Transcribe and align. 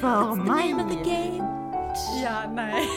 för 0.00 0.34
mig. 0.34 0.74
Ja, 2.22 2.50
nej. 2.54 2.88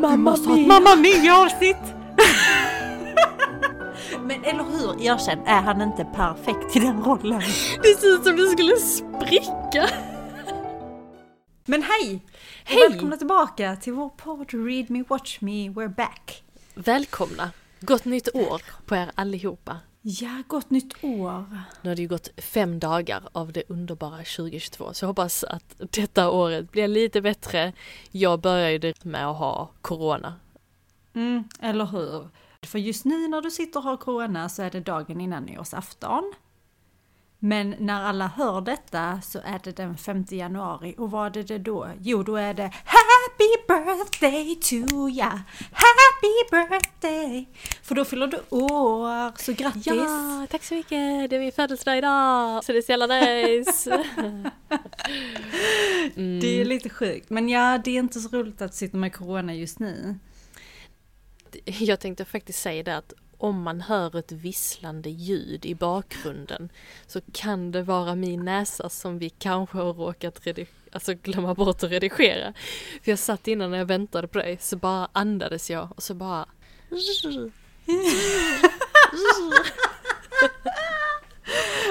Mamma 0.00 0.16
måste 0.16 0.48
ha 0.48 0.58
ett 0.58 0.66
Mamma 0.66 0.96
Mia 0.96 1.36
avsnitt! 1.36 1.76
Men 4.20 4.44
eller 4.44 4.64
hur, 4.64 5.02
erkänn, 5.02 5.38
är 5.46 5.60
han 5.60 5.82
inte 5.82 6.04
perfekt 6.04 6.76
i 6.76 6.78
den 6.78 7.02
rollen? 7.04 7.40
Det 7.82 8.00
ser 8.00 8.14
ut 8.14 8.24
som 8.24 8.36
det 8.36 8.48
skulle 8.48 8.76
spricka. 8.76 9.88
Men 11.64 11.82
hej! 11.82 12.26
Hej! 12.64 12.86
Och 12.86 12.92
välkomna 12.92 13.16
tillbaka 13.16 13.76
till 13.76 13.92
vår 13.92 14.08
podd 14.08 14.54
Read 14.54 14.90
Me 14.90 15.04
Watch 15.08 15.40
Me, 15.40 15.68
we're 15.68 15.94
back. 15.94 16.42
Välkomna! 16.74 17.50
Gott 17.80 18.04
nytt 18.04 18.28
år 18.34 18.62
på 18.86 18.96
er 18.96 19.10
allihopa. 19.14 19.76
Ja, 20.08 20.42
gott 20.48 20.70
nytt 20.70 21.04
år. 21.04 21.44
Nu 21.82 21.90
har 21.90 21.96
det 21.96 22.02
ju 22.02 22.08
gått 22.08 22.28
fem 22.36 22.78
dagar 22.78 23.28
av 23.32 23.52
det 23.52 23.62
underbara 23.68 24.16
2022 24.16 24.94
så 24.94 25.04
jag 25.04 25.08
hoppas 25.08 25.44
att 25.44 25.74
detta 25.78 26.30
året 26.30 26.72
blir 26.72 26.88
lite 26.88 27.20
bättre. 27.20 27.72
Jag 28.10 28.40
börjar 28.40 28.70
ju 28.70 28.94
med 29.02 29.26
att 29.26 29.36
ha 29.36 29.70
corona. 29.80 30.34
Mm, 31.14 31.44
eller 31.60 31.86
hur? 31.86 32.28
För 32.62 32.78
just 32.78 33.04
nu 33.04 33.28
när 33.28 33.42
du 33.42 33.50
sitter 33.50 33.80
och 33.80 33.84
har 33.84 33.96
corona 33.96 34.48
så 34.48 34.62
är 34.62 34.70
det 34.70 34.80
dagen 34.80 35.20
innan 35.20 35.42
nyårsafton. 35.42 36.34
Men 37.46 37.74
när 37.78 38.02
alla 38.02 38.26
hör 38.26 38.60
detta 38.60 39.20
så 39.22 39.38
är 39.44 39.60
det 39.64 39.76
den 39.76 39.96
5 39.96 40.24
januari 40.30 40.94
och 40.98 41.10
vad 41.10 41.36
är 41.36 41.42
det 41.42 41.58
då? 41.58 41.90
Jo, 42.00 42.22
då 42.22 42.36
är 42.36 42.54
det 42.54 42.72
Happy 42.84 43.56
birthday 43.68 44.54
to 44.54 45.08
ya! 45.08 45.40
Happy 45.72 46.50
birthday! 46.50 47.48
För 47.82 47.94
då 47.94 48.04
fyller 48.04 48.26
du 48.26 48.36
år, 48.50 49.38
så 49.38 49.52
grattis! 49.52 49.86
Ja, 49.86 50.46
tack 50.50 50.64
så 50.64 50.74
mycket! 50.74 51.30
Det 51.30 51.36
är 51.36 51.40
min 51.40 51.52
födelsedag 51.52 51.98
idag! 51.98 52.64
Så 52.64 52.72
det 52.72 52.78
är 52.78 52.82
så 52.82 52.92
jävla 52.92 53.06
nice! 53.06 53.90
mm. 56.16 56.40
Det 56.40 56.60
är 56.60 56.64
lite 56.64 56.88
sjukt, 56.88 57.30
men 57.30 57.48
ja, 57.48 57.80
det 57.84 57.90
är 57.90 57.98
inte 57.98 58.20
så 58.20 58.28
roligt 58.28 58.62
att 58.62 58.74
sitta 58.74 58.96
med 58.96 59.14
corona 59.14 59.54
just 59.54 59.78
nu. 59.78 60.18
Jag 61.64 62.00
tänkte 62.00 62.24
faktiskt 62.24 62.62
säga 62.62 62.82
det 62.82 62.96
att 62.96 63.12
om 63.38 63.62
man 63.62 63.80
hör 63.80 64.16
ett 64.18 64.32
visslande 64.32 65.10
ljud 65.10 65.66
i 65.66 65.74
bakgrunden 65.74 66.68
så 67.06 67.20
kan 67.32 67.72
det 67.72 67.82
vara 67.82 68.14
min 68.14 68.44
näsa 68.44 68.88
som 68.88 69.18
vi 69.18 69.30
kanske 69.30 69.78
har 69.78 69.92
råkat 69.92 70.46
alltså 70.92 71.14
glömma 71.14 71.54
bort 71.54 71.82
att 71.82 71.90
redigera. 71.90 72.52
För 73.02 73.12
jag 73.12 73.18
satt 73.18 73.48
innan 73.48 73.70
när 73.70 73.78
jag 73.78 73.86
väntade 73.86 74.28
på 74.28 74.38
dig 74.38 74.58
så 74.60 74.76
bara 74.76 75.08
andades 75.12 75.70
jag 75.70 75.92
och 75.96 76.02
så 76.02 76.14
bara 76.14 76.46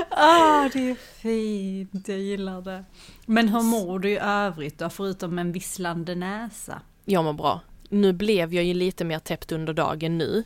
Ah, 0.10 0.70
det 0.74 0.90
är 0.90 0.96
fint, 0.96 2.08
jag 2.08 2.20
gillar 2.20 2.62
det. 2.62 2.86
Men 3.26 3.50
hur 3.50 3.62
mår 3.62 4.00
du 4.00 4.10
i 4.10 4.18
övrigt 4.18 4.78
då, 4.78 4.90
förutom 4.90 5.40
en 5.40 5.52
visslande 5.52 6.16
näsa? 6.16 6.82
Jag 7.06 7.24
mår 7.24 7.34
bra. 7.34 7.62
Nu 7.90 8.14
blev 8.14 8.54
jag 8.54 8.64
ju 8.64 8.74
lite 8.74 9.06
mer 9.06 9.20
täppt 9.20 9.52
under 9.52 9.74
dagen 9.74 10.18
nu. 10.18 10.44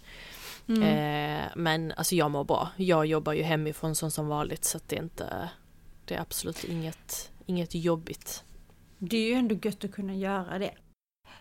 Mm. 0.70 0.84
Eh, 0.84 1.50
men 1.56 1.92
alltså 1.92 2.16
jag 2.16 2.32
mår 2.32 2.44
bra. 2.44 2.70
Jag 2.78 3.06
jobbar 3.06 3.34
ju 3.34 3.44
hemifrån 3.44 3.96
som, 3.96 4.12
som 4.12 4.28
vanligt 4.28 4.66
så 4.66 4.80
det 4.88 4.96
är 4.96 5.04
inte 5.04 5.50
Det 6.06 6.16
är 6.16 6.22
absolut 6.22 6.64
inget, 6.64 7.32
inget 7.46 7.76
jobbigt. 7.76 8.44
Det 8.98 9.18
är 9.18 9.28
ju 9.28 9.34
ändå 9.34 9.56
gött 9.62 9.84
att 9.84 9.92
kunna 9.92 10.16
göra 10.16 10.60
det. 10.60 10.74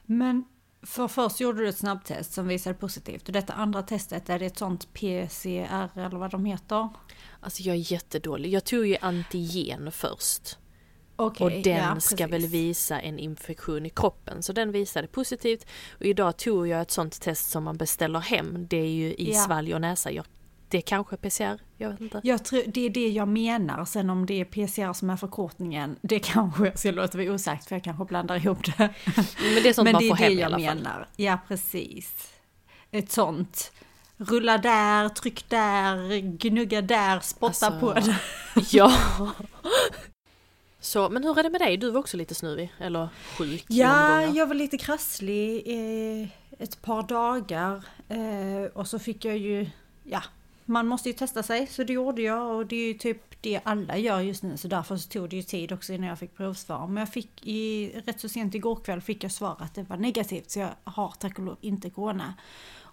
Men 0.06 0.44
för 0.82 1.08
först 1.08 1.40
gjorde 1.40 1.58
du 1.60 1.68
ett 1.68 1.78
snabbtest 1.78 2.32
som 2.32 2.48
visade 2.48 2.74
positivt 2.74 3.26
och 3.26 3.32
detta 3.32 3.52
andra 3.52 3.82
testet, 3.82 4.28
är 4.28 4.38
det 4.38 4.46
ett 4.46 4.58
sånt 4.58 4.92
PCR 4.92 5.98
eller 5.98 6.18
vad 6.18 6.30
de 6.30 6.44
heter? 6.44 6.88
Alltså 7.40 7.62
jag 7.62 7.76
är 7.76 7.92
jättedålig. 7.92 8.52
Jag 8.52 8.64
tog 8.64 8.86
ju 8.86 8.96
antigen 9.00 9.92
först. 9.92 10.58
Okay, 11.19 11.44
och 11.44 11.62
den 11.62 11.77
ja, 11.77 12.00
ska 12.00 12.27
väl 12.27 12.47
visa 12.47 13.00
en 13.00 13.19
infektion 13.19 13.86
i 13.86 13.91
kroppen. 13.91 14.42
Så 14.42 14.52
den 14.52 14.72
visade 14.72 15.08
positivt. 15.08 15.66
Och 15.91 16.02
idag 16.05 16.36
tog 16.36 16.69
jag 16.69 16.80
ett 16.80 16.91
sånt 16.91 17.20
test 17.20 17.50
som 17.50 17.64
man 17.64 17.77
beställer 17.77 18.20
hem. 18.20 18.66
Det 18.69 18.77
är 18.77 18.91
ju 18.91 19.06
i 19.06 19.33
ja. 19.33 19.41
svalg 19.41 19.74
och 19.74 19.80
näsa. 19.80 20.11
Jag, 20.11 20.24
det 20.68 20.79
är 20.79 20.83
kanske 20.83 21.17
PCR, 21.17 21.61
jag 21.77 21.90
vet 21.90 22.01
inte. 22.01 22.20
Jag 22.23 22.45
tror, 22.45 22.62
det 22.67 22.86
är 22.86 22.90
det 22.90 23.08
jag 23.08 23.29
menar. 23.29 23.84
Sen 23.84 24.11
om 24.11 24.27
det 24.27 24.40
är 24.40 24.45
PCR 24.45 24.92
som 24.92 25.11
är 25.11 25.17
förkortningen, 25.17 25.96
det 26.01 26.18
kanske 26.24 26.64
jag 26.64 26.79
ska 26.79 26.90
låta 26.90 27.18
vara 27.18 27.33
osagt 27.33 27.68
för 27.68 27.77
jag 27.77 27.85
kanske 27.85 28.05
blandar 28.05 28.36
ihop 28.36 28.64
det. 28.64 28.95
Men 29.17 29.62
det 29.62 29.68
är 29.68 29.73
sånt 29.73 29.85
Men 29.85 29.92
man 29.92 30.08
får 30.08 30.17
hem 30.17 30.33
i 30.33 30.42
alla 30.42 30.56
fall. 30.56 30.62
Det 30.62 30.68
det 30.68 30.74
menar. 30.74 31.08
Ja, 31.17 31.39
precis. 31.48 32.33
Ett 32.90 33.12
sånt 33.12 33.73
rulla 34.17 34.58
där, 34.58 35.08
tryck 35.08 35.48
där, 35.48 36.18
gnugga 36.20 36.83
där, 36.83 37.20
spotta 37.20 37.67
alltså, 37.67 37.80
på 37.80 37.95
det. 37.95 38.17
Ja, 38.70 38.92
Så, 40.88 41.08
men 41.08 41.24
hur 41.24 41.38
är 41.38 41.42
det 41.42 41.50
med 41.50 41.60
dig? 41.60 41.76
Du 41.76 41.90
var 41.90 42.00
också 42.00 42.16
lite 42.16 42.34
snuvig, 42.34 42.72
eller 42.78 43.08
sjuk? 43.38 43.64
Ja, 43.68 44.22
jag 44.22 44.46
var 44.46 44.54
lite 44.54 44.78
krasslig 44.78 45.62
i 45.66 46.28
ett 46.58 46.82
par 46.82 47.02
dagar. 47.02 47.84
Eh, 48.08 48.70
och 48.72 48.88
så 48.88 48.98
fick 48.98 49.24
jag 49.24 49.38
ju, 49.38 49.70
ja, 50.04 50.22
man 50.64 50.86
måste 50.86 51.08
ju 51.08 51.12
testa 51.12 51.42
sig, 51.42 51.66
så 51.66 51.84
det 51.84 51.92
gjorde 51.92 52.22
jag. 52.22 52.56
Och 52.56 52.66
det 52.66 52.76
är 52.76 52.86
ju 52.86 52.94
typ 52.94 53.42
det 53.42 53.60
alla 53.64 53.96
gör 53.96 54.20
just 54.20 54.42
nu, 54.42 54.56
så 54.56 54.68
därför 54.68 54.96
så 54.96 55.08
tog 55.08 55.30
det 55.30 55.36
ju 55.36 55.42
tid 55.42 55.72
också 55.72 55.92
innan 55.92 56.08
jag 56.08 56.18
fick 56.18 56.36
provsvar. 56.36 56.86
Men 56.86 56.96
jag 56.96 57.12
fick 57.12 57.46
i, 57.46 57.92
rätt 58.06 58.20
så 58.20 58.28
sent 58.28 58.55
igår 58.55 58.76
kväll 58.76 59.00
fick 59.00 59.24
jag 59.24 59.32
svar 59.32 59.56
att 59.58 59.74
det 59.74 59.82
var 59.82 59.96
negativt, 59.96 60.50
så 60.50 60.58
jag 60.58 60.70
har 60.84 61.14
tack 61.18 61.38
och 61.38 61.44
lov 61.44 61.56
inte 61.60 61.90
corona. 61.90 62.34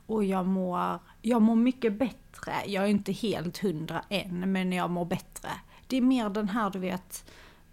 Och 0.08 0.24
jag 0.24 0.46
mår, 0.46 1.00
jag 1.22 1.42
mår 1.42 1.56
mycket 1.56 1.94
bättre. 1.94 2.54
Jag 2.66 2.84
är 2.84 2.88
inte 2.88 3.12
helt 3.12 3.58
hundra 3.58 4.02
än, 4.10 4.52
men 4.52 4.72
jag 4.72 4.90
mår 4.90 5.06
bättre. 5.06 5.50
Det 5.88 5.98
är 5.98 6.02
mer 6.02 6.30
den 6.30 6.50
här, 6.50 6.70
du 6.70 6.80
vet, 6.80 7.26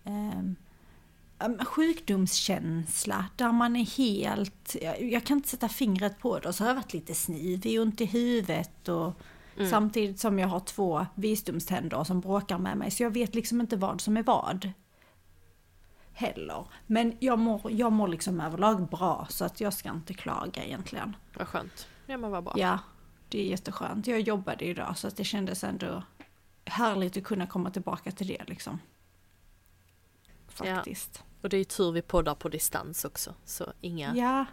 eh, 0.04 1.64
sjukdomskänsla 1.64 3.26
där 3.36 3.52
man 3.52 3.76
är 3.76 3.84
helt, 3.84 4.76
jag 5.00 5.24
kan 5.24 5.36
inte 5.36 5.48
sätta 5.48 5.68
fingret 5.68 6.18
på 6.18 6.38
det 6.38 6.48
och 6.48 6.54
så 6.54 6.64
har 6.64 6.68
jag 6.68 6.74
varit 6.74 6.92
lite 6.92 7.14
snivig, 7.14 7.80
ont 7.80 8.00
i 8.00 8.04
huvudet 8.04 8.88
och 8.88 9.12
mm. 9.56 9.70
samtidigt 9.70 10.20
som 10.20 10.38
jag 10.38 10.48
har 10.48 10.60
två 10.60 11.06
visdomständer 11.14 12.04
som 12.04 12.20
bråkar 12.20 12.58
med 12.58 12.76
mig 12.76 12.90
så 12.90 13.02
jag 13.02 13.10
vet 13.10 13.34
liksom 13.34 13.60
inte 13.60 13.76
vad 13.76 14.00
som 14.00 14.16
är 14.16 14.22
vad. 14.22 14.72
Heller. 16.14 16.66
Men 16.86 17.16
jag 17.20 17.38
mår, 17.38 17.60
jag 17.72 17.92
mår 17.92 18.08
liksom 18.08 18.40
överlag 18.40 18.88
bra 18.88 19.26
så 19.30 19.44
att 19.44 19.60
jag 19.60 19.72
ska 19.72 19.90
inte 19.90 20.14
klaga 20.14 20.64
egentligen. 20.64 21.16
Vad 21.38 21.48
skönt. 21.48 21.88
Ja 22.06 22.16
men 22.16 22.30
vad 22.30 22.44
bra. 22.44 22.54
Ja, 22.56 22.78
det 23.28 23.40
är 23.40 23.44
jätteskönt. 23.44 24.06
Jag 24.06 24.20
jobbade 24.20 24.64
idag 24.64 24.98
så 24.98 25.08
att 25.08 25.16
det 25.16 25.24
kändes 25.24 25.64
ändå 25.64 26.02
härligt 26.64 27.16
att 27.16 27.24
kunna 27.24 27.46
komma 27.46 27.70
tillbaka 27.70 28.10
till 28.10 28.26
det 28.26 28.44
liksom 28.46 28.78
faktiskt. 30.52 31.10
Ja. 31.14 31.24
Och 31.42 31.48
det 31.48 31.56
är 31.56 31.58
ju 31.58 31.64
tur 31.64 31.92
vi 31.92 32.02
poddar 32.02 32.34
på 32.34 32.48
distans 32.48 33.04
också. 33.04 33.34
Så 33.44 33.72
inga... 33.80 34.16
Ja. 34.16 34.44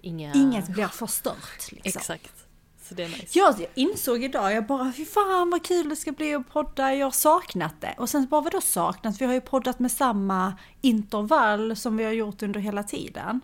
Inga... 0.00 0.32
Inget 0.32 0.68
blir 0.68 0.86
förstört 0.86 1.72
liksom. 1.72 1.98
Exakt. 1.98 2.46
Så 2.82 2.94
det 2.94 3.02
är 3.02 3.08
nice. 3.08 3.38
Ja, 3.38 3.54
jag 3.58 3.68
insåg 3.74 4.24
idag, 4.24 4.52
jag 4.52 4.66
bara 4.66 4.92
fy 4.92 5.04
fan 5.04 5.50
vad 5.50 5.64
kul 5.64 5.88
det 5.88 5.96
ska 5.96 6.12
bli 6.12 6.34
att 6.34 6.48
podda, 6.52 6.94
jag 6.94 7.06
har 7.06 7.10
saknat 7.10 7.80
det. 7.80 7.94
Och 7.98 8.10
sen 8.10 8.26
bara 8.26 8.40
vadå 8.40 8.60
saknat? 8.60 9.20
Vi 9.20 9.24
har 9.24 9.32
ju 9.32 9.40
poddat 9.40 9.78
med 9.78 9.92
samma 9.92 10.58
intervall 10.80 11.76
som 11.76 11.96
vi 11.96 12.04
har 12.04 12.12
gjort 12.12 12.42
under 12.42 12.60
hela 12.60 12.82
tiden. 12.82 13.40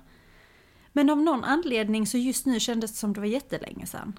Men 0.93 1.11
av 1.11 1.19
någon 1.19 1.45
anledning 1.45 2.07
så 2.07 2.19
just 2.19 2.47
nu 2.47 2.61
kändes 2.61 2.91
det 2.91 2.97
som 2.97 3.13
det 3.13 3.21
var 3.21 3.27
jättelänge 3.27 3.87
sedan. 3.87 4.19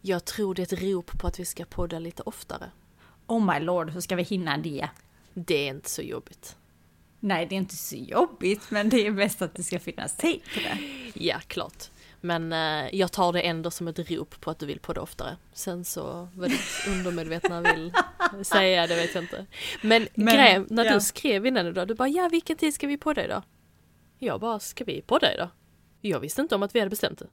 Jag 0.00 0.24
tror 0.24 0.54
det 0.54 0.72
är 0.72 0.76
ett 0.76 0.82
rop 0.82 1.18
på 1.20 1.26
att 1.26 1.40
vi 1.40 1.44
ska 1.44 1.64
podda 1.64 1.98
lite 1.98 2.22
oftare. 2.22 2.70
Oh 3.26 3.54
my 3.54 3.60
lord, 3.60 3.90
hur 3.90 4.00
ska 4.00 4.16
vi 4.16 4.22
hinna 4.22 4.58
det? 4.58 4.88
Det 5.34 5.68
är 5.68 5.70
inte 5.70 5.90
så 5.90 6.02
jobbigt. 6.02 6.56
Nej, 7.20 7.46
det 7.46 7.54
är 7.54 7.56
inte 7.56 7.76
så 7.76 7.96
jobbigt, 7.96 8.70
men 8.70 8.88
det 8.88 9.06
är 9.06 9.10
bäst 9.10 9.42
att 9.42 9.54
det 9.54 9.62
ska 9.62 9.80
finnas 9.80 10.16
tid 10.16 10.40
på 10.54 10.60
det. 10.60 10.78
Ja, 11.14 11.36
klart. 11.46 11.90
Men 12.20 12.52
eh, 12.52 12.94
jag 12.94 13.12
tar 13.12 13.32
det 13.32 13.40
ändå 13.40 13.70
som 13.70 13.88
ett 13.88 14.10
rop 14.10 14.40
på 14.40 14.50
att 14.50 14.58
du 14.58 14.66
vill 14.66 14.78
det 14.92 15.00
oftare. 15.00 15.36
Sen 15.52 15.84
så 15.84 16.28
vad 16.34 16.50
ditt 16.50 16.86
undermedvetna 16.88 17.60
vill 17.60 17.92
säga, 18.42 18.86
det 18.86 18.94
vet 18.94 19.14
jag 19.14 19.24
inte. 19.24 19.46
Men, 19.82 20.08
men 20.14 20.34
grejen, 20.34 20.66
när 20.70 20.84
ja. 20.84 20.94
du 20.94 21.00
skrev 21.00 21.46
innan 21.46 21.66
idag, 21.66 21.88
du 21.88 21.94
bara 21.94 22.08
ja 22.08 22.28
vilken 22.28 22.56
tid 22.56 22.74
ska 22.74 22.86
vi 22.86 22.96
dig 23.12 23.28
då? 23.28 23.42
Jag 24.18 24.40
bara, 24.40 24.60
ska 24.60 24.84
vi 24.84 25.02
dig 25.18 25.36
då? 25.38 25.50
Jag 26.00 26.20
visste 26.20 26.42
inte 26.42 26.54
om 26.54 26.62
att 26.62 26.74
vi 26.74 26.78
hade 26.78 26.90
bestämt 26.90 27.18
det. 27.18 27.26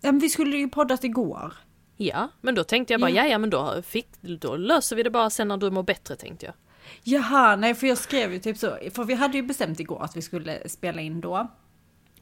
Ja, 0.00 0.12
men 0.12 0.18
vi 0.18 0.28
skulle 0.28 0.56
ju 0.56 0.68
poddat 0.68 1.04
igår. 1.04 1.54
Ja, 1.96 2.28
men 2.40 2.54
då 2.54 2.64
tänkte 2.64 2.92
jag 2.94 3.00
bara, 3.00 3.10
ja 3.10 3.26
ja 3.26 3.38
men 3.38 3.50
då, 3.50 3.82
fick, 3.82 4.08
då 4.20 4.56
löser 4.56 4.96
vi 4.96 5.02
det 5.02 5.10
bara 5.10 5.30
sen 5.30 5.48
när 5.48 5.56
du 5.56 5.70
mår 5.70 5.82
bättre 5.82 6.16
tänkte 6.16 6.46
jag. 6.46 6.54
Jaha, 7.02 7.56
nej 7.56 7.74
för 7.74 7.86
jag 7.86 7.98
skrev 7.98 8.32
ju 8.32 8.38
typ 8.38 8.58
så, 8.58 8.78
för 8.94 9.04
vi 9.04 9.14
hade 9.14 9.36
ju 9.36 9.42
bestämt 9.42 9.80
igår 9.80 10.02
att 10.02 10.16
vi 10.16 10.22
skulle 10.22 10.68
spela 10.68 11.00
in 11.00 11.20
då. 11.20 11.50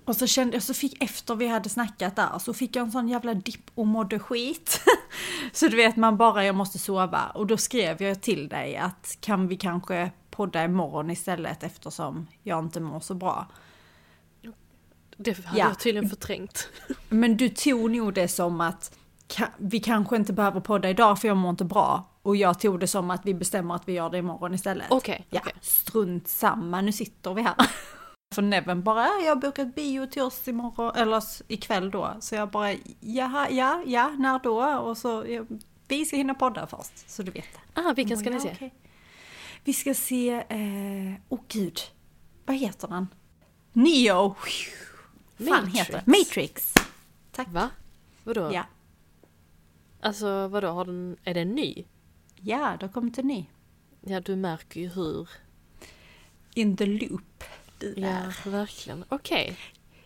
Och 0.04 0.16
så 0.16 0.26
kände 0.26 0.56
jag, 0.56 0.62
så 0.62 0.74
fick 0.74 1.02
efter 1.02 1.34
vi 1.34 1.46
hade 1.46 1.68
snackat 1.68 2.16
där, 2.16 2.38
så 2.38 2.54
fick 2.54 2.76
jag 2.76 2.84
en 2.84 2.92
sån 2.92 3.08
jävla 3.08 3.34
dipp 3.34 3.70
och 3.74 3.86
mådde 3.86 4.18
skit. 4.18 4.80
så 5.52 5.68
du 5.68 5.76
vet 5.76 5.96
man 5.96 6.16
bara, 6.16 6.44
jag 6.44 6.54
måste 6.54 6.78
sova. 6.78 7.30
Och 7.34 7.46
då 7.46 7.56
skrev 7.56 8.02
jag 8.02 8.22
till 8.22 8.48
dig 8.48 8.76
att 8.76 9.18
kan 9.20 9.48
vi 9.48 9.56
kanske 9.56 10.10
podda 10.30 10.64
imorgon 10.64 11.10
istället 11.10 11.62
eftersom 11.62 12.26
jag 12.42 12.64
inte 12.64 12.80
mår 12.80 13.00
så 13.00 13.14
bra. 13.14 13.46
Det 15.16 15.44
hade 15.44 15.58
ja. 15.58 15.68
jag 15.68 15.78
tydligen 15.78 16.10
förträngt. 16.10 16.68
Men 17.08 17.36
du 17.36 17.48
tog 17.48 17.90
nog 17.90 18.14
det 18.14 18.28
som 18.28 18.60
att 18.60 18.98
vi 19.56 19.80
kanske 19.80 20.16
inte 20.16 20.32
behöver 20.32 20.60
podda 20.60 20.90
idag 20.90 21.20
för 21.20 21.28
jag 21.28 21.36
mår 21.36 21.50
inte 21.50 21.64
bra. 21.64 22.10
Och 22.26 22.36
jag 22.36 22.58
tog 22.60 22.80
det 22.80 22.86
som 22.86 23.10
att 23.10 23.26
vi 23.26 23.34
bestämmer 23.34 23.74
att 23.74 23.88
vi 23.88 23.92
gör 23.92 24.10
det 24.10 24.18
imorgon 24.18 24.54
istället. 24.54 24.86
Okej, 24.90 25.26
Ja, 25.30 25.40
okej. 25.40 25.52
strunt 25.60 26.28
samma, 26.28 26.80
nu 26.80 26.92
sitter 26.92 27.34
vi 27.34 27.42
här. 27.42 27.54
För 28.34 28.42
Neven 28.42 28.82
bara, 28.82 29.06
"Ja, 29.06 29.20
jag 29.24 29.28
har 29.34 29.36
bokat 29.40 29.74
bio 29.74 30.06
till 30.06 30.22
oss 30.22 30.48
imorgon, 30.48 30.92
eller 30.96 31.22
ikväll 31.48 31.90
då. 31.90 32.16
Så 32.20 32.34
jag 32.34 32.50
bara, 32.50 32.72
jaha, 33.00 33.50
ja, 33.50 33.82
ja, 33.86 34.08
när 34.18 34.38
då? 34.38 34.64
Och 34.78 34.98
så, 34.98 35.24
ja, 35.28 35.44
vi 35.88 36.04
ska 36.04 36.16
hinna 36.16 36.34
podda 36.34 36.66
först, 36.66 37.10
så 37.10 37.22
du 37.22 37.30
vet 37.30 37.44
det. 37.74 37.80
Ah, 37.80 37.92
vilken 37.92 38.18
ska 38.18 38.30
ni 38.30 38.40
se? 38.40 38.50
okej. 38.54 38.74
Vi 39.64 39.72
ska 39.72 39.94
se, 39.94 40.30
eh, 40.30 41.20
oh 41.28 41.40
gud, 41.48 41.78
vad 42.46 42.56
heter 42.56 42.88
den? 42.88 43.06
Neo! 43.72 44.34
Fan 45.38 45.46
Matrix. 45.48 45.78
heter 45.78 45.92
den? 45.92 46.02
Matrix! 46.06 46.74
Tack. 47.32 47.48
Va? 47.50 47.70
Vadå? 48.24 48.50
Ja. 48.52 48.64
Alltså 50.00 50.48
vadå, 50.48 50.68
har 50.68 50.84
den, 50.84 51.16
är 51.24 51.34
den 51.34 51.54
ny? 51.54 51.84
Ja, 52.40 52.76
har 52.80 52.88
kommit 52.88 53.18
en 53.18 53.26
ny. 53.26 53.46
Ja, 54.00 54.20
du 54.20 54.36
märker 54.36 54.80
ju 54.80 54.88
hur. 54.88 55.28
In 56.54 56.76
the 56.76 56.86
loop. 56.86 57.44
Du 57.78 57.94
Ja, 57.96 58.08
är. 58.08 58.50
verkligen. 58.50 59.04
Okej. 59.08 59.56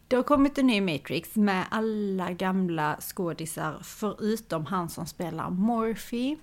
Det 0.08 0.16
har 0.16 0.22
kommit 0.22 0.58
en 0.58 0.66
ny 0.66 0.80
Matrix 0.80 1.36
med 1.36 1.64
alla 1.70 2.32
gamla 2.32 2.96
skådisar 3.00 3.80
förutom 3.84 4.66
han 4.66 4.88
som 4.90 5.06
spelar 5.06 5.50
Morphy. 5.50 6.36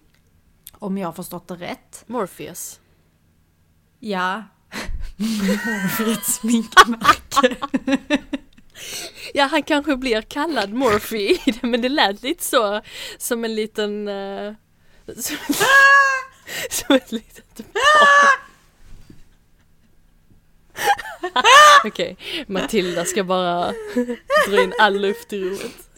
Om 0.71 0.97
jag 0.97 1.07
har 1.07 1.13
förstått 1.13 1.47
det 1.47 1.55
rätt. 1.55 2.03
Morpheus. 2.07 2.79
Ja. 3.99 4.43
Morphy 5.17 6.15
sminkmärke. 6.23 7.55
Ja, 9.33 9.45
han 9.45 9.63
kanske 9.63 9.97
blir 9.97 10.21
kallad 10.21 10.73
Morphy 10.73 11.37
men 11.61 11.81
det 11.81 11.89
lät 11.89 12.23
lite 12.23 12.43
så 12.43 12.81
som 13.17 13.45
en 13.45 13.55
liten... 13.55 14.07
eh, 14.07 14.53
som, 15.15 15.37
som 16.69 16.95
ett 16.95 17.11
litet 17.11 17.57
barn. 17.57 18.47
Okej, 21.83 22.17
Matilda 22.47 23.05
ska 23.05 23.23
bara 23.23 23.73
dra 24.47 24.61
in 24.61 24.73
all 24.79 24.99
luft 25.01 25.33
i 25.33 25.41
rummet. 25.41 25.61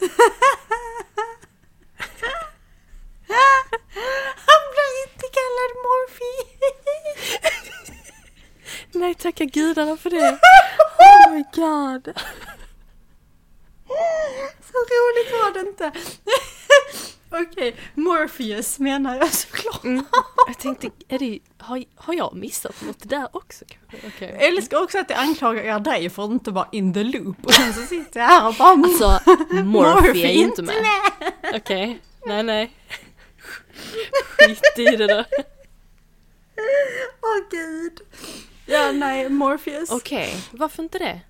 Han 4.46 4.62
blir 4.72 5.02
inte 5.02 5.26
kallad 5.36 5.72
Morphy. 5.84 6.34
Nej, 8.92 9.14
tacka 9.14 9.44
gudarna 9.44 9.96
för 9.96 10.10
det. 10.10 10.38
Oh 10.98 11.32
my 11.32 11.44
god. 11.54 12.14
Så 14.72 14.78
roligt 14.78 15.32
var 15.32 15.52
det 15.54 15.60
inte. 15.60 15.92
Okej, 17.32 17.76
Morpheus 17.94 18.78
menar 18.78 19.16
jag 19.16 19.32
såklart. 19.32 19.84
Mm. 19.84 20.04
Jag 20.46 20.58
tänkte, 20.58 20.90
är 21.08 21.18
det, 21.18 21.38
har, 21.58 21.84
har 21.94 22.14
jag 22.14 22.34
missat 22.36 22.82
något 22.82 23.08
där 23.08 23.28
också? 23.32 23.64
Okej. 24.06 24.36
Jag 24.40 24.48
älskar 24.48 24.82
också 24.82 24.98
att 24.98 25.10
jag 25.10 25.18
anklagar 25.18 25.80
dig 25.80 26.10
för 26.10 26.24
att 26.24 26.30
inte 26.30 26.50
vara 26.50 26.68
in 26.72 26.94
the 26.94 27.04
loop. 27.04 27.46
Och 27.46 27.54
sen 27.54 27.74
så 27.74 27.80
sitter 27.80 28.20
jag 28.20 28.26
här 28.26 28.48
och 28.48 28.54
bara... 28.54 28.70
Alltså, 28.70 29.20
Morphy 29.64 30.22
är 30.22 30.32
inte 30.32 30.62
med. 30.62 30.74
Okej, 31.54 32.00
nej 32.26 32.42
nej. 32.42 32.70
Skit 34.38 34.78
i 34.78 34.96
det 34.96 35.06
där. 35.06 35.26
Åh 37.22 37.48
gud. 37.50 38.00
Ja, 38.66 38.92
nej, 38.92 39.28
Morpheus. 39.28 39.90
Okej, 39.90 40.36
varför 40.50 40.82
inte 40.82 40.98
det? 40.98 41.20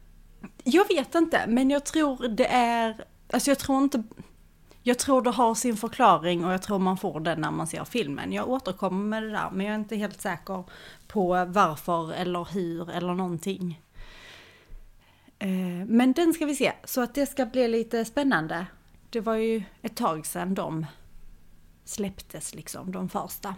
Jag 0.64 0.88
vet 0.88 1.14
inte, 1.14 1.46
men 1.46 1.70
jag 1.70 1.84
tror 1.84 2.28
det 2.28 2.46
är... 2.46 3.04
Alltså 3.32 3.50
jag 3.50 3.58
tror 3.58 3.82
inte... 3.82 4.02
Jag 4.90 4.98
tror 4.98 5.22
det 5.22 5.30
har 5.30 5.54
sin 5.54 5.76
förklaring 5.76 6.44
och 6.44 6.52
jag 6.52 6.62
tror 6.62 6.78
man 6.78 6.96
får 6.96 7.20
den 7.20 7.40
när 7.40 7.50
man 7.50 7.66
ser 7.66 7.84
filmen. 7.84 8.32
Jag 8.32 8.48
återkommer 8.48 9.04
med 9.04 9.22
det 9.22 9.30
där, 9.30 9.50
men 9.52 9.66
jag 9.66 9.74
är 9.74 9.78
inte 9.78 9.96
helt 9.96 10.20
säker 10.20 10.64
på 11.06 11.44
varför 11.48 12.12
eller 12.12 12.44
hur 12.52 12.90
eller 12.90 13.14
någonting. 13.14 13.82
Eh, 15.38 15.86
Men 15.86 16.12
den 16.12 16.32
ska 16.32 16.46
vi 16.46 16.56
se, 16.56 16.72
så 16.84 17.00
att 17.00 17.14
det 17.14 17.26
ska 17.26 17.46
bli 17.46 17.68
lite 17.68 18.04
spännande. 18.04 18.66
Det 19.10 19.20
var 19.20 19.34
ju 19.34 19.62
ett 19.82 19.96
tag 19.96 20.26
sedan 20.26 20.54
de 20.54 20.86
släpptes 21.84 22.54
liksom, 22.54 22.92
de 22.92 23.08
första. 23.08 23.54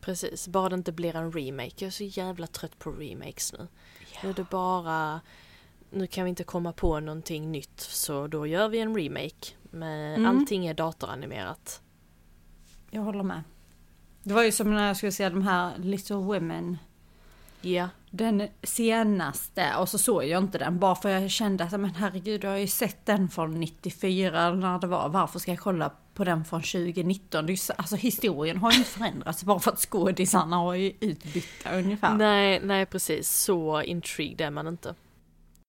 Precis, 0.00 0.48
bara 0.48 0.68
det 0.68 0.74
inte 0.74 0.92
blir 0.92 1.16
en 1.16 1.32
remake. 1.32 1.74
Jag 1.76 1.86
är 1.86 1.90
så 1.90 2.04
jävla 2.04 2.46
trött 2.46 2.78
på 2.78 2.90
remakes 2.90 3.52
nu. 3.52 3.66
Nu 4.22 4.28
är 4.28 4.34
det 4.34 4.50
bara... 4.50 5.20
Nu 5.90 6.06
kan 6.06 6.24
vi 6.24 6.30
inte 6.30 6.44
komma 6.44 6.72
på 6.72 7.00
någonting 7.00 7.52
nytt 7.52 7.80
så 7.80 8.26
då 8.26 8.46
gör 8.46 8.68
vi 8.68 8.78
en 8.78 8.96
remake. 8.96 9.54
Men 9.70 10.14
Mm. 10.14 10.26
allting 10.38 10.66
är 10.66 10.74
datoranimerat. 10.74 11.80
Jag 12.90 13.02
håller 13.02 13.22
med. 13.22 13.42
Det 14.22 14.34
var 14.34 14.42
ju 14.42 14.52
som 14.52 14.74
när 14.74 14.86
jag 14.86 14.96
skulle 14.96 15.12
se 15.12 15.28
de 15.28 15.42
här 15.42 15.78
Little 15.78 16.16
Women 16.16 16.78
Ja, 17.60 17.88
Den 18.10 18.48
senaste, 18.62 19.76
och 19.76 19.88
så 19.88 19.98
såg 19.98 20.24
jag 20.24 20.42
inte 20.42 20.58
den 20.58 20.78
bara 20.78 20.94
för 20.94 21.08
jag 21.08 21.30
kände 21.30 21.64
att 21.64 21.72
men 21.80 21.94
herregud 21.94 22.44
jag 22.44 22.50
har 22.50 22.56
ju 22.56 22.66
sett 22.66 23.06
den 23.06 23.28
från 23.28 23.60
94 23.60 24.42
eller 24.46 24.56
när 24.56 24.78
det 24.78 24.86
var. 24.86 25.08
Varför 25.08 25.38
ska 25.38 25.50
jag 25.50 25.60
kolla 25.60 25.90
på 26.14 26.24
den 26.24 26.44
från 26.44 26.62
2019? 26.62 27.46
Det 27.46 27.52
är 27.52 27.56
så, 27.56 27.72
alltså 27.76 27.96
historien 27.96 28.56
har 28.56 28.72
ju 28.72 28.78
inte 28.78 28.90
förändrats 28.90 29.44
bara 29.44 29.58
för 29.60 29.70
att 29.70 29.78
skådisarna 29.78 30.56
har 30.56 30.74
ju 30.74 30.92
utbytta 31.00 31.78
ungefär. 31.78 32.14
nej, 32.14 32.60
nej 32.64 32.86
precis. 32.86 33.30
Så 33.42 33.82
intrigued 33.82 34.40
är 34.40 34.50
man 34.50 34.66
inte. 34.66 34.94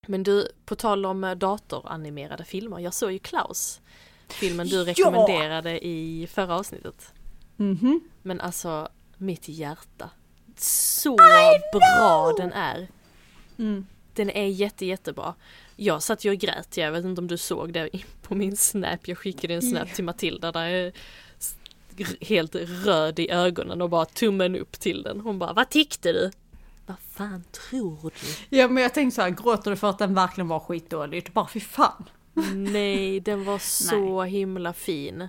Men 0.07 0.23
du, 0.23 0.47
på 0.65 0.75
tal 0.75 1.05
om 1.05 1.23
eh, 1.23 1.35
datoranimerade 1.35 2.43
filmer. 2.43 2.79
Jag 2.79 2.93
såg 2.93 3.11
ju 3.11 3.19
Klaus. 3.19 3.81
Filmen 4.29 4.67
du 4.67 4.75
Ja! 4.75 4.83
rekommenderade 4.85 5.85
i 5.85 6.27
förra 6.31 6.55
avsnittet. 6.55 7.13
Mhm. 7.57 8.01
Men 8.21 8.41
alltså, 8.41 8.89
mitt 9.17 9.47
hjärta. 9.49 10.09
Så 10.57 11.15
bra 11.73 12.33
den 12.37 12.53
är. 12.53 12.87
Mm. 13.57 13.85
Den 14.13 14.29
är 14.29 14.45
jätte, 14.45 14.85
jättebra. 14.85 15.33
Jag 15.75 16.03
satt 16.03 16.25
ju 16.25 16.31
och 16.31 16.37
grät, 16.37 16.77
jag 16.77 16.91
vet 16.91 17.05
inte 17.05 17.21
om 17.21 17.27
du 17.27 17.37
såg 17.37 17.73
det 17.73 17.89
på 18.21 18.35
min 18.35 18.57
snap. 18.57 19.07
Jag 19.07 19.17
skickade 19.17 19.53
en 19.53 19.61
snap 19.61 19.93
till 19.93 20.03
Matilda 20.03 20.51
där 20.51 20.67
jag 20.67 20.93
helt 22.21 22.55
röd 22.55 23.19
i 23.19 23.29
ögonen 23.31 23.81
och 23.81 23.89
bara 23.89 24.05
tummen 24.05 24.55
upp 24.55 24.79
till 24.79 25.03
den. 25.03 25.19
Hon 25.19 25.39
bara, 25.39 25.53
vad 25.53 25.69
tyckte 25.69 26.11
du? 26.11 26.31
Vad 26.87 26.99
fan 26.99 27.43
tror 27.51 28.11
du? 28.21 28.57
Ja 28.57 28.67
men 28.67 28.83
jag 28.83 28.93
tänkte 28.93 29.15
så 29.15 29.21
här, 29.21 29.29
gråter 29.29 29.71
du 29.71 29.77
för 29.77 29.89
att 29.89 29.99
den 29.99 30.13
verkligen 30.13 30.47
var 30.47 30.59
skitdålig? 30.59 31.31
Bara 31.33 31.47
fy 31.47 31.59
fan. 31.59 32.09
Nej, 32.55 33.19
den 33.19 33.45
var 33.45 33.57
så 33.87 34.23
himla 34.23 34.73
fin. 34.73 35.27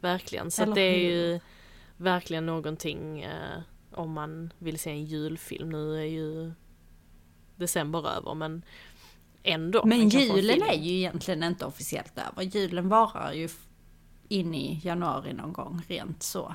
Verkligen. 0.00 0.50
Så 0.50 0.64
det 0.64 0.80
är 0.80 0.98
ju 0.98 1.40
verkligen 1.96 2.46
någonting 2.46 3.20
eh, 3.22 3.60
om 3.92 4.12
man 4.12 4.52
vill 4.58 4.78
se 4.78 4.90
en 4.90 5.04
julfilm. 5.04 5.68
Nu 5.68 5.96
är 6.00 6.04
ju 6.04 6.52
december 7.56 8.08
över 8.16 8.34
men 8.34 8.64
ändå. 9.42 9.84
Men 9.84 10.08
julen 10.08 10.62
är 10.62 10.74
ju 10.74 10.90
egentligen 10.90 11.42
inte 11.42 11.64
officiellt 11.64 12.18
över. 12.18 12.42
Julen 12.42 12.88
varar 12.88 13.32
ju 13.32 13.48
in 14.28 14.54
i 14.54 14.80
januari 14.82 15.32
någon 15.32 15.52
gång, 15.52 15.82
rent 15.88 16.22
så. 16.22 16.54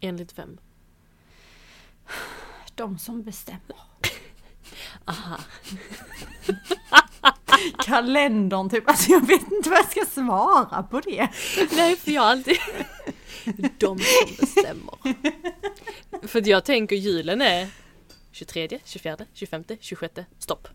Enligt 0.00 0.38
vem? 0.38 0.58
De 2.78 2.98
som 2.98 3.22
bestämmer. 3.22 3.76
Aha. 5.04 5.38
kalendern 7.78 8.70
typ. 8.70 8.88
Alltså 8.88 9.10
jag 9.12 9.26
vet 9.26 9.52
inte 9.52 9.70
vad 9.70 9.78
jag 9.78 9.90
ska 9.90 10.04
svara 10.04 10.82
på 10.82 11.00
det. 11.00 11.28
Nej, 11.72 11.96
för 11.96 12.10
jag 12.10 12.22
har 12.22 12.30
alltid... 12.30 12.56
De 13.78 13.98
som 13.98 14.36
bestämmer. 14.40 14.94
För 16.26 16.48
jag 16.48 16.64
tänker 16.64 16.96
julen 16.96 17.42
är 17.42 17.68
23, 18.32 18.78
24, 18.84 19.16
25, 19.32 19.64
26, 19.80 20.14
stopp. 20.38 20.68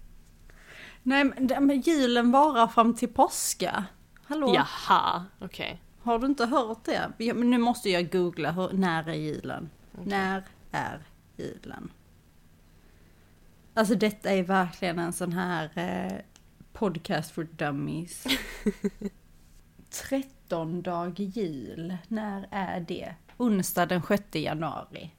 Nej 1.03 1.23
men, 1.23 1.67
men 1.67 1.81
julen 1.81 2.31
varar 2.31 2.67
fram 2.67 2.95
till 2.95 3.09
påska. 3.09 3.85
Hallå? 4.25 4.55
Jaha, 4.55 5.25
okej. 5.39 5.81
Har 6.01 6.19
du 6.19 6.25
inte 6.25 6.45
hört 6.45 6.83
det? 6.83 7.11
Ja, 7.17 7.33
men 7.33 7.49
nu 7.49 7.57
måste 7.57 7.89
jag 7.89 8.11
googla, 8.11 8.51
hur, 8.51 8.69
när 8.73 9.09
är 9.09 9.13
julen? 9.13 9.69
När 9.91 10.43
är 10.71 10.99
julen? 11.35 11.91
Alltså 13.73 13.95
detta 13.95 14.29
är 14.31 14.43
verkligen 14.43 14.99
en 14.99 15.13
sån 15.13 15.33
här 15.33 15.71
eh, 15.75 16.19
podcast 16.73 17.31
for 17.31 17.43
dummies. 17.43 18.23
13 20.09 20.81
dag 20.81 21.19
jul, 21.19 21.97
när 22.07 22.47
är 22.51 22.79
det? 22.79 23.15
Onsdag 23.37 23.85
den 23.85 24.01
6 24.07 24.23
januari. 24.35 25.11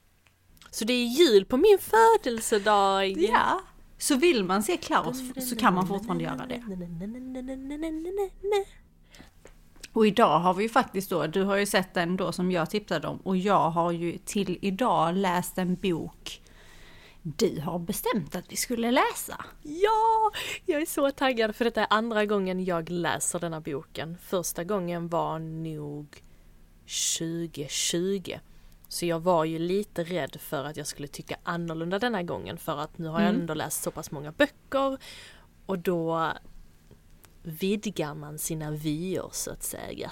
Så 0.70 0.84
det 0.84 0.92
är 0.92 1.06
jul 1.06 1.44
på 1.44 1.56
min 1.56 1.78
födelsedag! 1.80 3.08
Ja, 3.18 3.60
så 3.98 4.16
vill 4.16 4.44
man 4.44 4.62
se 4.62 4.76
Klaus 4.76 5.48
så 5.48 5.56
kan 5.56 5.74
man 5.74 5.86
fortfarande 5.86 6.24
göra 6.24 6.46
det. 6.46 6.62
Och 9.94 10.06
idag 10.06 10.38
har 10.38 10.54
vi 10.54 10.62
ju 10.62 10.68
faktiskt 10.68 11.10
då, 11.10 11.26
du 11.26 11.42
har 11.42 11.56
ju 11.56 11.66
sett 11.66 11.94
den 11.94 12.16
då 12.16 12.32
som 12.32 12.50
jag 12.52 12.70
tipsade 12.70 13.08
om 13.08 13.16
och 13.16 13.36
jag 13.36 13.70
har 13.70 13.92
ju 13.92 14.18
till 14.18 14.58
idag 14.62 15.14
läst 15.16 15.58
en 15.58 15.74
bok 15.74 16.40
du 17.26 17.60
har 17.60 17.78
bestämt 17.78 18.36
att 18.36 18.52
vi 18.52 18.56
skulle 18.56 18.90
läsa. 18.90 19.44
Ja! 19.62 20.30
Jag 20.66 20.82
är 20.82 20.86
så 20.86 21.10
taggad 21.10 21.56
för 21.56 21.64
detta 21.64 21.80
är 21.80 21.86
andra 21.90 22.26
gången 22.26 22.64
jag 22.64 22.90
läser 22.90 23.40
denna 23.40 23.60
boken. 23.60 24.16
Första 24.22 24.64
gången 24.64 25.08
var 25.08 25.38
nog 25.38 26.22
2020. 27.18 28.38
Så 28.88 29.06
jag 29.06 29.20
var 29.20 29.44
ju 29.44 29.58
lite 29.58 30.04
rädd 30.04 30.36
för 30.40 30.64
att 30.64 30.76
jag 30.76 30.86
skulle 30.86 31.08
tycka 31.08 31.36
annorlunda 31.42 31.98
denna 31.98 32.22
gången 32.22 32.58
för 32.58 32.78
att 32.78 32.98
nu 32.98 33.08
har 33.08 33.20
jag 33.20 33.28
Mm. 33.28 33.40
ändå 33.40 33.54
läst 33.54 33.82
så 33.82 33.90
pass 33.90 34.10
många 34.10 34.32
böcker 34.32 34.98
och 35.66 35.78
då 35.78 36.32
vidgar 37.44 38.14
man 38.14 38.38
sina 38.38 38.70
vyer 38.70 39.28
så 39.32 39.50
att 39.50 39.62
säga. 39.62 40.10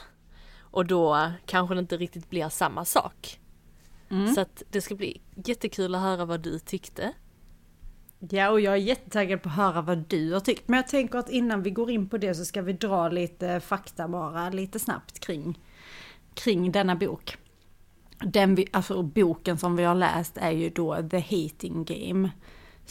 Och 0.60 0.86
då 0.86 1.32
kanske 1.46 1.74
det 1.74 1.78
inte 1.78 1.96
riktigt 1.96 2.30
blir 2.30 2.48
samma 2.48 2.84
sak. 2.84 3.40
Mm. 4.10 4.34
Så 4.34 4.40
att 4.40 4.62
det 4.70 4.80
ska 4.80 4.94
bli 4.94 5.20
jättekul 5.44 5.94
att 5.94 6.00
höra 6.00 6.24
vad 6.24 6.40
du 6.40 6.58
tyckte. 6.58 7.12
Ja, 8.30 8.50
och 8.50 8.60
jag 8.60 8.74
är 8.74 8.78
jättetaggad 8.78 9.42
på 9.42 9.48
att 9.48 9.54
höra 9.54 9.82
vad 9.82 9.98
du 9.98 10.32
har 10.32 10.40
tyckt. 10.40 10.68
Men 10.68 10.76
jag 10.76 10.88
tänker 10.88 11.18
att 11.18 11.30
innan 11.30 11.62
vi 11.62 11.70
går 11.70 11.90
in 11.90 12.08
på 12.08 12.18
det 12.18 12.34
så 12.34 12.44
ska 12.44 12.62
vi 12.62 12.72
dra 12.72 13.08
lite 13.08 13.60
fakta 13.60 14.08
bara, 14.08 14.50
lite 14.50 14.78
snabbt 14.78 15.18
kring, 15.18 15.58
kring 16.34 16.72
denna 16.72 16.96
bok. 16.96 17.36
Den 18.18 18.54
vi, 18.54 18.66
alltså 18.72 19.02
boken 19.02 19.58
som 19.58 19.76
vi 19.76 19.84
har 19.84 19.94
läst 19.94 20.36
är 20.36 20.50
ju 20.50 20.70
då 20.70 21.08
The 21.10 21.20
Hating 21.20 21.84
Game. 21.84 22.30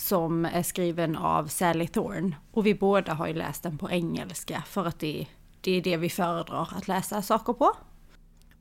Som 0.02 0.46
är 0.46 0.64
skriven 0.64 1.16
av 1.16 1.48
Sally 1.48 1.88
Thorne. 1.88 2.36
Och 2.52 2.66
vi 2.66 2.76
båda 2.76 3.14
har 3.14 3.28
ju 3.28 3.34
läst 3.34 3.64
den 3.64 3.78
på 3.78 3.90
engelska 3.90 4.64
för 4.68 4.86
att 4.86 5.00
det, 5.00 5.28
det 5.62 5.72
är 5.72 5.82
det 5.82 5.98
vi 5.98 6.10
föredrar 6.10 6.70
att 6.78 6.88
läsa 6.88 7.22
saker 7.22 7.54
på. 7.54 7.72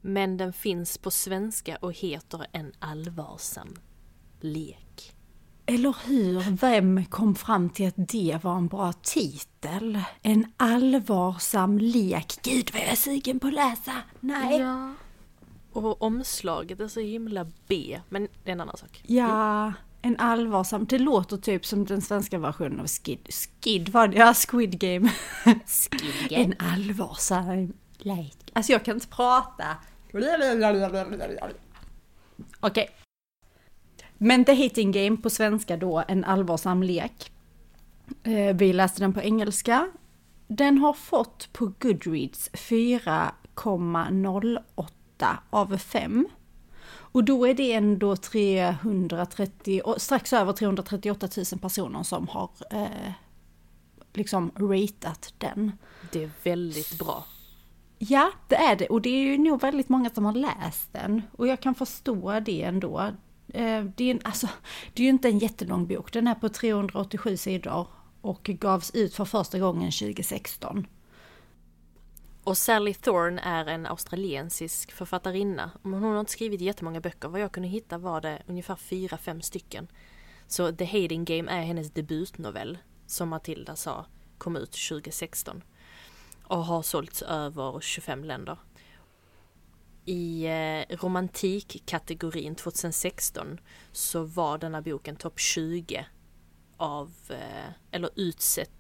Men 0.00 0.36
den 0.36 0.52
finns 0.52 0.98
på 0.98 1.10
svenska 1.10 1.76
och 1.76 1.92
heter 1.92 2.46
En 2.52 2.72
allvarsam 2.78 3.76
lek. 4.40 5.12
Eller 5.66 5.96
hur? 6.06 6.56
Vem 6.56 7.04
kom 7.04 7.34
fram 7.34 7.70
till 7.70 7.88
att 7.88 8.08
det 8.08 8.38
var 8.42 8.56
en 8.56 8.68
bra 8.68 8.92
titel? 8.92 9.98
En 10.22 10.52
allvarsam 10.56 11.78
lek. 11.78 12.34
Gud 12.42 12.70
vad 12.72 12.82
jag 12.82 12.88
är 12.88 12.96
sugen 12.96 13.40
på 13.40 13.46
att 13.46 13.54
läsa! 13.54 13.92
Nej! 14.20 14.58
Ja, 14.58 14.66
Ja. 14.66 14.94
Och 15.72 16.02
omslaget 16.02 16.80
är 16.80 16.88
så 16.88 17.00
himla 17.00 17.46
B, 17.68 18.00
men 18.08 18.28
det 18.44 18.50
är 18.50 18.52
en 18.52 18.60
annan 18.60 18.76
sak. 18.76 19.02
En 20.02 20.16
allvarsam. 20.18 20.86
Det 20.86 20.98
låter 20.98 21.36
typ 21.36 21.66
som 21.66 21.84
den 21.84 22.02
svenska 22.02 22.38
versionen 22.38 22.80
av 22.80 22.86
Skid. 22.86 23.28
Skid 23.28 23.88
var 23.88 24.08
det, 24.08 24.16
ja, 24.16 24.34
Squid 24.34 24.80
Game. 24.80 25.12
en 26.30 26.54
allvarsam 26.58 27.72
lek. 27.98 28.36
Alltså 28.52 28.72
jag 28.72 28.84
kan 28.84 28.96
inte 28.96 29.08
prata. 29.08 29.76
Okej. 32.60 32.90
Men 34.18 34.44
The 34.44 34.62
Hating 34.62 34.92
Game 34.92 35.16
på 35.16 35.30
svenska 35.30 35.76
då, 35.76 36.04
en 36.08 36.24
allvarsam 36.24 36.82
lek. 36.82 37.32
Eh, 38.22 38.56
Vi 38.56 38.72
läste 38.72 39.00
den 39.00 39.12
på 39.12 39.20
engelska. 39.20 39.90
Den 40.48 40.78
har 40.78 40.92
fått 40.92 41.48
på 41.52 41.72
Goodreads 41.78 42.50
4,08 42.52 45.36
av 45.50 45.76
5. 45.78 46.28
Och 47.12 47.24
då 47.24 47.46
är 47.48 47.54
det 47.54 47.72
ändå 47.72 48.16
330, 48.16 49.80
och 49.84 50.02
strax 50.02 50.32
över 50.32 50.52
338 50.52 51.28
000 51.52 51.60
personer 51.60 52.02
som 52.02 52.28
har 52.28 52.50
eh, 52.70 53.12
liksom 54.12 54.50
ratat 54.56 55.34
den. 55.38 55.72
Det 56.12 56.24
är 56.24 56.30
väldigt 56.42 56.98
bra. 56.98 57.24
Ja, 57.98 58.30
det 58.48 58.56
är 58.56 58.76
det. 58.76 58.86
Och 58.86 59.02
det 59.02 59.10
är 59.10 59.22
ju 59.22 59.38
nog 59.38 59.60
väldigt 59.60 59.88
många 59.88 60.10
som 60.10 60.24
har 60.24 60.32
läst 60.34 60.92
den. 60.92 61.22
Och 61.32 61.46
jag 61.48 61.60
kan 61.60 61.74
förstå 61.74 62.40
det 62.40 62.62
ändå. 62.62 63.00
Eh, 63.48 63.84
Det 63.84 64.04
är, 64.04 64.10
en, 64.10 64.20
alltså, 64.24 64.48
det 64.94 65.02
är 65.02 65.04
ju 65.04 65.10
inte 65.10 65.28
en 65.28 65.38
jättelång 65.38 65.86
bok. 65.86 66.12
Den 66.12 66.26
är 66.26 66.34
på 66.34 66.48
387 66.48 67.36
sidor 67.36 67.86
och 68.20 68.42
gavs 68.44 68.90
ut 68.94 69.14
för 69.14 69.24
första 69.24 69.58
gången 69.58 69.90
2016. 69.90 70.86
Och 72.44 72.58
Sally 72.58 72.94
Thorne 72.94 73.40
är 73.44 73.66
en 73.66 73.86
australiensisk 73.86 74.92
författarinna. 74.92 75.70
Hon 75.82 76.02
har 76.02 76.20
inte 76.20 76.32
skrivit 76.32 76.60
jättemånga 76.60 77.00
böcker. 77.00 77.28
Vad 77.28 77.40
jag 77.40 77.52
kunde 77.52 77.68
hitta 77.68 77.98
var 77.98 78.20
det 78.20 78.42
ungefär 78.46 78.76
fyra, 78.76 79.18
fem 79.18 79.42
stycken. 79.42 79.88
Så 80.46 80.72
The 80.72 80.84
Hating 80.84 81.24
Game 81.24 81.50
är 81.52 81.62
hennes 81.62 81.90
debutnovell, 81.90 82.78
som 83.06 83.28
Matilda 83.28 83.76
sa, 83.76 84.06
kom 84.38 84.56
ut 84.56 84.72
2016. 84.88 85.62
Och 86.44 86.64
har 86.64 86.82
sålts 86.82 87.22
över 87.22 87.80
25 87.80 88.24
länder. 88.24 88.58
I 90.04 90.44
eh, 90.46 90.96
romantikkategorin 90.96 92.54
2016 92.54 93.60
så 93.92 94.22
var 94.22 94.58
denna 94.58 94.82
boken 94.82 95.16
topp 95.16 95.40
20 95.40 96.06
av, 96.76 97.12
eh, 97.28 97.72
eller 97.90 98.10
utsett, 98.16 98.70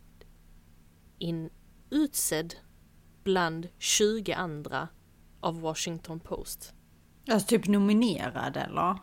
in, 1.18 1.50
utsedd 1.90 2.54
bland 3.24 3.68
20 3.78 4.32
andra 4.32 4.88
av 5.40 5.60
Washington 5.60 6.20
Post. 6.20 6.72
Alltså 7.30 7.48
typ 7.48 7.66
nominerad 7.66 8.56
eller? 8.56 8.96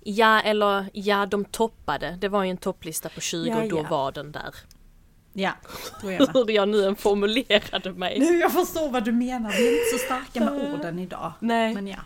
Ja, 0.00 0.40
eller 0.40 0.90
ja, 0.92 1.26
de 1.26 1.44
toppade. 1.44 2.18
Det 2.20 2.28
var 2.28 2.44
ju 2.44 2.50
en 2.50 2.56
topplista 2.56 3.08
på 3.08 3.20
20 3.20 3.48
Ja, 3.48 3.62
och 3.62 3.68
då 3.68 3.78
ja. 3.78 3.86
var 3.90 4.12
den 4.12 4.32
där. 4.32 4.54
Ja, 5.32 5.52
då 6.02 6.08
är. 6.12 6.18
Hur 6.34 6.50
jag 6.50 6.68
nu 6.68 6.84
än 6.84 6.96
formulerade 6.96 7.92
mig. 7.92 8.18
Nu, 8.18 8.38
jag 8.38 8.52
förstår 8.52 8.90
vad 8.90 9.04
du 9.04 9.12
menar. 9.12 9.50
Vi 9.50 9.68
är 9.68 9.72
inte 9.72 9.98
så 9.98 10.04
starka 10.06 10.40
med 10.52 10.74
orden 10.74 10.98
idag. 10.98 11.32
Nej. 11.40 11.74
Men 11.74 11.86
ja. 11.86 11.98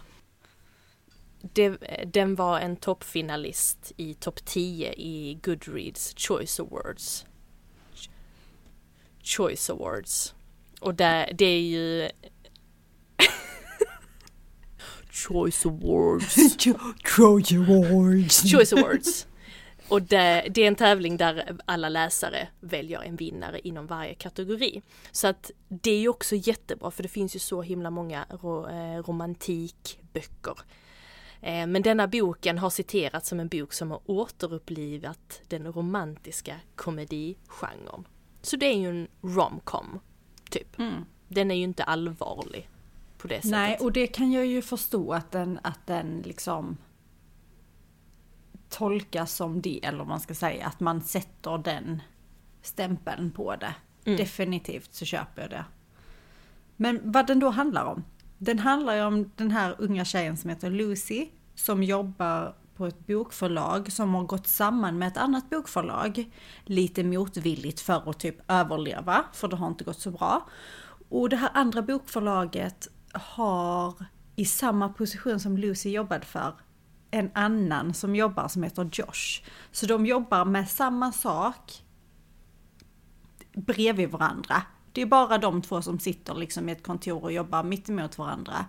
Det, 1.40 1.68
den 2.12 2.34
var 2.34 2.60
en 2.60 2.76
toppfinalist 2.76 3.92
i 3.96 4.14
topp 4.14 4.44
10 4.44 4.92
i 4.92 5.38
Goodreads 5.42 6.14
Choice 6.16 6.60
Awards. 6.60 7.26
Ch- 7.94 8.08
Choice 9.22 9.70
Awards. 9.70 10.34
Och 10.80 10.94
det, 10.94 11.32
det 11.38 11.44
är 11.44 11.60
ju... 11.60 12.08
Choice 15.10 15.66
Awards. 15.66 16.56
Troy 17.16 17.42
Awards. 17.68 18.52
Choice 18.52 18.72
Awards. 18.72 19.26
Och 19.88 20.02
det, 20.02 20.48
det 20.50 20.62
är 20.62 20.68
en 20.68 20.74
tävling 20.74 21.16
där 21.16 21.56
alla 21.64 21.88
läsare 21.88 22.48
väljer 22.60 23.02
en 23.02 23.16
vinnare 23.16 23.60
inom 23.60 23.86
varje 23.86 24.14
kategori. 24.14 24.82
Så 25.12 25.26
att 25.26 25.50
det 25.68 25.90
är 25.90 25.98
ju 25.98 26.08
också 26.08 26.36
jättebra 26.36 26.90
för 26.90 27.02
det 27.02 27.08
finns 27.08 27.36
ju 27.36 27.38
så 27.38 27.62
himla 27.62 27.90
många 27.90 28.26
ro, 28.30 28.68
eh, 28.68 29.02
romantikböcker. 29.02 30.58
Eh, 31.40 31.66
men 31.66 31.82
denna 31.82 32.08
boken 32.08 32.58
har 32.58 32.70
citerats 32.70 33.28
som 33.28 33.40
en 33.40 33.48
bok 33.48 33.72
som 33.72 33.90
har 33.90 34.00
återupplivat 34.06 35.40
den 35.48 35.72
romantiska 35.72 36.56
komedigenren. 36.76 38.06
Så 38.42 38.56
det 38.56 38.66
är 38.66 38.76
ju 38.76 38.88
en 38.88 39.08
romcom, 39.22 40.00
typ. 40.50 40.78
Mm. 40.78 41.04
Den 41.28 41.50
är 41.50 41.54
ju 41.54 41.62
inte 41.62 41.84
allvarlig 41.84 42.68
på 43.18 43.28
det 43.28 43.34
sättet. 43.34 43.50
Nej, 43.50 43.78
och 43.80 43.92
det 43.92 44.06
kan 44.06 44.32
jag 44.32 44.46
ju 44.46 44.62
förstå 44.62 45.12
att 45.12 45.30
den, 45.30 45.60
att 45.62 45.86
den 45.86 46.22
liksom 46.24 46.76
tolkas 48.68 49.34
som 49.34 49.62
det, 49.62 49.84
eller 49.84 49.98
vad 49.98 50.06
man 50.06 50.20
ska 50.20 50.34
säga, 50.34 50.66
att 50.66 50.80
man 50.80 51.02
sätter 51.02 51.58
den 51.58 52.02
stämpeln 52.62 53.30
på 53.30 53.56
det. 53.56 53.74
Mm. 54.04 54.16
Definitivt 54.18 54.94
så 54.94 55.04
köper 55.04 55.42
jag 55.42 55.50
det. 55.50 55.64
Men 56.76 57.00
vad 57.12 57.26
den 57.26 57.38
då 57.38 57.50
handlar 57.50 57.84
om? 57.84 58.04
Den 58.38 58.58
handlar 58.58 58.94
ju 58.94 59.02
om 59.02 59.30
den 59.36 59.50
här 59.50 59.74
unga 59.78 60.04
tjejen 60.04 60.36
som 60.36 60.50
heter 60.50 60.70
Lucy, 60.70 61.28
som 61.54 61.82
jobbar 61.82 62.54
på 62.78 62.86
ett 62.86 63.06
bokförlag 63.06 63.92
som 63.92 64.14
har 64.14 64.24
gått 64.24 64.46
samman 64.46 64.98
med 64.98 65.08
ett 65.08 65.16
annat 65.16 65.50
bokförlag. 65.50 66.30
Lite 66.64 67.04
motvilligt 67.04 67.80
för 67.80 68.10
att 68.10 68.20
typ 68.20 68.50
överleva, 68.50 69.24
för 69.32 69.48
det 69.48 69.56
har 69.56 69.66
inte 69.66 69.84
gått 69.84 70.00
så 70.00 70.10
bra. 70.10 70.48
Och 71.08 71.28
det 71.28 71.36
här 71.36 71.50
andra 71.54 71.82
bokförlaget 71.82 72.88
har 73.12 73.94
i 74.36 74.44
samma 74.44 74.88
position 74.88 75.40
som 75.40 75.58
Lucy 75.58 75.90
jobbade 75.90 76.26
för 76.26 76.54
en 77.10 77.30
annan 77.34 77.94
som 77.94 78.16
jobbar 78.16 78.48
som 78.48 78.62
heter 78.62 78.90
Josh. 78.92 79.42
Så 79.72 79.86
de 79.86 80.06
jobbar 80.06 80.44
med 80.44 80.68
samma 80.68 81.12
sak 81.12 81.84
bredvid 83.52 84.10
varandra. 84.10 84.62
Det 84.92 85.02
är 85.02 85.06
bara 85.06 85.38
de 85.38 85.62
två 85.62 85.82
som 85.82 85.98
sitter 85.98 86.34
liksom 86.34 86.68
i 86.68 86.72
ett 86.72 86.82
kontor 86.82 87.22
och 87.22 87.32
jobbar 87.32 87.62
mittemot 87.62 88.18
varandra. 88.18 88.64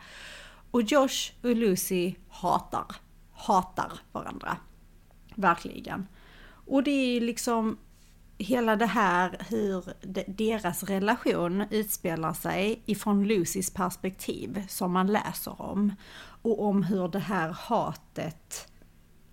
Och 0.71 0.81
Josh 0.81 1.31
och 1.43 1.55
Lucy 1.55 2.15
hatar, 2.29 2.95
hatar 3.39 3.91
varandra. 4.11 4.57
Verkligen. 5.35 6.07
Och 6.65 6.83
det 6.83 6.91
är 6.91 7.21
liksom 7.21 7.77
hela 8.37 8.75
det 8.75 8.85
här 8.85 9.45
hur 9.49 9.83
deras 10.27 10.83
relation 10.83 11.63
utspelar 11.69 12.33
sig 12.33 12.81
ifrån 12.85 13.27
Lucys 13.27 13.73
perspektiv 13.73 14.65
som 14.67 14.91
man 14.91 15.07
läser 15.07 15.61
om. 15.61 15.93
Och 16.41 16.65
om 16.65 16.83
hur 16.83 17.07
det 17.07 17.19
här 17.19 17.49
hatet 17.49 18.67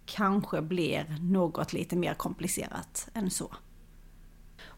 kanske 0.04 0.62
blir 0.62 1.16
något 1.20 1.72
lite 1.72 1.96
mer 1.96 2.14
komplicerat 2.14 3.08
än 3.14 3.30
så. 3.30 3.54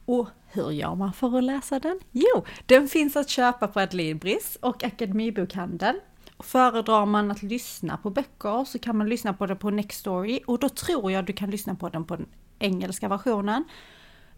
Och 0.04 0.28
hur 0.46 0.70
gör 0.70 0.94
man 0.94 1.12
för 1.12 1.38
att 1.38 1.44
läsa 1.44 1.80
den? 1.80 2.00
Jo, 2.12 2.44
den 2.66 2.88
finns 2.88 3.16
att 3.16 3.28
köpa 3.28 3.68
på 3.68 3.80
Adlibris 3.80 4.58
och 4.60 4.84
Akademibokhandeln. 4.84 6.00
Och 6.38 6.44
Föredrar 6.44 7.06
man 7.06 7.30
att 7.30 7.42
lyssna 7.42 7.96
på 7.96 8.10
böcker 8.10 8.64
så 8.64 8.78
kan 8.78 8.96
man 8.96 9.08
lyssna 9.08 9.32
på 9.32 9.46
det 9.46 9.56
på 9.56 9.70
Nextory 9.70 10.40
och 10.46 10.58
då 10.58 10.68
tror 10.68 11.12
jag 11.12 11.24
du 11.24 11.32
kan 11.32 11.50
lyssna 11.50 11.74
på 11.74 11.88
den 11.88 12.04
på 12.04 12.16
den 12.16 12.26
engelska 12.58 13.08
versionen. 13.08 13.64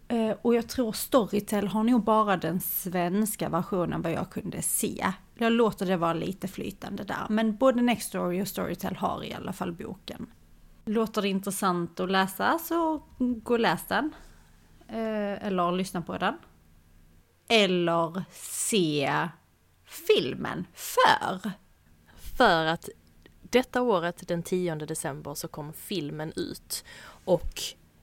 Eh, 0.07 0.35
och 0.41 0.55
jag 0.55 0.69
tror 0.69 0.91
Storytel 0.91 1.67
har 1.67 1.83
nog 1.83 2.03
bara 2.03 2.37
den 2.37 2.59
svenska 2.59 3.49
versionen 3.49 4.01
vad 4.01 4.11
jag 4.11 4.29
kunde 4.29 4.61
se. 4.61 5.13
Jag 5.35 5.51
låter 5.51 5.85
det 5.85 5.97
vara 5.97 6.13
lite 6.13 6.47
flytande 6.47 7.03
där. 7.03 7.25
Men 7.29 7.55
både 7.55 7.81
Nextory 7.81 8.41
och 8.41 8.47
Storytel 8.47 8.95
har 8.95 9.23
i 9.23 9.33
alla 9.33 9.53
fall 9.53 9.71
boken. 9.71 10.27
Låter 10.85 11.21
det 11.21 11.29
intressant 11.29 11.99
att 11.99 12.11
läsa 12.11 12.59
så 12.59 13.03
gå 13.17 13.53
och 13.53 13.59
läs 13.59 13.87
den. 13.87 14.13
Eh, 14.87 15.47
eller 15.47 15.71
lyssna 15.71 16.01
på 16.01 16.17
den. 16.17 16.37
Eller 17.47 18.23
se 18.31 19.29
filmen. 19.85 20.65
För? 20.73 21.51
För 22.41 22.65
att 22.65 22.89
detta 23.41 23.81
året, 23.81 24.27
den 24.27 24.43
10 24.43 24.75
december, 24.75 25.33
så 25.33 25.47
kom 25.47 25.73
filmen 25.73 26.33
ut. 26.35 26.83
Och 27.25 27.61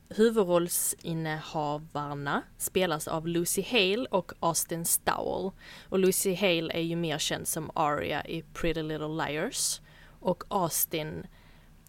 huvudrollsinnehavarna 0.09 2.43
spelas 2.59 3.09
av 3.09 3.29
Lucy 3.29 3.63
Hale 3.63 4.07
och 4.11 4.33
Austin 4.41 4.85
Stowell. 4.85 5.51
Och 5.89 5.99
Lucy 5.99 6.35
Hale 6.35 6.73
är 6.73 6.81
ju 6.81 6.97
mer 6.97 7.19
känd 7.19 7.49
som 7.49 7.71
Aria 7.75 8.27
i 8.27 8.43
Pretty 8.43 8.83
Little 8.83 9.27
Liars. 9.27 9.81
Och 10.21 10.45
Austin 10.49 11.27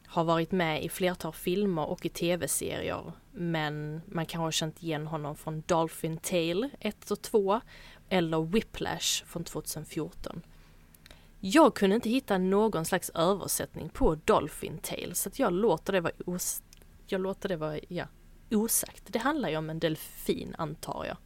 har 0.05 0.23
varit 0.23 0.51
med 0.51 0.83
i 0.83 0.89
flertal 0.89 1.33
filmer 1.33 1.85
och 1.85 2.05
i 2.05 2.09
tv-serier. 2.09 3.11
Men 3.31 4.01
man 4.05 4.25
kan 4.25 4.41
ha 4.41 4.51
känt 4.51 4.83
igen 4.83 5.07
honom 5.07 5.35
från 5.35 5.63
Dolphin 5.67 6.17
Tale 6.17 6.69
1 6.79 7.11
och 7.11 7.21
2 7.21 7.61
eller 8.09 8.41
Whiplash 8.41 9.25
från 9.25 9.43
2014. 9.43 10.41
Jag 11.39 11.75
kunde 11.75 11.95
inte 11.95 12.09
hitta 12.09 12.37
någon 12.37 12.85
slags 12.85 13.09
översättning 13.09 13.89
på 13.89 14.15
Dolphin 14.15 14.77
Tale 14.77 15.15
så 15.15 15.29
att 15.29 15.39
jag 15.39 15.53
låter 15.53 15.93
det 15.93 16.01
vara 16.01 16.13
os 16.25 16.61
jag 17.11 17.21
låter 17.21 17.49
det 17.49 17.55
vara, 17.55 17.79
ja, 17.87 18.05
osagt. 18.51 19.03
Det 19.07 19.19
handlar 19.19 19.49
ju 19.49 19.57
om 19.57 19.69
en 19.69 19.79
delfin 19.79 20.55
antar 20.57 21.05
jag. 21.05 21.17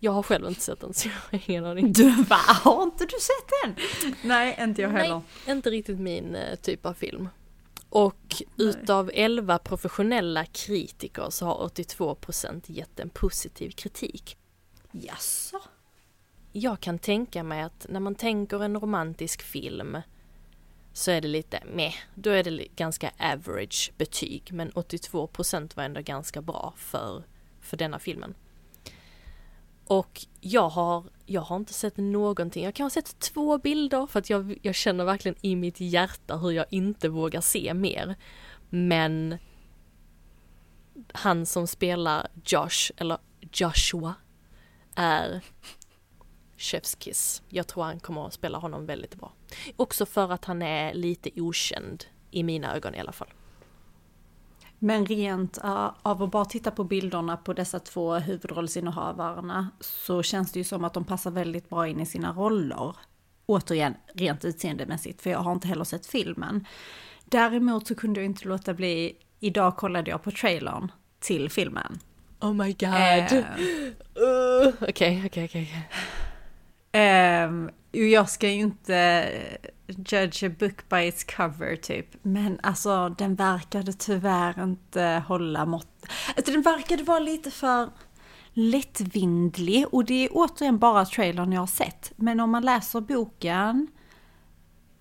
Jag 0.00 0.12
har 0.12 0.22
själv 0.22 0.48
inte 0.48 0.60
sett 0.60 0.80
den 0.80 0.94
så 0.94 1.08
jag 1.08 1.14
har 1.14 1.50
ingen 1.50 1.64
aning. 1.64 1.92
Du, 1.92 2.22
va? 2.22 2.36
Har 2.36 2.82
inte 2.82 3.04
du 3.04 3.16
sett 3.20 3.48
den? 3.62 3.76
Nej, 4.22 4.58
inte 4.60 4.82
jag 4.82 4.88
heller. 4.88 5.22
Nej, 5.46 5.56
inte 5.56 5.70
riktigt 5.70 5.98
min 5.98 6.34
eh, 6.34 6.54
typ 6.56 6.86
av 6.86 6.94
film. 6.94 7.28
Och 7.88 8.42
Nej. 8.56 8.68
utav 8.68 9.10
11 9.14 9.58
professionella 9.58 10.44
kritiker 10.44 11.30
så 11.30 11.46
har 11.46 11.68
82% 11.68 12.62
gett 12.66 13.00
en 13.00 13.10
positiv 13.10 13.70
kritik. 13.70 14.36
Jaså? 14.92 15.60
Jag 16.58 16.80
kan 16.80 16.98
tänka 16.98 17.42
mig 17.42 17.62
att 17.62 17.86
när 17.88 18.00
man 18.00 18.14
tänker 18.14 18.64
en 18.64 18.80
romantisk 18.80 19.42
film 19.42 19.98
så 20.92 21.10
är 21.10 21.20
det 21.20 21.28
lite 21.28 21.62
meh, 21.72 21.94
då 22.14 22.30
är 22.30 22.42
det 22.42 22.66
ganska 22.76 23.10
average 23.18 23.92
betyg 23.98 24.52
men 24.52 24.70
82% 24.72 25.76
var 25.76 25.84
ändå 25.84 26.00
ganska 26.00 26.42
bra 26.42 26.74
för, 26.76 27.24
för 27.60 27.76
denna 27.76 27.98
filmen. 27.98 28.34
Och 29.86 30.26
jag 30.40 30.68
har, 30.68 31.04
jag 31.26 31.40
har 31.40 31.56
inte 31.56 31.72
sett 31.72 31.96
någonting, 31.96 32.64
jag 32.64 32.74
kan 32.74 32.84
ha 32.84 32.90
sett 32.90 33.18
två 33.18 33.58
bilder 33.58 34.06
för 34.06 34.18
att 34.18 34.30
jag, 34.30 34.58
jag 34.62 34.74
känner 34.74 35.04
verkligen 35.04 35.36
i 35.40 35.56
mitt 35.56 35.80
hjärta 35.80 36.36
hur 36.36 36.50
jag 36.50 36.66
inte 36.70 37.08
vågar 37.08 37.40
se 37.40 37.74
mer. 37.74 38.16
Men 38.70 39.38
han 41.12 41.46
som 41.46 41.66
spelar 41.66 42.28
Josh, 42.44 42.92
eller 42.96 43.18
Joshua, 43.52 44.14
är 44.94 45.40
Chef's 46.58 46.98
Kiss. 46.98 47.42
Jag 47.48 47.66
tror 47.66 47.84
han 47.84 48.00
kommer 48.00 48.26
att 48.26 48.32
spela 48.32 48.58
honom 48.58 48.86
väldigt 48.86 49.14
bra. 49.14 49.32
Också 49.76 50.06
för 50.06 50.32
att 50.32 50.44
han 50.44 50.62
är 50.62 50.94
lite 50.94 51.30
okänd, 51.36 52.04
i 52.30 52.42
mina 52.42 52.76
ögon 52.76 52.94
i 52.94 53.00
alla 53.00 53.12
fall. 53.12 53.28
Men 54.78 55.06
rent 55.06 55.58
uh, 55.64 55.90
av 56.02 56.22
att 56.22 56.30
bara 56.30 56.44
titta 56.44 56.70
på 56.70 56.84
bilderna 56.84 57.36
på 57.36 57.52
dessa 57.52 57.78
två 57.78 58.14
huvudrollsinnehavarna 58.14 59.68
så 59.80 60.22
känns 60.22 60.52
det 60.52 60.58
ju 60.58 60.64
som 60.64 60.84
att 60.84 60.94
de 60.94 61.04
passar 61.04 61.30
väldigt 61.30 61.68
bra 61.68 61.88
in 61.88 62.00
i 62.00 62.06
sina 62.06 62.32
roller. 62.32 62.96
Återigen, 63.46 63.94
rent 64.14 64.44
utseendemässigt, 64.44 65.22
för 65.22 65.30
jag 65.30 65.38
har 65.38 65.52
inte 65.52 65.68
heller 65.68 65.84
sett 65.84 66.06
filmen. 66.06 66.66
Däremot 67.24 67.86
så 67.86 67.94
kunde 67.94 68.20
jag 68.20 68.24
inte 68.24 68.48
låta 68.48 68.74
bli, 68.74 69.16
idag 69.40 69.76
kollade 69.76 70.10
jag 70.10 70.22
på 70.22 70.30
trailern 70.30 70.92
till 71.20 71.50
filmen. 71.50 71.98
Oh 72.40 72.54
my 72.54 72.72
god! 72.72 72.92
Eh. 72.92 73.48
Okej, 74.88 75.22
okej, 75.26 75.44
okej. 75.44 75.88
Um, 76.92 77.70
jag 77.90 78.30
ska 78.30 78.48
ju 78.48 78.60
inte 78.60 78.96
eh, 78.96 79.70
judge 79.96 80.44
a 80.44 80.50
book 80.58 80.88
by 80.88 80.96
its 80.96 81.24
cover 81.24 81.76
typ. 81.76 82.06
Men 82.22 82.60
alltså 82.62 83.08
den 83.08 83.34
verkade 83.34 83.92
tyvärr 83.92 84.62
inte 84.62 85.22
hålla 85.26 85.66
mått. 85.66 86.06
Alltså, 86.36 86.52
den 86.52 86.62
verkade 86.62 87.02
vara 87.02 87.18
lite 87.18 87.50
för 87.50 87.90
lättvindlig 88.52 89.86
och 89.90 90.04
det 90.04 90.24
är 90.24 90.28
återigen 90.32 90.78
bara 90.78 91.04
trailern 91.04 91.52
jag 91.52 91.60
har 91.60 91.66
sett. 91.66 92.12
Men 92.16 92.40
om 92.40 92.50
man 92.50 92.64
läser 92.64 93.00
boken 93.00 93.86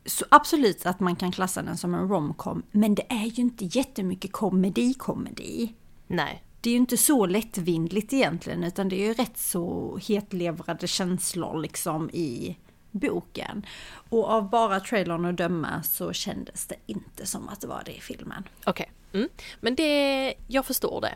så 0.05 0.25
absolut 0.31 0.85
att 0.85 0.99
man 0.99 1.15
kan 1.15 1.31
klassa 1.31 1.61
den 1.61 1.77
som 1.77 1.93
en 1.93 2.09
romcom. 2.09 2.63
Men 2.71 2.95
det 2.95 3.11
är 3.11 3.25
ju 3.25 3.43
inte 3.43 3.65
jättemycket 3.65 4.31
komedi-komedi. 4.31 5.73
Nej 6.07 6.43
det 6.61 6.69
är 6.69 6.71
ju 6.71 6.77
inte 6.77 6.97
så 6.97 7.25
lättvindligt 7.25 8.13
egentligen 8.13 8.63
utan 8.63 8.89
det 8.89 8.95
är 8.95 9.07
ju 9.07 9.13
rätt 9.13 9.37
så 9.37 9.97
hetlevrade 10.07 10.87
känslor 10.87 11.61
liksom 11.61 12.09
i 12.09 12.57
boken. 12.91 13.65
Och 14.09 14.29
av 14.29 14.49
bara 14.49 14.79
trailern 14.79 15.25
att 15.25 15.37
döma 15.37 15.83
så 15.83 16.13
kändes 16.13 16.67
det 16.67 16.75
inte 16.85 17.25
som 17.25 17.49
att 17.49 17.61
det 17.61 17.67
var 17.67 17.83
det 17.85 17.97
i 17.97 18.01
filmen. 18.01 18.43
Okej, 18.65 18.91
okay. 19.09 19.19
mm. 19.21 19.29
men 19.59 19.75
det, 19.75 20.33
jag 20.47 20.65
förstår 20.65 21.01
det. 21.01 21.15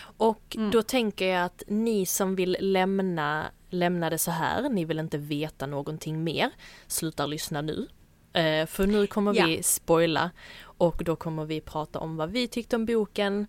Och 0.00 0.56
mm. 0.56 0.70
då 0.70 0.82
tänker 0.82 1.26
jag 1.26 1.44
att 1.44 1.62
ni 1.66 2.06
som 2.06 2.36
vill 2.36 2.56
lämna, 2.60 3.46
lämna 3.70 4.10
det 4.10 4.18
så 4.18 4.30
här, 4.30 4.68
ni 4.68 4.84
vill 4.84 4.98
inte 4.98 5.18
veta 5.18 5.66
någonting 5.66 6.24
mer, 6.24 6.50
sluta 6.86 7.26
lyssna 7.26 7.60
nu. 7.60 7.88
Uh, 8.36 8.66
för 8.66 8.86
nu 8.86 9.06
kommer 9.06 9.34
ja. 9.34 9.46
vi 9.46 9.62
spoila 9.62 10.30
och 10.62 11.02
då 11.04 11.16
kommer 11.16 11.44
vi 11.44 11.60
prata 11.60 11.98
om 11.98 12.16
vad 12.16 12.30
vi 12.30 12.48
tyckte 12.48 12.76
om 12.76 12.86
boken, 12.86 13.46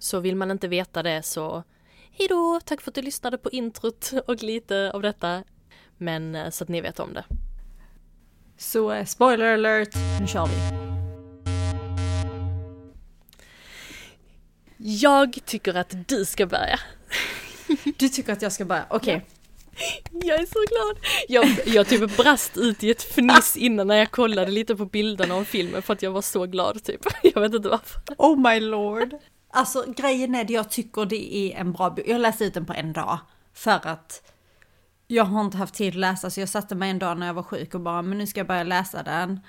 så 0.00 0.20
vill 0.20 0.36
man 0.36 0.50
inte 0.50 0.68
veta 0.68 1.02
det 1.02 1.22
så 1.22 1.62
hejdå, 2.12 2.60
tack 2.64 2.80
för 2.80 2.90
att 2.90 2.94
du 2.94 3.02
lyssnade 3.02 3.38
på 3.38 3.50
introt 3.50 4.12
och 4.26 4.42
lite 4.42 4.90
av 4.94 5.02
detta. 5.02 5.44
Men 5.96 6.34
eh, 6.34 6.50
så 6.50 6.64
att 6.64 6.68
ni 6.68 6.80
vet 6.80 7.00
om 7.00 7.14
det. 7.14 7.24
Så 8.56 8.92
eh, 8.92 9.04
spoiler 9.04 9.54
alert, 9.54 9.94
nu 10.20 10.26
kör 10.26 10.46
vi. 10.46 10.80
Jag 14.76 15.38
tycker 15.44 15.74
att 15.74 16.08
du 16.08 16.24
ska 16.24 16.46
börja. 16.46 16.80
Du 17.98 18.08
tycker 18.08 18.32
att 18.32 18.42
jag 18.42 18.52
ska 18.52 18.64
börja, 18.64 18.86
okej. 18.90 19.16
Okay. 19.16 19.26
Jag 20.28 20.40
är 20.40 20.46
så 20.46 20.58
glad! 20.68 21.06
Jag, 21.28 21.74
jag 21.74 21.88
typ 21.88 22.16
brast 22.16 22.56
ut 22.56 22.84
i 22.84 22.90
ett 22.90 23.02
fniss 23.02 23.56
innan 23.56 23.86
när 23.86 23.96
jag 23.96 24.10
kollade 24.10 24.50
lite 24.50 24.76
på 24.76 24.84
bilderna 24.84 25.34
om 25.34 25.44
filmen 25.44 25.82
för 25.82 25.92
att 25.92 26.02
jag 26.02 26.10
var 26.10 26.22
så 26.22 26.46
glad 26.46 26.84
typ. 26.84 27.00
Jag 27.22 27.40
vet 27.40 27.54
inte 27.54 27.68
varför. 27.68 28.02
Oh 28.18 28.50
my 28.50 28.60
lord! 28.60 29.14
Alltså 29.50 29.84
grejen 29.96 30.34
är 30.34 30.44
det 30.44 30.52
jag 30.52 30.70
tycker 30.70 31.06
det 31.06 31.34
är 31.34 31.60
en 31.60 31.72
bra 31.72 31.90
bok. 31.90 32.04
Jag 32.06 32.20
läste 32.20 32.44
ut 32.44 32.54
den 32.54 32.66
på 32.66 32.72
en 32.72 32.92
dag. 32.92 33.18
För 33.52 33.86
att 33.86 34.32
jag 35.06 35.24
har 35.24 35.40
inte 35.40 35.56
haft 35.56 35.74
tid 35.74 35.88
att 35.88 36.00
läsa 36.00 36.30
så 36.30 36.40
jag 36.40 36.48
satte 36.48 36.74
mig 36.74 36.90
en 36.90 36.98
dag 36.98 37.18
när 37.18 37.26
jag 37.26 37.34
var 37.34 37.42
sjuk 37.42 37.74
och 37.74 37.80
bara 37.80 38.02
men 38.02 38.18
nu 38.18 38.26
ska 38.26 38.40
jag 38.40 38.46
börja 38.46 38.62
läsa 38.62 39.02
den. 39.02 39.40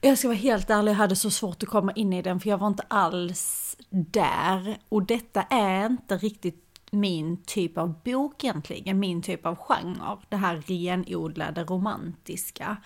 Jag 0.00 0.18
ska 0.18 0.28
vara 0.28 0.38
helt 0.38 0.70
ärlig, 0.70 0.92
jag 0.92 0.96
hade 0.96 1.16
så 1.16 1.30
svårt 1.30 1.62
att 1.62 1.68
komma 1.68 1.92
in 1.92 2.12
i 2.12 2.22
den 2.22 2.40
för 2.40 2.50
jag 2.50 2.58
var 2.58 2.66
inte 2.66 2.84
alls 2.88 3.76
där. 3.90 4.78
Och 4.88 5.06
detta 5.06 5.42
är 5.42 5.86
inte 5.86 6.16
riktigt 6.16 6.64
min 6.90 7.42
typ 7.42 7.78
av 7.78 8.02
bok 8.02 8.44
egentligen, 8.44 8.98
min 8.98 9.22
typ 9.22 9.46
av 9.46 9.56
genre. 9.56 10.18
Det 10.28 10.36
här 10.36 10.62
renodlade 10.66 11.64
romantiska. 11.64 12.76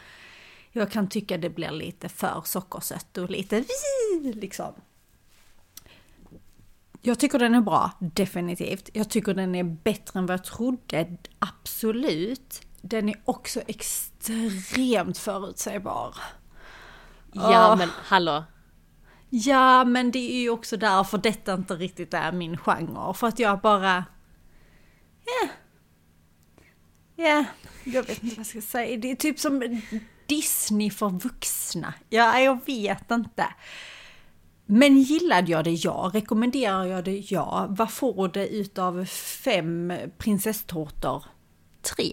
Jag 0.72 0.90
kan 0.90 1.08
tycka 1.08 1.38
det 1.38 1.50
blir 1.50 1.70
lite 1.70 2.08
för 2.08 2.42
sockersött 2.44 3.18
och 3.18 3.30
lite 3.30 3.64
liksom. 4.34 4.72
Jag 7.04 7.18
tycker 7.18 7.38
den 7.38 7.54
är 7.54 7.60
bra, 7.60 7.90
definitivt. 7.98 8.90
Jag 8.92 9.10
tycker 9.10 9.34
den 9.34 9.54
är 9.54 9.64
bättre 9.64 10.18
än 10.18 10.26
vad 10.26 10.34
jag 10.34 10.44
trodde, 10.44 11.16
absolut. 11.38 12.60
Den 12.80 13.08
är 13.08 13.20
också 13.24 13.60
extremt 13.66 15.18
förutsägbar. 15.18 16.16
Ja, 17.32 17.72
oh. 17.72 17.78
men 17.78 17.88
hallå. 18.04 18.44
Ja, 19.30 19.84
men 19.84 20.10
det 20.10 20.32
är 20.32 20.40
ju 20.40 20.50
också 20.50 20.76
därför 20.76 21.18
detta 21.18 21.54
inte 21.54 21.74
riktigt 21.74 22.14
är 22.14 22.32
min 22.32 22.56
genre. 22.56 23.14
För 23.14 23.26
att 23.26 23.38
jag 23.38 23.60
bara... 23.60 24.04
Ja. 25.24 25.46
Yeah. 25.46 25.54
Ja, 27.16 27.24
yeah. 27.24 27.44
jag 27.84 28.02
vet 28.02 28.22
inte 28.22 28.36
vad 28.36 28.38
jag 28.38 28.46
ska 28.46 28.60
säga. 28.60 28.96
Det 28.96 29.10
är 29.10 29.16
typ 29.16 29.38
som 29.38 29.80
Disney 30.26 30.90
för 30.90 31.08
vuxna. 31.08 31.94
Ja, 32.08 32.40
jag 32.40 32.66
vet 32.66 33.10
inte. 33.10 33.46
Men 34.74 34.98
gillade 34.98 35.52
jag 35.52 35.64
det? 35.64 35.70
Ja. 35.70 36.10
Rekommenderar 36.14 36.84
jag 36.84 37.04
det? 37.04 37.30
Ja. 37.30 37.66
Vad 37.70 37.92
får 37.92 38.28
det 38.28 38.48
utav 38.48 39.04
fem 39.44 39.92
prinsesstårtor? 40.18 41.24
Tre. 41.82 42.12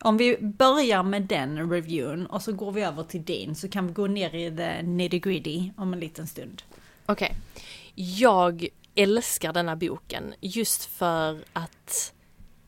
Om 0.00 0.16
vi 0.16 0.38
börjar 0.40 1.02
med 1.02 1.22
den 1.22 1.70
reviewen 1.70 2.26
och 2.26 2.42
så 2.42 2.52
går 2.52 2.72
vi 2.72 2.82
över 2.82 3.02
till 3.02 3.24
din 3.24 3.54
så 3.54 3.68
kan 3.68 3.86
vi 3.86 3.92
gå 3.92 4.06
ner 4.06 4.34
i 4.34 4.56
the 4.56 4.82
nitty 4.82 5.18
gritty 5.18 5.70
om 5.76 5.92
en 5.92 6.00
liten 6.00 6.26
stund. 6.26 6.62
Okej. 7.06 7.26
Okay. 7.26 7.64
Jag 7.94 8.68
älskar 8.94 9.52
denna 9.52 9.76
boken 9.76 10.34
just 10.40 10.84
för 10.84 11.44
att 11.52 12.12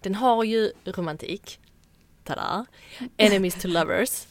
den 0.00 0.14
har 0.14 0.44
ju 0.44 0.72
romantik. 0.84 1.58
tada, 2.24 2.66
enemies 3.16 3.54
to 3.54 3.68
lovers. 3.68 4.26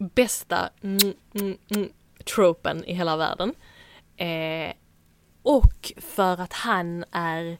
Bästa 0.00 0.70
mm, 0.82 1.14
mm, 1.34 1.58
mm, 1.68 1.88
tropen 2.24 2.84
i 2.84 2.94
hela 2.94 3.16
världen. 3.16 3.54
Eh, 4.16 4.72
och 5.42 5.92
för 5.96 6.40
att 6.40 6.52
han 6.52 7.04
är 7.10 7.58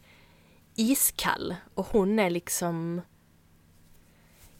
iskall 0.74 1.55
och 1.74 1.87
hon 1.87 2.18
är 2.18 2.31
liksom 2.31 3.03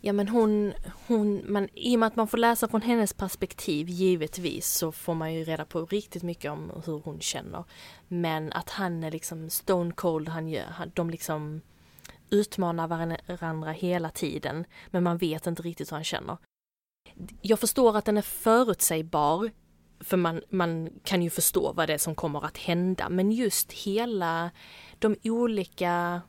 Ja 0.02 0.12
men 0.12 0.28
hon, 0.28 0.72
hon, 1.06 1.52
man, 1.52 1.68
i 1.74 1.96
och 1.96 2.00
med 2.00 2.06
att 2.06 2.16
man 2.16 2.28
får 2.28 2.38
läsa 2.38 2.68
från 2.68 2.82
hennes 2.82 3.12
perspektiv 3.12 3.88
givetvis 3.88 4.66
så 4.66 4.92
får 4.92 5.14
man 5.14 5.34
ju 5.34 5.44
reda 5.44 5.64
på 5.64 5.86
riktigt 5.86 6.22
mycket 6.22 6.50
om 6.50 6.82
hur 6.86 7.00
hon 7.04 7.20
känner. 7.20 7.64
Men 8.08 8.52
att 8.52 8.70
han 8.70 9.04
är 9.04 9.10
liksom 9.10 9.50
stone 9.50 9.92
cold, 9.92 10.28
han, 10.28 10.56
han, 10.56 10.90
de 10.94 11.10
liksom 11.10 11.60
utmanar 12.30 12.88
varandra 13.26 13.72
hela 13.72 14.10
tiden 14.10 14.64
men 14.90 15.02
man 15.02 15.18
vet 15.18 15.46
inte 15.46 15.62
riktigt 15.62 15.92
hur 15.92 15.96
han 15.96 16.04
känner. 16.04 16.36
Jag 17.40 17.59
förstår 17.59 17.96
att 17.96 18.04
den 18.04 18.16
är 18.16 18.22
förutsägbar 18.22 19.50
för 20.00 20.16
man, 20.16 20.40
man 20.50 20.90
kan 21.04 21.22
ju 21.22 21.30
förstå 21.30 21.72
vad 21.72 21.88
det 21.88 21.94
är 21.94 21.98
som 21.98 22.14
kommer 22.14 22.44
att 22.44 22.59
hända 22.59 23.09
men 23.09 23.33
just 23.33 23.72
hela 23.72 24.50
de 24.98 25.16
olika 25.24 26.22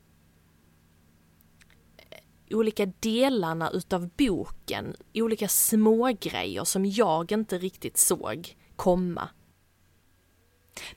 olika 2.53 2.85
delarna 2.85 3.69
utav 3.69 4.09
boken, 4.17 4.95
olika 5.13 5.47
smågrejer 5.47 6.63
som 6.63 6.85
jag 6.85 7.31
inte 7.31 7.57
riktigt 7.57 7.97
såg 7.97 8.57
komma. 8.75 9.29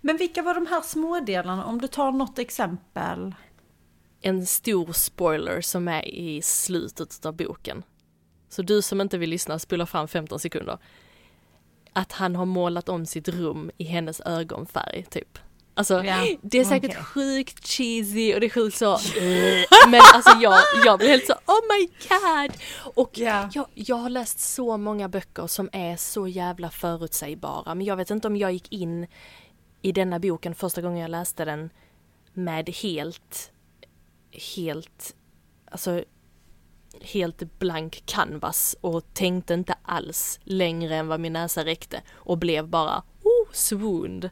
Men 0.00 0.16
vilka 0.16 0.42
var 0.42 0.54
de 0.54 0.66
här 0.66 0.80
smådelarna? 0.80 1.64
Om 1.64 1.80
du 1.80 1.88
tar 1.88 2.12
något 2.12 2.38
exempel? 2.38 3.34
En 4.20 4.46
stor 4.46 4.92
spoiler 4.92 5.60
som 5.60 5.88
är 5.88 6.08
i 6.08 6.42
slutet 6.42 7.26
av 7.26 7.36
boken. 7.36 7.82
Så 8.54 8.62
du 8.62 8.82
som 8.82 9.00
inte 9.00 9.18
vill 9.18 9.30
lyssna, 9.30 9.58
spola 9.58 9.86
fram 9.86 10.08
15 10.08 10.38
sekunder. 10.38 10.78
Att 11.92 12.12
han 12.12 12.36
har 12.36 12.44
målat 12.44 12.88
om 12.88 13.06
sitt 13.06 13.28
rum 13.28 13.70
i 13.76 13.84
hennes 13.84 14.20
ögonfärg, 14.20 15.06
typ. 15.10 15.38
Alltså 15.74 16.04
yeah. 16.04 16.26
det 16.42 16.58
är 16.58 16.64
säkert 16.64 16.90
okay. 16.90 17.02
sjukt 17.02 17.66
cheesy 17.66 18.34
och 18.34 18.40
det 18.40 18.46
är 18.46 18.50
sjukt 18.50 18.76
så 18.76 18.98
Men 19.90 20.00
alltså 20.14 20.30
jag, 20.40 20.60
jag 20.84 20.98
blir 20.98 21.08
helt 21.08 21.26
så 21.26 21.32
oh 21.32 21.60
my 21.68 21.86
god! 22.08 22.60
Och 22.94 23.18
yeah. 23.18 23.50
jag, 23.52 23.66
jag 23.74 23.96
har 23.96 24.10
läst 24.10 24.40
så 24.40 24.76
många 24.76 25.08
böcker 25.08 25.46
som 25.46 25.70
är 25.72 25.96
så 25.96 26.28
jävla 26.28 26.70
förutsägbara 26.70 27.74
men 27.74 27.86
jag 27.86 27.96
vet 27.96 28.10
inte 28.10 28.28
om 28.28 28.36
jag 28.36 28.52
gick 28.52 28.72
in 28.72 29.06
i 29.82 29.92
denna 29.92 30.18
boken 30.18 30.54
första 30.54 30.82
gången 30.82 30.98
jag 30.98 31.10
läste 31.10 31.44
den 31.44 31.70
med 32.32 32.68
helt, 32.68 33.52
helt, 34.56 35.14
alltså 35.70 36.04
helt 37.00 37.58
blank 37.58 38.02
canvas 38.06 38.76
och 38.80 39.14
tänkte 39.14 39.54
inte 39.54 39.74
alls 39.82 40.40
längre 40.42 40.96
än 40.96 41.08
vad 41.08 41.20
min 41.20 41.32
näsa 41.32 41.64
räckte 41.64 42.02
och 42.12 42.38
blev 42.38 42.68
bara 42.68 43.02
oh, 43.22 43.52
swooned. 43.52 44.30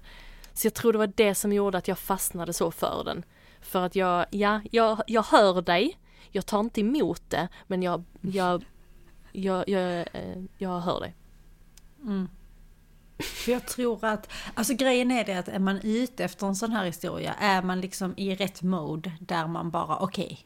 Så 0.53 0.67
jag 0.67 0.75
tror 0.75 0.93
det 0.93 0.99
var 0.99 1.13
det 1.15 1.35
som 1.35 1.53
gjorde 1.53 1.79
att 1.79 1.89
jag 1.89 1.99
fastnade 1.99 2.53
så 2.53 2.71
för 2.71 3.05
den. 3.05 3.25
För 3.61 3.87
att 3.87 3.97
jag, 3.97 4.27
ja, 4.31 4.61
jag, 4.71 5.03
jag 5.07 5.23
hör 5.23 5.63
dig, 5.63 5.99
jag 6.31 6.47
tar 6.47 6.61
inte 6.61 6.81
emot 6.81 7.23
det, 7.29 7.49
men 7.67 7.83
jag, 7.83 8.05
jag, 8.21 8.65
jag, 9.33 9.69
jag, 9.69 9.99
eh, 10.13 10.43
jag 10.59 10.81
hör 10.81 11.01
dig. 11.01 11.15
Mm. 12.03 12.29
För 13.19 13.53
jag 13.53 13.67
tror 13.67 14.05
att, 14.05 14.33
alltså 14.55 14.75
grejen 14.75 15.11
är 15.11 15.25
det 15.25 15.39
att 15.39 15.49
är 15.49 15.59
man 15.59 15.81
ute 15.83 16.25
efter 16.25 16.47
en 16.47 16.57
sån 16.57 16.73
här 16.73 16.85
historia, 16.85 17.35
är 17.35 17.63
man 17.63 17.81
liksom 17.81 18.15
i 18.17 18.35
rätt 18.35 18.63
mode 18.63 19.13
där 19.21 19.47
man 19.47 19.71
bara 19.71 19.97
okej, 19.97 20.25
okay, 20.25 20.39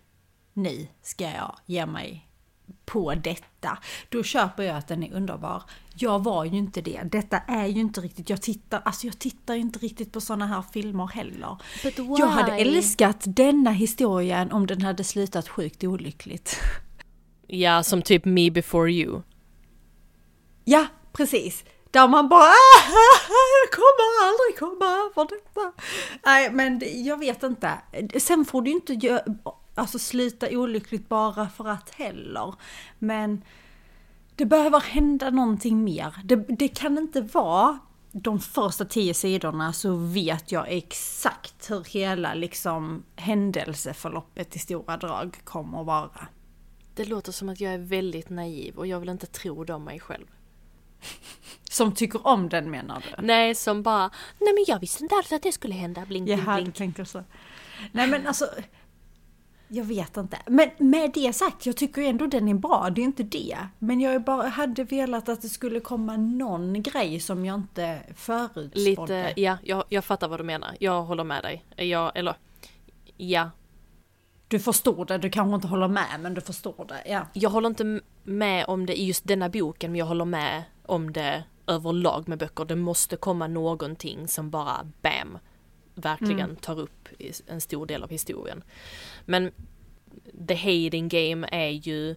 nu 0.56 0.86
ska 1.02 1.24
jag 1.24 1.56
ge 1.66 1.86
mig 1.86 2.26
på 2.84 3.14
detta. 3.14 3.78
Då 4.08 4.22
köper 4.22 4.62
jag 4.62 4.76
att 4.76 4.88
den 4.88 5.02
är 5.02 5.12
underbar. 5.12 5.62
Jag 5.94 6.24
var 6.24 6.44
ju 6.44 6.56
inte 6.56 6.80
det. 6.80 7.00
Detta 7.04 7.38
är 7.38 7.66
ju 7.66 7.80
inte 7.80 8.00
riktigt, 8.00 8.30
jag 8.30 8.42
tittar, 8.42 8.82
alltså 8.84 9.06
jag 9.06 9.18
tittar 9.18 9.54
inte 9.54 9.78
riktigt 9.78 10.12
på 10.12 10.20
sådana 10.20 10.46
här 10.46 10.62
filmer 10.72 11.06
heller. 11.06 11.56
Jag 12.18 12.26
hade 12.26 12.52
älskat 12.52 13.16
denna 13.26 13.70
historien 13.70 14.52
om 14.52 14.66
den 14.66 14.82
hade 14.82 15.04
slutat 15.04 15.48
sjukt 15.48 15.84
olyckligt. 15.84 16.60
Ja, 17.46 17.82
som 17.82 18.02
typ 18.02 18.24
Me 18.24 18.50
before 18.50 18.92
you. 18.92 19.22
Ja, 20.64 20.86
precis. 21.12 21.64
Där 21.90 22.08
man 22.08 22.28
bara 22.28 22.40
ah, 22.40 22.90
jag 23.62 23.72
kommer 23.72 24.28
aldrig 24.28 24.58
komma 24.58 24.86
över 24.86 25.28
detta. 25.28 25.72
Nej, 26.24 26.50
men 26.50 26.82
jag 27.04 27.18
vet 27.18 27.42
inte. 27.42 27.72
Sen 28.18 28.44
får 28.44 28.62
du 28.62 28.70
inte 28.70 28.92
göra 28.92 29.22
alltså 29.76 29.98
sluta 29.98 30.48
olyckligt 30.50 31.08
bara 31.08 31.48
för 31.48 31.68
att 31.68 31.90
heller. 31.90 32.54
Men 32.98 33.42
det 34.36 34.46
behöver 34.46 34.80
hända 34.80 35.30
någonting 35.30 35.84
mer. 35.84 36.14
Det, 36.24 36.36
det 36.36 36.68
kan 36.68 36.98
inte 36.98 37.20
vara 37.20 37.78
de 38.12 38.40
första 38.40 38.84
tio 38.84 39.14
sidorna 39.14 39.72
så 39.72 39.96
vet 39.96 40.52
jag 40.52 40.66
exakt 40.68 41.70
hur 41.70 41.84
hela 41.84 42.34
liksom 42.34 43.04
händelseförloppet 43.16 44.56
i 44.56 44.58
stora 44.58 44.96
drag 44.96 45.40
kommer 45.44 45.80
att 45.80 45.86
vara. 45.86 46.28
Det 46.94 47.04
låter 47.04 47.32
som 47.32 47.48
att 47.48 47.60
jag 47.60 47.74
är 47.74 47.78
väldigt 47.78 48.30
naiv 48.30 48.76
och 48.76 48.86
jag 48.86 49.00
vill 49.00 49.08
inte 49.08 49.26
tro 49.26 49.64
det 49.64 49.74
om 49.74 49.84
mig 49.84 50.00
själv. 50.00 50.26
Som 51.70 51.94
tycker 51.94 52.26
om 52.26 52.48
den 52.48 52.70
menar 52.70 53.00
du? 53.00 53.26
Nej, 53.26 53.54
som 53.54 53.82
bara, 53.82 54.10
nej 54.38 54.54
men 54.54 54.64
jag 54.66 54.80
visste 54.80 55.02
inte 55.02 55.14
alls 55.14 55.32
att 55.32 55.42
det 55.42 55.52
skulle 55.52 55.74
hända, 55.74 56.06
blink, 56.06 56.24
blink, 56.24 56.44
blink. 56.44 56.68
Jag 56.68 56.74
tänkte 56.74 57.04
så. 57.04 57.24
Nej 57.92 58.06
men 58.06 58.26
alltså, 58.26 58.48
jag 59.68 59.85
vet 59.85 60.16
inte. 60.16 60.38
Men 60.46 60.70
med 60.79 61.11
det 61.14 61.33
sagt, 61.33 61.66
jag 61.66 61.76
tycker 61.76 62.02
ändå 62.02 62.26
den 62.26 62.48
är 62.48 62.55
bra, 62.55 62.90
det 62.90 63.00
är 63.00 63.05
inte 63.05 63.22
det. 63.22 63.59
Men 63.79 64.00
jag 64.00 64.24
bara 64.24 64.48
hade 64.48 64.85
velat 64.85 65.29
att 65.29 65.42
det 65.42 65.48
skulle 65.48 65.81
komma 65.81 66.16
någon 66.16 66.83
grej 66.83 67.20
som 67.20 67.44
jag 67.44 67.55
inte 67.55 68.00
förutspådde. 68.14 69.29
Lite, 69.29 69.40
ja, 69.40 69.59
jag, 69.62 69.85
jag 69.88 70.05
fattar 70.05 70.29
vad 70.29 70.40
du 70.40 70.44
menar. 70.44 70.76
Jag 70.81 71.02
håller 71.02 71.24
med 71.24 71.42
dig. 71.42 71.64
Jag, 71.88 72.12
eller, 72.14 72.37
ja. 73.16 73.50
Du 74.48 74.59
förstår 74.59 75.05
det, 75.05 75.18
du 75.18 75.31
kanske 75.31 75.55
inte 75.55 75.66
håller 75.66 75.88
med, 75.88 76.20
men 76.20 76.35
du 76.35 76.40
förstår 76.40 76.85
det, 76.88 77.11
ja. 77.11 77.26
Jag 77.33 77.50
håller 77.50 77.68
inte 77.68 78.00
med 78.22 78.64
om 78.68 78.87
det 78.87 79.00
i 79.00 79.07
just 79.07 79.26
denna 79.26 79.48
boken, 79.48 79.92
men 79.92 79.98
jag 79.98 80.07
håller 80.07 80.24
med 80.24 80.62
om 80.87 81.12
det 81.12 81.44
överlag 81.66 82.29
med 82.29 82.38
böcker. 82.38 82.64
Det 82.64 82.76
måste 82.76 83.16
komma 83.16 83.46
någonting 83.46 84.29
som 84.29 84.50
bara 84.50 84.92
BAM! 85.02 85.38
Verkligen 85.96 86.40
mm. 86.40 86.56
tar 86.56 86.80
upp 86.80 87.09
en 87.46 87.61
stor 87.61 87.87
del 87.87 88.02
av 88.02 88.11
historien. 88.11 88.64
Men 89.24 89.52
the 90.48 90.54
hating 90.54 91.09
game 91.09 91.48
är 91.52 91.68
ju 91.68 92.16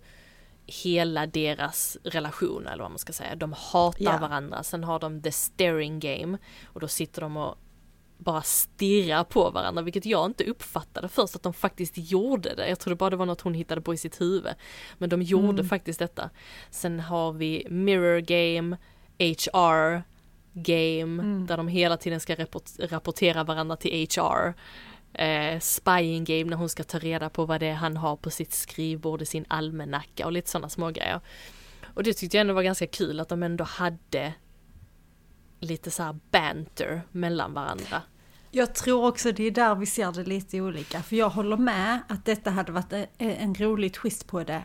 hela 0.65 1.27
deras 1.27 1.97
relation 2.03 2.67
eller 2.67 2.83
vad 2.83 2.91
man 2.91 2.99
ska 2.99 3.13
säga. 3.13 3.35
De 3.35 3.53
hatar 3.53 4.01
yeah. 4.01 4.21
varandra, 4.21 4.63
sen 4.63 4.83
har 4.83 4.99
de 4.99 5.21
the 5.21 5.31
staring 5.31 5.99
game 5.99 6.37
och 6.65 6.79
då 6.79 6.87
sitter 6.87 7.21
de 7.21 7.37
och 7.37 7.57
bara 8.17 8.41
stirrar 8.41 9.23
på 9.23 9.49
varandra, 9.49 9.81
vilket 9.81 10.05
jag 10.05 10.25
inte 10.25 10.43
uppfattade 10.43 11.07
först 11.07 11.35
att 11.35 11.43
de 11.43 11.53
faktiskt 11.53 11.93
gjorde 11.95 12.55
det. 12.55 12.69
Jag 12.69 12.79
trodde 12.79 12.95
bara 12.95 13.09
det 13.09 13.15
var 13.15 13.25
något 13.25 13.41
hon 13.41 13.53
hittade 13.53 13.81
på 13.81 13.93
i 13.93 13.97
sitt 13.97 14.21
huvud. 14.21 14.53
Men 14.97 15.09
de 15.09 15.21
gjorde 15.21 15.49
mm. 15.49 15.69
faktiskt 15.69 15.99
detta. 15.99 16.29
Sen 16.71 16.99
har 16.99 17.31
vi 17.31 17.67
mirror 17.69 18.19
game, 18.19 18.77
HR, 19.19 20.03
game 20.63 21.23
mm. 21.23 21.47
där 21.47 21.57
de 21.57 21.67
hela 21.67 21.97
tiden 21.97 22.19
ska 22.19 22.35
rapportera 22.79 23.43
varandra 23.43 23.75
till 23.75 24.07
HR. 24.07 24.53
Eh, 25.13 25.59
spying 25.59 26.23
game 26.23 26.43
när 26.43 26.57
hon 26.57 26.69
ska 26.69 26.83
ta 26.83 26.99
reda 26.99 27.29
på 27.29 27.45
vad 27.45 27.59
det 27.59 27.67
är 27.67 27.73
han 27.73 27.97
har 27.97 28.15
på 28.15 28.29
sitt 28.29 28.53
skrivbord 28.53 29.21
i 29.21 29.25
sin 29.25 29.45
almanacka 29.47 30.25
och 30.25 30.31
lite 30.31 30.49
sådana 30.49 30.69
små 30.69 30.91
grejer. 30.91 31.19
Och 31.93 32.03
det 32.03 32.13
tyckte 32.13 32.37
jag 32.37 32.41
ändå 32.41 32.53
var 32.53 32.63
ganska 32.63 32.87
kul 32.87 33.19
att 33.19 33.29
de 33.29 33.43
ändå 33.43 33.63
hade 33.63 34.33
lite 35.59 35.91
så 35.91 36.19
banter 36.31 37.01
mellan 37.11 37.53
varandra. 37.53 38.01
Jag 38.51 38.75
tror 38.75 39.07
också 39.07 39.31
det 39.31 39.43
är 39.43 39.51
där 39.51 39.75
vi 39.75 39.85
ser 39.85 40.11
det 40.11 40.23
lite 40.23 40.61
olika. 40.61 41.03
För 41.03 41.15
jag 41.15 41.29
håller 41.29 41.57
med 41.57 41.99
att 42.07 42.25
detta 42.25 42.51
hade 42.51 42.71
varit 42.71 42.93
en 43.17 43.55
rolig 43.55 43.93
twist 43.93 44.27
på 44.27 44.43
det 44.43 44.63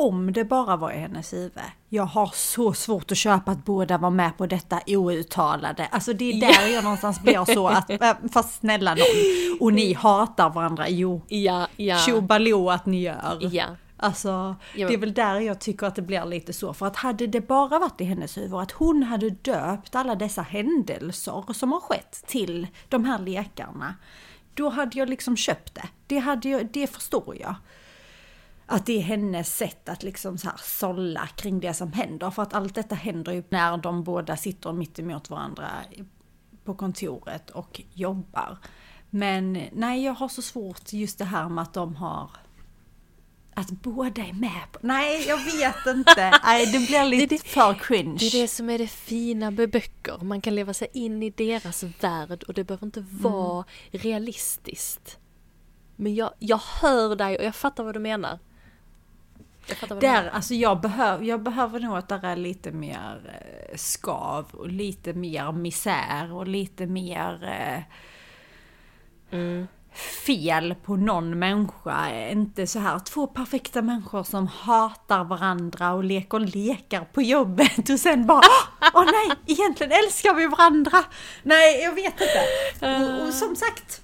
om 0.00 0.32
det 0.32 0.44
bara 0.44 0.76
var 0.76 0.92
i 0.92 0.98
hennes 0.98 1.32
huvud. 1.32 1.52
Jag 1.88 2.04
har 2.04 2.30
så 2.34 2.72
svårt 2.72 3.12
att 3.12 3.18
köpa 3.18 3.50
att 3.50 3.64
båda 3.64 3.98
var 3.98 4.10
med 4.10 4.36
på 4.38 4.46
detta 4.46 4.80
outtalade. 4.86 5.86
Alltså 5.90 6.12
det 6.12 6.32
är 6.32 6.40
där 6.40 6.68
ja. 6.68 6.68
jag 6.68 6.84
någonstans 6.84 7.20
blir 7.20 7.54
så 7.54 7.68
att, 7.68 7.90
äh, 8.02 8.12
fast 8.32 8.60
snälla 8.60 8.94
någon, 8.94 9.58
och 9.60 9.72
ni 9.72 9.92
hatar 9.92 10.50
varandra, 10.50 10.88
jo. 10.88 11.22
Ja, 11.28 11.68
ja. 11.76 11.98
Tjobaloo 11.98 12.70
att 12.70 12.86
ni 12.86 13.02
gör. 13.02 13.38
Ja. 13.40 13.64
Alltså, 13.96 14.56
det 14.74 14.82
är 14.82 14.98
väl 14.98 15.14
där 15.14 15.40
jag 15.40 15.60
tycker 15.60 15.86
att 15.86 15.94
det 15.94 16.02
blir 16.02 16.24
lite 16.24 16.52
så. 16.52 16.74
För 16.74 16.86
att 16.86 16.96
hade 16.96 17.26
det 17.26 17.40
bara 17.40 17.78
varit 17.78 18.00
i 18.00 18.04
hennes 18.04 18.36
huvud, 18.36 18.54
att 18.54 18.72
hon 18.72 19.02
hade 19.02 19.30
döpt 19.30 19.94
alla 19.94 20.14
dessa 20.14 20.42
händelser 20.42 21.52
som 21.52 21.72
har 21.72 21.80
skett 21.80 22.24
till 22.26 22.66
de 22.88 23.04
här 23.04 23.18
lekarna, 23.18 23.94
då 24.54 24.68
hade 24.68 24.98
jag 24.98 25.08
liksom 25.08 25.36
köpt 25.36 25.74
det. 25.74 25.88
Det, 26.06 26.18
hade 26.18 26.48
jag, 26.48 26.66
det 26.72 26.86
förstår 26.86 27.36
jag 27.40 27.54
att 28.70 28.86
det 28.86 28.98
är 28.98 29.02
hennes 29.02 29.56
sätt 29.56 29.88
att 29.88 30.02
liksom 30.02 30.38
så 30.38 30.48
här 30.48 30.60
sålla 30.62 31.26
kring 31.26 31.60
det 31.60 31.74
som 31.74 31.92
händer. 31.92 32.30
För 32.30 32.42
att 32.42 32.54
allt 32.54 32.74
detta 32.74 32.94
händer 32.94 33.32
ju 33.32 33.42
när 33.48 33.76
de 33.76 34.04
båda 34.04 34.36
sitter 34.36 34.72
mitt 34.72 34.98
emot 34.98 35.30
varandra 35.30 35.68
på 36.64 36.74
kontoret 36.74 37.50
och 37.50 37.80
jobbar. 37.94 38.58
Men 39.10 39.52
nej, 39.72 40.04
jag 40.04 40.12
har 40.12 40.28
så 40.28 40.42
svårt 40.42 40.92
just 40.92 41.18
det 41.18 41.24
här 41.24 41.48
med 41.48 41.62
att 41.62 41.74
de 41.74 41.96
har 41.96 42.30
att 43.54 43.70
båda 43.70 44.22
är 44.22 44.32
med 44.32 44.72
på... 44.72 44.78
Nej, 44.82 45.28
jag 45.28 45.36
vet 45.36 45.96
inte. 45.96 46.38
Nej, 46.44 46.66
det 46.66 46.86
blir 46.86 47.04
lite 47.04 47.26
det, 47.26 47.42
det, 47.42 47.48
för 47.48 47.74
cringe. 47.74 48.16
Det 48.18 48.26
är 48.26 48.42
det 48.42 48.48
som 48.48 48.70
är 48.70 48.78
det 48.78 48.86
fina 48.86 49.50
med 49.50 49.70
böcker. 49.70 50.24
Man 50.24 50.40
kan 50.40 50.54
leva 50.54 50.74
sig 50.74 50.88
in 50.92 51.22
i 51.22 51.30
deras 51.30 51.82
värld 51.82 52.42
och 52.42 52.54
det 52.54 52.64
behöver 52.64 52.86
inte 52.86 53.04
vara 53.10 53.64
mm. 53.92 54.02
realistiskt. 54.04 55.18
Men 55.96 56.14
jag, 56.14 56.30
jag 56.38 56.60
hör 56.80 57.16
dig 57.16 57.38
och 57.38 57.44
jag 57.44 57.54
fattar 57.54 57.84
vad 57.84 57.94
du 57.94 58.00
menar. 58.00 58.38
Jag 59.66 60.00
Där, 60.00 60.30
alltså 60.30 60.54
jag, 60.54 60.80
behöv, 60.80 61.24
jag 61.24 61.42
behöver 61.42 61.80
nog 61.80 61.96
att 61.96 62.08
det 62.08 62.20
är 62.22 62.36
lite 62.36 62.70
mer 62.70 63.20
eh, 63.26 63.76
skav 63.76 64.46
och 64.52 64.68
lite 64.68 65.12
mer 65.12 65.52
misär 65.52 66.32
och 66.32 66.46
lite 66.46 66.86
mer 66.86 67.44
eh, 67.44 67.82
mm. 69.38 69.66
fel 70.24 70.74
på 70.84 70.96
någon 70.96 71.38
människa. 71.38 72.28
Inte 72.30 72.66
så 72.66 72.78
här 72.78 72.98
två 72.98 73.26
perfekta 73.26 73.82
människor 73.82 74.22
som 74.22 74.46
hatar 74.46 75.24
varandra 75.24 75.92
och 75.92 76.04
leker 76.04 76.38
lekar 76.38 77.04
på 77.04 77.22
jobbet 77.22 77.90
och 77.90 78.00
sen 78.00 78.26
bara 78.26 78.40
Åh 78.94 79.04
nej, 79.04 79.36
egentligen 79.46 79.92
älskar 79.92 80.34
vi 80.34 80.46
varandra! 80.46 80.98
Nej, 81.42 81.82
jag 81.82 81.94
vet 81.94 82.14
inte. 82.20 82.46
Och, 82.86 83.26
och 83.26 83.34
som 83.34 83.56
sagt, 83.56 84.02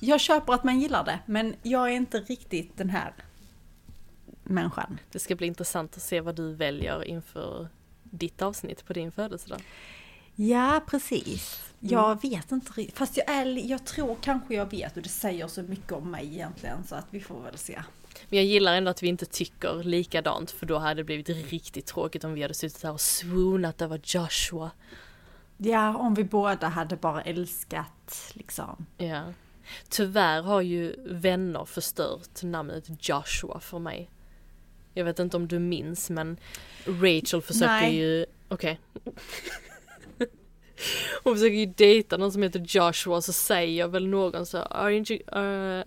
jag 0.00 0.20
köper 0.20 0.52
att 0.52 0.64
man 0.64 0.80
gillar 0.80 1.04
det, 1.04 1.18
men 1.26 1.54
jag 1.62 1.88
är 1.88 1.92
inte 1.92 2.18
riktigt 2.20 2.76
den 2.76 2.90
här 2.90 3.12
människan. 4.52 4.98
Det 5.10 5.18
ska 5.18 5.34
bli 5.34 5.46
intressant 5.46 5.96
att 5.96 6.02
se 6.02 6.20
vad 6.20 6.34
du 6.34 6.54
väljer 6.54 7.04
inför 7.04 7.68
ditt 8.02 8.42
avsnitt 8.42 8.84
på 8.84 8.92
din 8.92 9.12
födelsedag. 9.12 9.60
Ja, 10.34 10.82
precis. 10.86 11.62
Jag 11.80 12.06
mm. 12.06 12.18
vet 12.18 12.52
inte 12.52 12.72
riktigt, 12.72 12.98
fast 12.98 13.16
jag, 13.16 13.28
är, 13.28 13.70
jag 13.70 13.84
tror 13.86 14.16
kanske 14.20 14.54
jag 14.54 14.70
vet 14.70 14.96
och 14.96 15.02
det 15.02 15.08
säger 15.08 15.46
så 15.46 15.62
mycket 15.62 15.92
om 15.92 16.10
mig 16.10 16.26
egentligen 16.26 16.84
så 16.84 16.94
att 16.94 17.06
vi 17.10 17.20
får 17.20 17.40
väl 17.40 17.58
se. 17.58 17.82
Men 18.28 18.38
jag 18.38 18.46
gillar 18.46 18.74
ändå 18.74 18.90
att 18.90 19.02
vi 19.02 19.08
inte 19.08 19.26
tycker 19.26 19.84
likadant 19.84 20.50
för 20.50 20.66
då 20.66 20.78
hade 20.78 20.94
det 20.94 21.04
blivit 21.04 21.28
riktigt 21.28 21.86
tråkigt 21.86 22.24
om 22.24 22.34
vi 22.34 22.42
hade 22.42 22.54
suttit 22.54 22.82
här 22.82 22.92
och 22.92 23.00
swoonat 23.00 23.82
över 23.82 24.00
Joshua. 24.04 24.70
Ja, 25.56 25.96
om 25.96 26.14
vi 26.14 26.24
båda 26.24 26.68
hade 26.68 26.96
bara 26.96 27.22
älskat 27.22 28.32
liksom. 28.32 28.86
Ja. 28.96 29.22
Tyvärr 29.88 30.42
har 30.42 30.60
ju 30.60 30.96
vänner 31.06 31.64
förstört 31.64 32.42
namnet 32.42 33.08
Joshua 33.08 33.60
för 33.60 33.78
mig. 33.78 34.10
Jag 34.94 35.04
vet 35.04 35.18
inte 35.18 35.36
om 35.36 35.48
du 35.48 35.58
minns 35.58 36.10
men 36.10 36.36
Rachel 36.84 37.42
försöker 37.42 37.66
Nej. 37.66 37.96
ju, 37.96 38.26
okej. 38.48 38.80
Okay. 38.94 39.12
Hon 41.22 41.34
försöker 41.34 41.56
ju 41.56 41.66
dejta 41.66 42.16
någon 42.16 42.32
som 42.32 42.42
heter 42.42 42.64
Joshua 42.68 43.22
så 43.22 43.32
säger 43.32 43.88
väl 43.88 44.08
någon 44.08 44.46
så 44.46 44.58
aren't 44.58 45.12
you, 45.12 45.20
uh, 45.20 45.84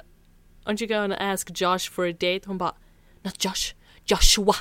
aren't 0.65 0.83
you 0.83 0.87
gonna 0.87 1.17
ask 1.33 1.61
Josh 1.61 1.91
for 1.91 2.09
a 2.09 2.11
date? 2.11 2.41
Hon 2.45 2.57
bara 2.57 2.75
Not 3.21 3.45
Josh, 3.45 3.75
Joshua, 4.05 4.55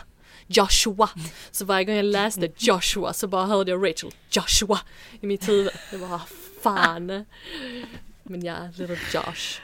Joshua. 0.46 1.10
Så 1.50 1.64
varje 1.64 1.84
gång 1.84 1.94
jag 1.94 2.04
läste 2.04 2.48
Joshua 2.56 3.12
så 3.12 3.28
bara 3.28 3.46
hörde 3.46 3.70
jag 3.70 3.88
Rachel, 3.88 4.10
Joshua 4.30 4.80
i 5.20 5.26
mitt 5.26 5.48
huvud. 5.48 5.72
Det 5.90 5.96
var 5.96 6.20
fan. 6.62 7.24
Men 8.22 8.44
ja, 8.44 8.56
little 8.76 8.98
Josh. 9.12 9.60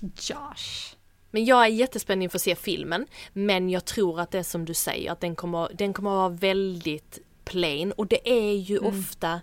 Josh. 0.00 0.96
Men 1.32 1.44
jag 1.44 1.64
är 1.64 1.68
jättespänd 1.68 2.22
inför 2.22 2.38
att 2.38 2.42
se 2.42 2.54
filmen. 2.54 3.06
Men 3.32 3.70
jag 3.70 3.84
tror 3.84 4.20
att 4.20 4.30
det 4.30 4.38
är 4.38 4.42
som 4.42 4.64
du 4.64 4.74
säger, 4.74 5.12
att 5.12 5.20
den 5.20 5.36
kommer, 5.36 5.70
den 5.74 5.92
kommer 5.92 6.10
att 6.10 6.16
vara 6.16 6.28
väldigt 6.28 7.18
plain. 7.44 7.92
Och 7.92 8.06
det 8.06 8.30
är 8.30 8.52
ju 8.52 8.78
mm. 8.78 8.88
ofta 8.88 9.40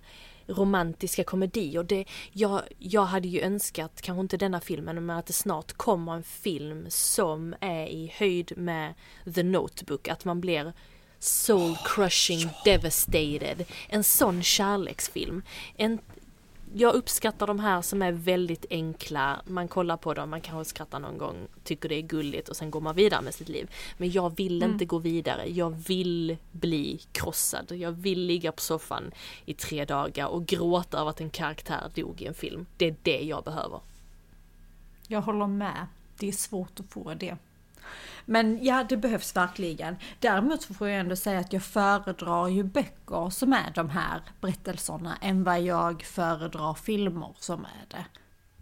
romantiska 0.48 1.24
komedier. 1.24 1.84
Det, 1.84 2.06
jag, 2.32 2.62
jag 2.78 3.06
hade 3.06 3.28
ju 3.28 3.42
önskat, 3.42 4.02
kanske 4.02 4.22
inte 4.22 4.38
denna 4.38 4.60
filmen, 4.60 5.06
men 5.06 5.18
att 5.18 5.26
det 5.26 5.34
snart 5.34 5.74
kommer 5.74 6.14
en 6.14 6.24
film 6.24 6.86
som 6.90 7.56
är 7.60 7.86
i 7.86 8.14
höjd 8.16 8.58
med 8.58 8.94
The 9.36 9.44
Notebook. 9.44 10.08
Att 10.08 10.26
man 10.26 10.42
blir 10.42 10.74
soul 11.20 11.78
crushing, 11.86 12.46
oh, 12.46 12.64
devastated. 12.66 13.66
En 13.90 14.04
sån 14.04 14.44
kärleksfilm. 14.44 15.44
En, 15.78 16.00
jag 16.74 16.96
uppskattar 16.96 17.48
de 17.48 17.60
här 17.60 17.82
som 17.82 18.02
är 18.02 18.12
väldigt 18.12 18.66
enkla, 18.70 19.42
man 19.46 19.68
kollar 19.68 19.98
på 19.98 20.14
dem, 20.14 20.30
man 20.30 20.42
kanske 20.42 20.70
skrattar 20.70 21.00
någon 21.00 21.18
gång, 21.18 21.36
tycker 21.64 21.90
det 21.90 21.96
är 21.96 22.02
gulligt 22.02 22.50
och 22.50 22.56
sen 22.56 22.72
går 22.72 22.82
man 22.82 22.96
vidare 22.96 23.22
med 23.22 23.34
sitt 23.34 23.50
liv. 23.50 23.70
Men 23.98 24.12
jag 24.12 24.36
vill 24.36 24.64
mm. 24.64 24.74
inte 24.74 24.86
gå 24.86 24.98
vidare, 24.98 25.50
jag 25.50 25.70
vill 25.70 26.38
bli 26.52 27.00
krossad, 27.12 27.72
jag 27.72 27.92
vill 27.92 28.26
ligga 28.26 28.52
på 28.52 28.62
soffan 28.62 29.12
i 29.46 29.54
tre 29.54 29.86
dagar 29.86 30.28
och 30.28 30.46
gråta 30.46 31.00
över 31.00 31.10
att 31.10 31.22
en 31.22 31.30
karaktär 31.30 31.92
dog 31.96 32.22
i 32.22 32.26
en 32.26 32.34
film. 32.34 32.66
Det 32.78 32.86
är 32.86 32.96
det 33.04 33.22
jag 33.22 33.44
behöver. 33.44 33.80
Jag 35.08 35.22
håller 35.22 35.48
med, 35.48 35.88
det 36.18 36.28
är 36.28 36.32
svårt 36.32 36.80
att 36.80 36.94
få 36.94 37.14
det. 37.14 37.38
Men 38.26 38.64
ja, 38.64 38.86
det 38.90 38.98
behövs 38.98 39.36
verkligen. 39.36 39.96
Däremot 40.20 40.62
så 40.62 40.74
får 40.74 40.90
jag 40.90 41.00
ändå 41.00 41.16
säga 41.16 41.40
att 41.40 41.54
jag 41.54 41.64
föredrar 41.64 42.48
ju 42.48 42.64
böcker 42.64 43.30
som 43.30 43.54
är 43.54 43.72
de 43.76 43.90
här 43.90 44.22
berättelserna 44.42 45.18
än 45.22 45.44
vad 45.44 45.62
jag 45.62 46.04
föredrar 46.04 46.74
filmer 46.74 47.36
som 47.40 47.66
är 47.66 47.86
det. 47.88 48.06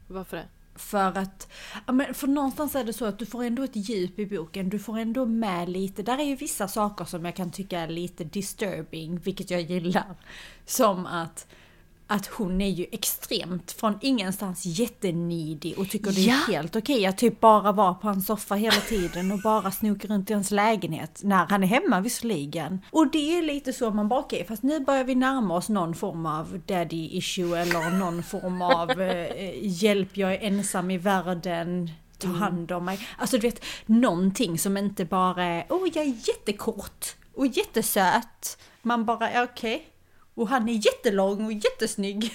Varför 0.08 0.38
det? 0.38 0.48
För 0.76 1.18
att, 1.18 1.52
för 2.14 2.28
någonstans 2.28 2.76
är 2.76 2.84
det 2.84 2.94
så 2.94 3.06
att 3.06 3.20
du 3.20 3.26
får 3.26 3.44
ändå 3.44 3.64
ett 3.64 3.76
djup 3.90 4.20
i 4.20 4.26
boken, 4.26 4.70
du 4.70 4.80
får 4.80 4.98
ändå 4.98 5.26
med 5.26 5.70
lite, 5.70 6.04
där 6.04 6.18
är 6.18 6.24
ju 6.24 6.36
vissa 6.36 6.68
saker 6.68 7.06
som 7.06 7.26
jag 7.26 7.36
kan 7.36 7.52
tycka 7.52 7.80
är 7.80 7.88
lite 7.88 8.24
disturbing, 8.24 9.18
vilket 9.20 9.52
jag 9.52 9.62
gillar. 9.62 10.16
Som 10.66 11.06
att 11.06 11.48
att 12.08 12.26
hon 12.26 12.62
är 12.62 12.70
ju 12.70 12.86
extremt 12.92 13.72
från 13.72 13.98
ingenstans 14.02 14.66
jättenidig 14.66 15.80
och 15.80 15.90
tycker 15.90 16.12
det 16.12 16.22
är 16.22 16.28
ja. 16.28 16.54
helt 16.54 16.76
okej 16.76 17.06
att 17.06 17.18
typ 17.18 17.40
bara 17.40 17.72
vara 17.72 17.94
på 17.94 18.08
hans 18.08 18.26
soffa 18.26 18.56
hela 18.56 18.82
tiden 18.82 19.32
och 19.32 19.40
bara 19.40 19.72
snoka 19.72 20.08
runt 20.08 20.30
i 20.30 20.34
hans 20.34 20.52
lägenhet 20.52 21.20
när 21.24 21.46
han 21.46 21.64
är 21.64 21.68
hemma 21.68 22.02
visserligen. 22.02 22.82
Och 22.92 23.12
det 23.12 23.38
är 23.38 23.42
lite 23.42 23.74
så 23.74 23.92
man 23.92 24.08
bara 24.08 24.20
okej, 24.20 24.46
fast 24.48 24.64
nu 24.64 24.80
börjar 24.80 25.04
vi 25.04 25.16
närma 25.16 25.56
oss 25.56 25.70
någon 25.70 25.96
form 25.96 26.26
av 26.26 26.62
daddy 26.66 27.10
issue 27.12 27.60
eller 27.60 27.90
någon 27.90 28.24
form 28.24 28.62
av 28.62 28.92
eh, 29.02 29.54
hjälp, 29.62 30.18
jag 30.18 30.34
är 30.34 30.40
ensam 30.48 30.92
i 30.92 30.98
världen, 30.98 31.90
ta 32.18 32.28
mm. 32.28 32.42
hand 32.42 32.72
om 32.72 32.86
mig. 32.86 33.00
Alltså 33.18 33.38
du 33.38 33.42
vet, 33.42 33.66
någonting 33.86 34.60
som 34.60 34.78
inte 34.78 35.06
bara 35.06 35.44
är 35.44 35.66
åh 35.70 35.84
oh, 35.84 35.90
jag 35.94 36.06
är 36.06 36.14
jättekort 36.28 37.16
och 37.36 37.48
jättesöt. 37.48 38.58
Man 38.82 39.06
bara, 39.06 39.44
okej. 39.44 39.76
Okay 39.76 39.82
och 40.38 40.48
han 40.48 40.70
är 40.70 40.74
jättelång 40.74 41.46
och 41.46 41.54
jättesnygg. 41.54 42.34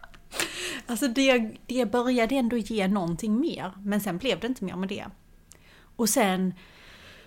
alltså 0.86 1.08
det, 1.08 1.50
det 1.66 1.86
började 1.86 2.34
ändå 2.34 2.56
ge 2.56 2.88
någonting 2.88 3.40
mer, 3.40 3.72
men 3.82 4.00
sen 4.00 4.18
blev 4.18 4.40
det 4.40 4.46
inte 4.46 4.64
mer 4.64 4.76
med 4.76 4.88
det. 4.88 5.06
Och 5.96 6.08
sen 6.08 6.54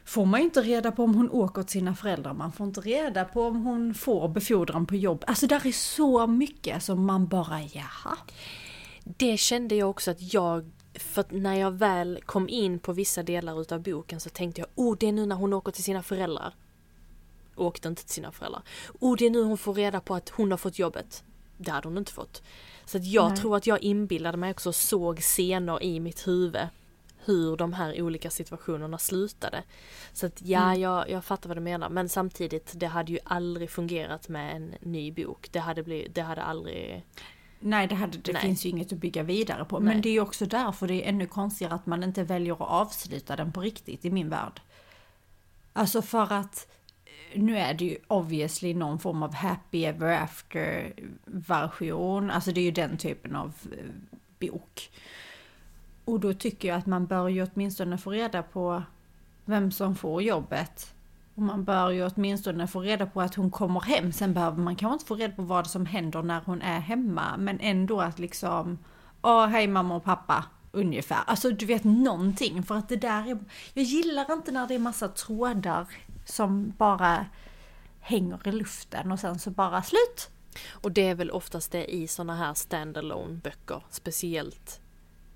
får 0.06 0.26
man 0.26 0.39
ju 0.39 0.45
inte 0.45 0.62
reda 0.62 0.91
på 0.91 1.04
om 1.04 1.15
hon 1.15 1.30
åker 1.32 1.63
till 1.63 1.71
sina 1.71 1.95
föräldrar, 1.95 2.34
man 2.34 2.52
får 2.52 2.67
inte 2.67 2.82
reda 2.82 3.26
på 3.26 3.41
om 3.41 3.65
hon 3.65 3.93
får 3.93 4.28
befordran 4.28 4.86
på 4.86 4.95
jobb. 4.95 5.24
Alltså 5.28 5.48
där 5.48 5.67
är 5.67 5.71
så 5.71 6.28
mycket 6.28 6.84
som 6.84 7.06
man 7.06 7.28
bara, 7.28 7.62
jaha. 7.62 8.17
Det 9.04 9.38
kände 9.38 9.76
jag 9.76 9.89
också 9.89 10.12
att 10.12 10.34
jag 10.34 10.71
för 10.93 11.26
när 11.30 11.56
jag 11.56 11.71
väl 11.71 12.19
kom 12.26 12.50
in 12.50 12.80
på 12.80 12.93
vissa 12.93 13.24
delar 13.24 13.62
utav 13.62 13.82
boken 13.82 14.19
så 14.19 14.30
tänkte 14.30 14.62
jag, 14.62 14.67
oh 14.76 14.98
det 15.00 15.08
är 15.08 15.12
nu 15.12 15.26
när 15.26 15.36
hon 15.36 15.54
åker 15.54 15.71
till 15.71 15.84
sina 15.84 16.04
föräldrar 16.04 16.54
åkte 17.56 17.88
inte 17.88 18.04
till 18.04 18.13
sina 18.13 18.32
föräldrar. 18.32 18.63
Och 19.00 19.18
det 19.18 19.26
är 19.26 19.30
nu 19.30 19.44
hon 19.44 19.58
får 19.58 19.74
reda 19.74 20.00
på 20.00 20.15
att 20.15 20.30
hon 20.30 20.52
har 20.52 20.58
fått 20.58 20.80
jobbet. 20.80 21.24
Det 21.58 21.72
hade 21.72 21.88
hon 21.88 21.98
inte 21.98 22.12
fått. 22.12 22.44
Så 22.86 22.98
att 22.98 23.06
jag 23.06 23.30
Nej. 23.30 23.38
tror 23.38 23.58
att 23.58 23.68
jag 23.68 23.84
inbillade 23.84 24.38
mig 24.38 24.52
också 24.52 24.74
såg 24.74 25.20
scener 25.20 25.84
i 25.84 26.00
mitt 26.00 26.28
huvud 26.28 26.68
hur 27.26 27.58
de 27.58 27.74
här 27.74 28.02
olika 28.02 28.30
situationerna 28.30 28.98
slutade. 28.98 29.63
Så 30.13 30.26
att 30.26 30.41
ja, 30.41 30.63
mm. 30.63 30.82
jag, 30.82 31.10
jag 31.10 31.26
fattar 31.26 31.48
vad 31.48 31.58
du 31.58 31.62
menar. 31.62 31.89
Men 31.89 32.10
samtidigt, 32.10 32.74
det 32.76 32.88
hade 32.88 33.12
ju 33.12 33.20
aldrig 33.24 33.70
fungerat 33.70 34.30
med 34.30 34.56
en 34.56 34.76
ny 34.82 35.12
bok. 35.12 35.48
Det 35.52 35.60
hade, 35.60 35.84
blivit, 35.84 36.15
det 36.15 36.22
hade 36.22 36.41
aldrig... 36.41 37.06
Nej, 37.60 37.88
det, 37.88 37.96
hade, 37.96 38.18
det 38.18 38.34
Nej. 38.34 38.41
finns 38.41 38.65
ju 38.65 38.70
inget 38.70 38.94
att 38.94 39.00
bygga 39.00 39.24
vidare 39.24 39.65
på. 39.65 39.80
Nej. 39.80 39.94
Men 39.94 40.02
det 40.02 40.10
är 40.10 40.13
ju 40.13 40.20
också 40.20 40.46
därför 40.46 40.88
det 40.88 41.06
är 41.06 41.10
ännu 41.10 41.28
konstigare 41.28 41.74
att 41.74 41.86
man 41.86 42.04
inte 42.04 42.24
väljer 42.24 42.54
att 42.54 42.62
avsluta 42.62 43.36
den 43.36 43.52
på 43.52 43.62
riktigt 43.62 44.06
i 44.06 44.12
min 44.12 44.30
värld. 44.30 44.62
Alltså 45.74 46.02
för 46.02 46.34
att 46.34 46.68
nu 47.38 47.58
är 47.58 47.74
det 47.74 47.86
ju 47.86 47.98
obviously 48.08 48.74
någon 48.74 49.00
form 49.00 49.24
av 49.24 49.34
happy 49.34 49.86
ever 49.86 50.12
after 50.12 50.93
version. 51.26 52.32
Alltså 52.32 52.52
det 52.52 52.60
är 52.60 52.65
ju 52.65 52.71
den 52.71 52.98
typen 52.98 53.36
av 53.36 53.54
eh, 53.71 53.86
bok. 54.39 54.91
Och 56.06 56.19
då 56.19 56.34
tycker 56.34 56.67
jag 56.67 56.78
att 56.78 56.86
man 56.86 57.06
bör 57.06 57.30
ju 57.30 57.48
åtminstone 57.54 57.98
få 57.98 58.12
reda 58.12 58.43
på 58.43 58.84
vem 59.45 59.71
som 59.71 59.95
får 59.95 60.21
jobbet. 60.21 60.95
Och 61.36 61.41
man 61.41 61.63
bör 61.63 61.89
ju 61.89 62.08
åtminstone 62.08 62.67
få 62.67 62.82
reda 62.82 63.06
på 63.06 63.21
att 63.21 63.36
hon 63.36 63.52
kommer 63.52 63.82
hem. 63.82 64.12
Sen 64.12 64.34
behöver 64.34 64.58
man 64.58 64.76
kanske 64.76 64.93
inte 64.93 65.06
få 65.06 65.15
reda 65.15 65.36
på 65.36 65.41
vad 65.41 65.67
som 65.67 65.86
händer 65.86 66.24
när 66.24 66.41
hon 66.45 66.62
är 66.62 66.80
hemma. 66.80 67.38
Men 67.38 67.60
ändå 67.60 68.02
att 68.02 68.19
liksom, 68.19 68.78
åh 69.21 69.45
hej 69.45 69.67
mamma 69.67 69.95
och 69.95 70.04
pappa, 70.04 70.45
ungefär. 70.71 71.19
Alltså 71.26 71.52
du 71.52 71.65
vet 71.65 71.84
någonting. 71.84 72.63
För 72.63 72.76
att 72.76 72.89
det 72.89 72.95
där 72.95 73.32
är, 73.32 73.39
jag 73.74 73.84
gillar 73.84 74.34
inte 74.34 74.52
när 74.52 74.67
det 74.67 74.76
är 74.76 74.80
massa 74.80 75.08
trådar 75.08 75.88
som 76.25 76.73
bara 76.77 77.25
hänger 77.99 78.47
i 78.47 78.51
luften 78.51 79.11
och 79.11 79.19
sen 79.19 79.39
så 79.39 79.49
bara 79.49 79.83
slut. 79.83 80.29
Och 80.69 80.91
det 80.91 81.07
är 81.07 81.15
väl 81.15 81.31
oftast 81.31 81.71
det 81.71 81.93
i 81.93 82.07
såna 82.07 82.35
här 82.35 82.53
standalone 82.53 83.33
böcker, 83.33 83.83
speciellt 83.89 84.79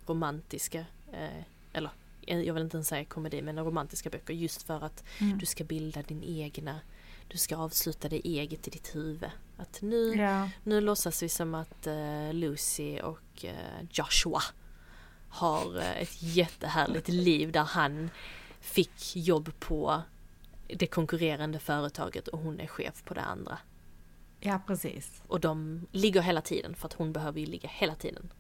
romantiska, 0.06 0.86
eh, 1.12 1.44
eller 1.74 1.92
jag 2.26 2.54
vill 2.54 2.64
inte 2.64 2.78
ens 2.78 2.88
säga 2.88 3.06
komedi, 3.06 3.42
men 3.42 3.60
romantiska 3.60 4.10
böcker 4.10 4.34
just 4.34 4.64
för 4.64 4.84
att 4.84 5.04
mm. 5.18 5.38
du 5.38 5.46
ska 5.46 5.64
bilda 5.64 6.02
din 6.02 6.24
egna, 6.24 6.80
du 7.28 7.38
ska 7.38 7.58
avsluta 7.58 8.10
det 8.10 8.28
eget 8.28 8.68
i 8.68 8.72
ditt 8.72 8.96
huvud. 8.96 9.30
Att 9.58 9.82
nu, 9.82 10.16
ja. 10.16 10.50
nu 10.64 10.82
låtsas 10.82 11.24
vi 11.24 11.30
som 11.30 11.56
att 11.56 11.88
uh, 11.88 12.34
Lucy 12.34 13.00
och 13.00 13.44
uh, 13.44 13.88
Joshua 13.92 14.42
har 15.30 15.78
uh, 15.78 16.02
ett 16.02 16.22
jättehärligt 16.22 17.08
liv 17.08 17.52
där 17.52 17.64
han 17.64 18.10
fick 18.60 19.16
jobb 19.16 19.60
på 19.60 20.02
det 20.76 20.88
konkurrerande 20.88 21.60
företaget 21.60 22.28
och 22.28 22.40
hon 22.40 22.60
är 22.60 22.68
chef 22.68 23.04
på 23.04 23.14
det 23.14 23.22
andra. 23.22 23.58
Ja, 24.40 24.62
precis. 24.68 25.22
Och 25.28 25.40
de 25.40 25.88
ligger 25.92 26.22
hela 26.22 26.42
tiden 26.42 26.76
för 26.76 26.88
att 26.88 26.94
hon 26.94 27.14
behöver 27.14 27.40
ju 27.40 27.46
ligga 27.46 27.70
hela 27.70 27.96
tiden. 27.96 28.34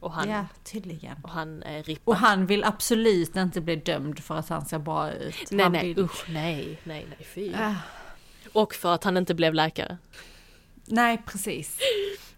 Och 0.00 0.12
han, 0.12 0.28
ja, 0.30 0.46
tydligen. 0.64 1.16
Och 1.22 1.30
han 1.30 1.62
är 1.62 1.82
rippad. 1.82 2.12
Och 2.12 2.16
han 2.16 2.46
vill 2.46 2.64
absolut 2.64 3.36
inte 3.36 3.60
bli 3.60 3.76
dömd 3.76 4.18
för 4.18 4.34
att 4.34 4.48
han 4.48 4.64
ser 4.64 4.78
bra 4.78 5.12
ut. 5.12 5.50
Nej, 5.50 5.62
han 5.62 5.72
nej, 5.72 5.94
vill... 5.94 5.98
usch, 6.04 6.24
nej, 6.28 6.80
nej, 6.84 7.06
nej, 7.08 7.26
fy. 7.34 7.52
Äh. 7.52 7.72
Och 8.52 8.74
för 8.74 8.94
att 8.94 9.04
han 9.04 9.16
inte 9.16 9.34
blev 9.34 9.54
läkare. 9.54 9.98
Nej, 10.86 11.22
precis. 11.26 11.78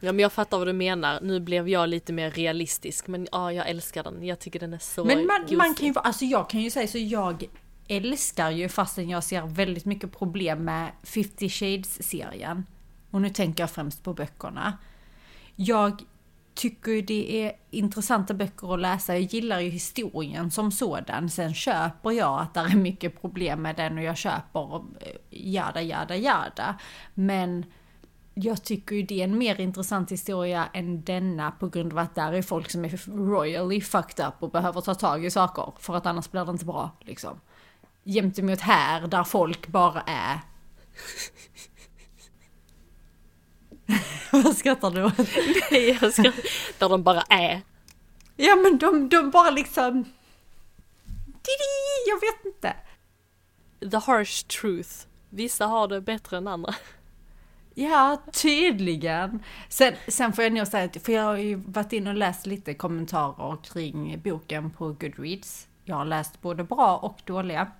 Ja 0.00 0.12
men 0.12 0.18
jag 0.18 0.32
fattar 0.32 0.58
vad 0.58 0.66
du 0.66 0.72
menar. 0.72 1.20
Nu 1.20 1.40
blev 1.40 1.68
jag 1.68 1.88
lite 1.88 2.12
mer 2.12 2.30
realistisk 2.30 3.06
men 3.06 3.28
ja, 3.32 3.52
jag 3.52 3.68
älskar 3.68 4.02
den. 4.02 4.24
Jag 4.24 4.38
tycker 4.38 4.60
den 4.60 4.74
är 4.74 4.78
så 4.78 5.04
Men 5.04 5.26
man, 5.26 5.46
man 5.50 5.74
kan 5.74 5.86
ju 5.86 5.94
alltså 5.96 6.24
jag 6.24 6.50
kan 6.50 6.60
ju 6.60 6.70
säga 6.70 6.88
så 6.88 6.98
jag 6.98 7.44
älskar 7.88 8.50
ju 8.50 8.68
fastän 8.68 9.08
jag 9.08 9.24
ser 9.24 9.42
väldigt 9.42 9.84
mycket 9.84 10.18
problem 10.18 10.64
med 10.64 10.92
50 11.02 11.48
Shades-serien. 11.48 12.66
Och 13.10 13.22
nu 13.22 13.30
tänker 13.30 13.62
jag 13.62 13.70
främst 13.70 14.02
på 14.02 14.14
böckerna. 14.14 14.78
Jag 15.56 16.02
tycker 16.54 16.92
ju 16.92 17.02
det 17.02 17.44
är 17.44 17.52
intressanta 17.70 18.34
böcker 18.34 18.74
att 18.74 18.80
läsa. 18.80 19.14
Jag 19.14 19.22
gillar 19.22 19.60
ju 19.60 19.70
historien 19.70 20.50
som 20.50 20.72
sådan. 20.72 21.30
Sen 21.30 21.54
köper 21.54 22.10
jag 22.10 22.40
att 22.40 22.54
det 22.54 22.60
är 22.60 22.76
mycket 22.76 23.20
problem 23.20 23.62
med 23.62 23.76
den 23.76 23.98
och 23.98 24.04
jag 24.04 24.16
köper 24.16 24.74
eh, 24.76 25.16
jada, 25.30 25.82
jada, 25.82 26.16
jada. 26.16 26.78
Men 27.14 27.64
jag 28.34 28.64
tycker 28.64 28.96
ju 28.96 29.02
det 29.02 29.20
är 29.20 29.24
en 29.24 29.38
mer 29.38 29.60
intressant 29.60 30.12
historia 30.12 30.68
än 30.72 31.02
denna 31.02 31.50
på 31.50 31.68
grund 31.68 31.92
av 31.92 31.98
att 31.98 32.14
där 32.14 32.32
är 32.32 32.42
folk 32.42 32.70
som 32.70 32.84
är 32.84 33.26
royally 33.30 33.80
fucked 33.80 34.26
up 34.26 34.34
och 34.38 34.50
behöver 34.50 34.80
ta 34.80 34.94
tag 34.94 35.24
i 35.24 35.30
saker. 35.30 35.72
För 35.78 35.96
att 35.96 36.06
annars 36.06 36.30
blir 36.30 36.44
det 36.44 36.50
inte 36.50 36.64
bra 36.64 36.90
liksom. 37.00 37.40
Jämt 38.08 38.38
emot 38.38 38.60
här 38.60 39.06
där 39.06 39.24
folk 39.24 39.68
bara 39.68 40.00
är 40.06 40.40
Vad 44.32 44.56
skrattar 44.56 44.90
du 44.90 45.04
åt? 45.04 45.18
Nej, 45.70 45.98
jag 46.00 46.12
skrattar. 46.12 46.42
Där 46.78 46.88
de 46.88 47.02
bara 47.02 47.22
är. 47.22 47.62
Ja 48.36 48.56
men 48.56 48.78
de, 48.78 49.08
de 49.08 49.30
bara 49.30 49.50
liksom... 49.50 50.04
Jag 52.06 52.20
vet 52.20 52.54
inte. 52.54 52.76
The 53.90 53.96
harsh 53.96 54.46
truth. 54.46 54.90
Vissa 55.30 55.66
har 55.66 55.88
det 55.88 56.00
bättre 56.00 56.36
än 56.36 56.48
andra. 56.48 56.74
Ja, 57.74 58.22
tydligen. 58.32 59.42
Sen, 59.68 59.94
sen 60.08 60.32
får 60.32 60.44
jag 60.44 60.52
nog 60.52 60.66
säga, 60.66 60.90
för 61.02 61.12
jag 61.12 61.22
har 61.22 61.36
ju 61.36 61.54
varit 61.54 61.92
in 61.92 62.06
och 62.06 62.14
läst 62.14 62.46
lite 62.46 62.74
kommentarer 62.74 63.56
kring 63.62 64.20
boken 64.24 64.70
på 64.70 64.88
Goodreads. 64.88 65.68
Jag 65.84 65.96
har 65.96 66.04
läst 66.04 66.40
både 66.42 66.64
bra 66.64 66.96
och 66.96 67.18
dåliga. 67.24 67.70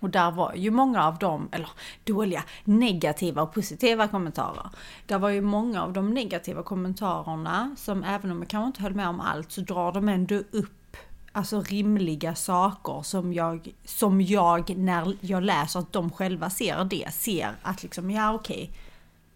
Och 0.00 0.10
där 0.10 0.30
var 0.30 0.54
ju 0.54 0.70
många 0.70 1.06
av 1.06 1.18
dem, 1.18 1.48
eller 1.52 1.70
dåliga, 2.04 2.44
negativa 2.64 3.42
och 3.42 3.54
positiva 3.54 4.08
kommentarer. 4.08 4.70
Där 5.06 5.18
var 5.18 5.28
ju 5.28 5.40
många 5.40 5.82
av 5.82 5.92
de 5.92 6.14
negativa 6.14 6.62
kommentarerna 6.62 7.74
som 7.78 8.04
även 8.04 8.30
om 8.30 8.38
jag 8.38 8.48
kanske 8.48 8.66
inte 8.66 8.82
höll 8.82 8.94
med 8.94 9.08
om 9.08 9.20
allt 9.20 9.52
så 9.52 9.60
drar 9.60 9.92
de 9.92 10.08
ändå 10.08 10.34
upp 10.34 10.96
alltså 11.32 11.62
rimliga 11.62 12.34
saker 12.34 13.02
som 13.02 13.32
jag, 13.32 13.74
som 13.84 14.20
jag 14.20 14.76
när 14.76 15.16
jag 15.20 15.42
läser 15.42 15.80
att 15.80 15.92
de 15.92 16.10
själva 16.10 16.50
ser 16.50 16.84
det, 16.84 17.12
ser 17.12 17.56
att 17.62 17.82
liksom 17.82 18.10
ja 18.10 18.34
okej, 18.34 18.70
okay, 18.70 18.76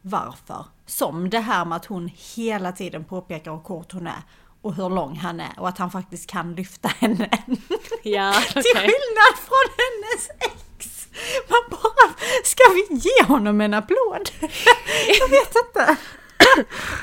varför? 0.02 0.64
Som 0.86 1.30
det 1.30 1.38
här 1.38 1.64
med 1.64 1.76
att 1.76 1.86
hon 1.86 2.10
hela 2.36 2.72
tiden 2.72 3.04
påpekar 3.04 3.52
hur 3.52 3.60
kort 3.60 3.92
hon 3.92 4.06
är 4.06 4.22
och 4.62 4.74
hur 4.74 4.88
lång 4.88 5.16
han 5.16 5.40
är 5.40 5.60
och 5.60 5.68
att 5.68 5.78
han 5.78 5.90
faktiskt 5.90 6.30
kan 6.30 6.54
lyfta 6.54 6.88
henne. 6.88 7.30
Ja, 8.02 8.30
okay. 8.30 8.52
Till 8.62 8.80
skillnad 8.80 9.34
från 9.38 9.68
hennes 9.78 10.30
ex! 10.40 11.08
Man 11.48 11.60
bara, 11.70 12.14
ska 12.44 12.62
vi 12.74 12.94
ge 12.94 13.24
honom 13.34 13.60
en 13.60 13.74
applåd? 13.74 14.30
Jag 15.20 15.28
vet 15.28 15.54
inte. 15.66 15.96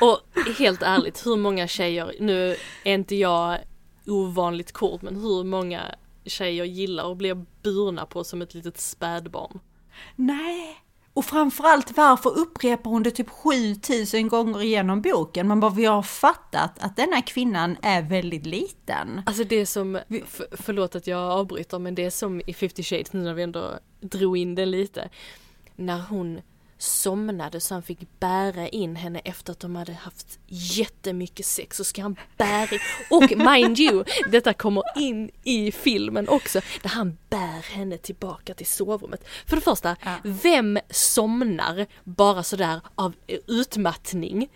Och 0.00 0.20
helt 0.58 0.82
ärligt, 0.82 1.26
hur 1.26 1.36
många 1.36 1.68
tjejer, 1.68 2.14
nu 2.20 2.56
är 2.84 2.94
inte 2.94 3.14
jag 3.14 3.58
ovanligt 4.06 4.72
kort, 4.72 5.02
men 5.02 5.16
hur 5.16 5.44
många 5.44 5.82
tjejer 6.24 6.64
gillar 6.64 7.04
och 7.04 7.16
blir 7.16 7.46
burna 7.62 8.06
på 8.06 8.24
som 8.24 8.42
ett 8.42 8.54
litet 8.54 8.80
spädbarn? 8.80 9.60
Nej, 10.16 10.76
och 11.14 11.24
framförallt 11.24 11.96
varför 11.96 12.38
upprepar 12.38 12.90
hon 12.90 13.02
det 13.02 13.10
typ 13.10 13.30
7000 13.30 14.28
gånger 14.28 14.60
genom 14.60 15.02
boken? 15.02 15.48
Man 15.48 15.60
bara, 15.60 15.70
vi 15.70 15.84
har 15.84 16.02
fattat 16.02 16.78
att 16.78 16.96
denna 16.96 17.22
kvinnan 17.22 17.76
är 17.82 18.02
väldigt 18.02 18.46
liten. 18.46 19.22
Alltså 19.26 19.44
det 19.44 19.56
är 19.56 19.66
som, 19.66 20.00
för, 20.26 20.46
förlåt 20.50 20.94
att 20.94 21.06
jag 21.06 21.20
avbryter, 21.20 21.78
men 21.78 21.94
det 21.94 22.04
är 22.04 22.10
som 22.10 22.42
i 22.46 22.54
50 22.54 22.82
shades 22.82 23.12
nu 23.12 23.20
när 23.20 23.34
vi 23.34 23.42
ändå 23.42 23.78
drog 24.00 24.36
in 24.36 24.54
den 24.54 24.70
lite. 24.70 25.10
När 25.76 26.00
hon 26.00 26.40
somnade 26.82 27.60
så 27.60 27.74
han 27.74 27.82
fick 27.82 28.20
bära 28.20 28.68
in 28.68 28.96
henne 28.96 29.20
efter 29.24 29.52
att 29.52 29.60
de 29.60 29.76
hade 29.76 29.92
haft 29.92 30.38
jättemycket 30.46 31.46
sex. 31.46 31.76
Så 31.76 31.84
ska 31.84 32.02
han 32.02 32.16
bära 32.36 32.68
in, 32.72 32.80
och 33.10 33.36
mind 33.36 33.78
you, 33.78 34.04
detta 34.30 34.52
kommer 34.52 34.82
in 34.96 35.30
i 35.44 35.72
filmen 35.72 36.28
också, 36.28 36.60
där 36.82 36.90
han 36.90 37.18
bär 37.28 37.62
henne 37.72 37.98
tillbaka 37.98 38.54
till 38.54 38.66
sovrummet. 38.66 39.28
För 39.46 39.56
det 39.56 39.62
första, 39.62 39.96
ja. 40.04 40.16
vem 40.22 40.78
somnar 40.90 41.86
bara 42.04 42.42
sådär 42.42 42.80
av 42.94 43.14
utmattning? 43.46 44.48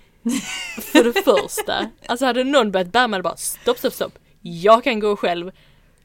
För 0.82 1.04
det 1.04 1.22
första, 1.22 1.90
alltså 2.06 2.26
hade 2.26 2.44
någon 2.44 2.70
börjat 2.70 2.92
bära 2.92 3.08
mig 3.08 3.22
bara 3.22 3.36
stopp, 3.36 3.78
stopp, 3.78 3.92
stopp, 3.92 4.18
jag 4.40 4.84
kan 4.84 5.00
gå 5.00 5.16
själv, 5.16 5.50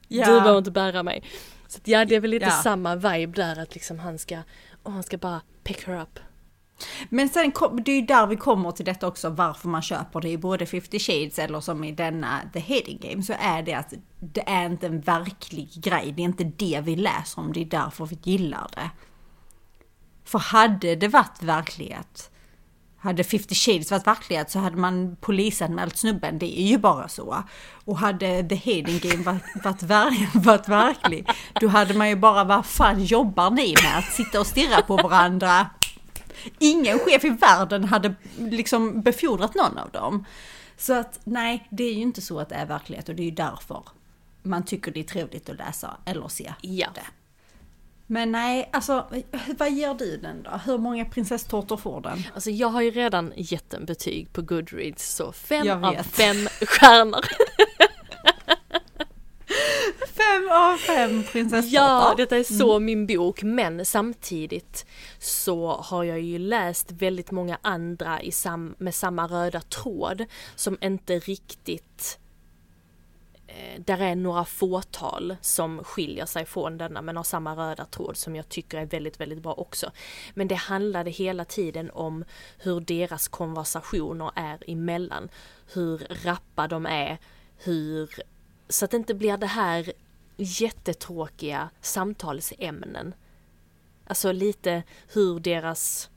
ja. 0.08 0.26
du 0.26 0.32
behöver 0.32 0.58
inte 0.58 0.72
bära 0.72 1.04
mig. 1.04 1.24
Så 1.68 1.80
ja, 1.84 2.06
det 2.06 2.16
är 2.16 2.20
väl 2.20 2.32
lite 2.32 2.46
ja. 2.46 2.52
samma 2.52 2.96
vibe 2.96 3.42
där 3.42 3.60
att 3.60 3.74
liksom 3.74 4.00
han 4.00 4.20
ska, 4.20 4.38
och 4.90 4.94
han 4.94 5.04
ska 5.04 5.18
bara 5.18 5.42
pick 5.64 5.88
her 5.88 6.02
up. 6.02 6.20
Men 7.10 7.30
sen, 7.30 7.52
det 7.86 7.92
är 7.92 7.96
ju 7.96 8.06
där 8.06 8.28
vi 8.28 8.36
kommer 8.36 8.72
till 8.72 8.86
detta 8.86 9.08
också, 9.08 9.30
varför 9.30 9.70
man 9.70 9.82
köper 9.82 10.22
det 10.22 10.30
i 10.30 10.38
både 10.38 10.66
50 10.66 11.00
shades 11.00 11.40
eller 11.40 11.60
som 11.60 11.84
i 11.84 11.92
denna 11.92 12.42
The 12.54 12.60
Hating 12.60 13.00
Game, 13.02 13.24
så 13.24 13.34
är 13.40 13.64
det 13.64 13.74
att 13.74 13.94
det 14.20 14.50
är 14.50 14.66
inte 14.66 14.88
en 14.88 15.02
verklig 15.02 15.70
grej, 15.84 16.12
det 16.12 16.22
är 16.22 16.26
inte 16.26 16.44
det 16.44 16.82
vi 16.84 16.96
läser 16.96 17.42
om, 17.42 17.54
det 17.54 17.62
är 17.62 17.66
därför 17.66 18.06
vi 18.06 18.18
gillar 18.24 18.68
det. 18.76 18.90
För 20.24 20.40
hade 20.40 20.96
det 20.96 21.08
varit 21.08 21.44
verklighet, 21.44 22.32
hade 23.00 23.24
50 23.24 23.56
shades 23.56 23.92
varit 23.92 24.08
verklighet 24.08 24.52
så 24.52 24.60
hade 24.60 24.78
man 24.78 25.16
polisanmält 25.22 25.98
snubben, 25.98 26.40
det 26.40 26.60
är 26.60 26.66
ju 26.66 26.78
bara 26.78 27.08
så. 27.08 27.44
Och 27.86 27.98
hade 27.98 28.44
The 28.44 28.56
Hating 28.56 29.00
Game 29.00 29.24
varit, 29.24 29.64
varit, 29.64 29.84
ver 29.84 30.40
varit 30.40 30.68
verklig, 30.68 31.28
då 31.62 31.68
hade 31.68 31.94
man 31.94 32.10
ju 32.10 32.16
bara, 32.16 32.44
vad 32.44 32.66
fan 32.66 33.04
jobbar 33.04 33.50
ni 33.50 33.76
med? 33.84 33.98
Att 33.98 34.14
sitta 34.14 34.40
och 34.40 34.48
stirra 34.48 34.82
på 34.82 34.96
varandra? 34.96 35.70
Ingen 36.60 37.00
chef 37.00 37.24
i 37.24 37.30
världen 37.30 37.84
hade 37.84 38.16
liksom 38.38 39.02
befordrat 39.02 39.56
någon 39.56 39.78
av 39.78 39.90
dem. 39.90 40.26
Så 40.78 40.94
att 40.94 41.20
nej, 41.24 41.68
det 41.70 41.84
är 41.84 41.94
ju 41.94 42.02
inte 42.02 42.22
så 42.22 42.40
att 42.40 42.50
det 42.50 42.56
är 42.56 42.66
verklighet 42.66 43.10
och 43.10 43.16
det 43.16 43.22
är 43.24 43.26
ju 43.26 43.32
därför 43.32 43.84
man 44.44 44.66
tycker 44.66 44.92
det 44.92 45.00
är 45.00 45.04
trevligt 45.04 45.50
att 45.50 45.58
läsa 45.58 45.98
eller 46.06 46.28
se 46.28 46.54
ja. 46.62 46.88
det. 46.96 47.06
Men 48.12 48.32
nej, 48.32 48.70
alltså 48.74 49.08
vad 49.58 49.72
ger 49.72 49.94
du 49.94 50.18
den 50.18 50.44
då? 50.44 50.52
Hur 50.66 50.78
många 50.78 51.06
prinsesstårtor 51.06 51.78
får 51.78 52.02
den? 52.02 52.24
Alltså 52.34 52.50
jag 52.50 52.68
har 52.68 52.82
ju 52.82 52.92
redan 52.92 53.34
gett 53.36 53.74
en 53.74 53.86
betyg 53.86 54.34
på 54.34 54.42
Goodreads 54.42 55.16
så 55.16 55.32
fem 55.32 55.84
av 55.84 55.94
fem 55.94 56.48
stjärnor. 56.62 57.26
fem 60.08 60.50
av 60.52 60.78
fem 60.78 61.24
prinsesstårtor. 61.24 61.80
Ja, 61.80 62.14
detta 62.18 62.38
är 62.38 62.44
så 62.44 62.76
mm. 62.76 62.86
min 62.86 63.08
bok 63.08 63.44
men 63.44 63.86
samtidigt 63.86 64.86
så 65.20 65.72
har 65.72 66.04
jag 66.04 66.20
ju 66.20 66.40
läst 66.40 66.92
väldigt 66.92 67.32
många 67.32 67.58
andra 67.62 68.22
i 68.22 68.32
sam 68.32 68.76
med 68.78 68.96
samma 68.96 69.28
röda 69.28 69.62
tråd 69.62 70.26
som 70.56 70.78
inte 70.82 71.20
riktigt 71.20 72.20
där 73.78 74.02
är 74.02 74.16
några 74.16 74.46
fåtal 74.46 75.36
som 75.42 75.84
skiljer 75.84 76.26
sig 76.26 76.46
från 76.46 76.78
denna 76.78 77.02
men 77.02 77.18
har 77.18 77.24
samma 77.24 77.56
röda 77.56 77.86
tråd 77.86 78.18
som 78.18 78.36
jag 78.36 78.50
tycker 78.50 78.78
är 78.78 78.86
väldigt, 78.86 79.20
väldigt 79.20 79.40
bra 79.40 79.54
också. 79.54 79.92
Men 80.34 80.48
det 80.48 80.56
handlade 80.56 81.10
hela 81.10 81.46
tiden 81.46 81.92
om 81.92 82.26
hur 82.58 82.80
deras 82.80 83.28
konversationer 83.28 84.32
är 84.36 84.64
emellan. 84.68 85.30
Hur 85.74 86.08
rappa 86.24 86.68
de 86.68 86.86
är, 86.86 87.18
hur... 87.58 88.10
Så 88.70 88.86
att 88.86 88.92
det 88.92 88.98
inte 88.98 89.14
blir 89.14 89.38
det 89.38 89.48
här 89.48 89.94
jättetråkiga 90.38 91.70
samtalsämnen. 91.82 93.14
Alltså 94.08 94.32
lite 94.32 94.84
hur 95.14 95.40
deras 95.40 96.10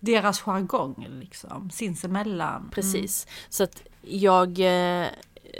deras 0.00 0.40
jargong 0.40 1.06
liksom, 1.20 1.70
sinsemellan. 1.70 2.56
Mm. 2.56 2.70
Precis. 2.70 3.26
Så 3.48 3.64
att 3.64 3.82
jag, 4.02 4.58
eh, 4.58 5.08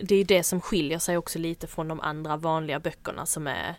det 0.03 0.15
är 0.15 0.25
det 0.25 0.43
som 0.43 0.61
skiljer 0.61 0.99
sig 0.99 1.17
också 1.17 1.39
lite 1.39 1.67
från 1.67 1.89
de 1.89 2.01
andra 2.01 2.37
vanliga 2.37 2.81
böckerna 2.81 3.27
som 3.27 3.47
är 3.47 3.75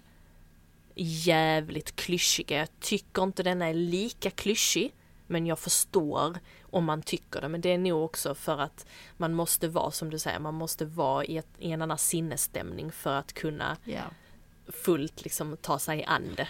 jävligt 0.96 1.96
klyschiga. 1.96 2.58
Jag 2.58 2.80
tycker 2.80 3.24
inte 3.24 3.44
den 3.44 3.62
är 3.62 3.74
lika 3.74 4.30
klyschig, 4.30 4.94
men 5.28 5.46
jag 5.46 5.60
förstår 5.60 6.40
om 6.62 6.86
man 6.86 7.02
tycker 7.02 7.42
det. 7.42 7.48
Men 7.48 7.62
det 7.62 7.70
är 7.70 7.78
nog 7.78 8.04
också 8.04 8.36
för 8.36 8.58
att 8.58 8.86
man 9.18 9.34
måste 9.34 9.68
vara, 9.68 9.92
som 9.92 10.10
du 10.10 10.20
säger, 10.20 10.40
man 10.40 10.54
måste 10.54 10.86
vara 10.86 11.26
i, 11.26 11.38
ett, 11.38 11.48
i 11.60 11.72
en 11.72 11.82
annan 11.82 11.98
sinnesstämning 11.98 12.92
för 12.92 13.14
att 13.14 13.34
kunna 13.34 13.78
Ja. 13.84 14.02
fullt 14.68 15.24
liksom 15.24 15.58
ta 15.58 15.80
sig 15.80 16.04
an 16.04 16.34
det. 16.38 16.48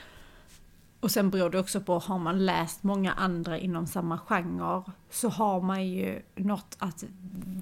Och 1.03 1.11
sen 1.11 1.29
beror 1.29 1.49
det 1.49 1.59
också 1.59 1.81
på, 1.81 1.99
har 1.99 2.19
man 2.19 2.45
läst 2.45 2.83
många 2.83 3.13
andra 3.13 3.57
inom 3.59 3.87
samma 3.87 4.17
genre 4.17 4.83
så 5.09 5.29
har 5.29 5.61
man 5.61 5.87
ju 5.87 6.21
något 6.35 6.75
att 6.79 7.03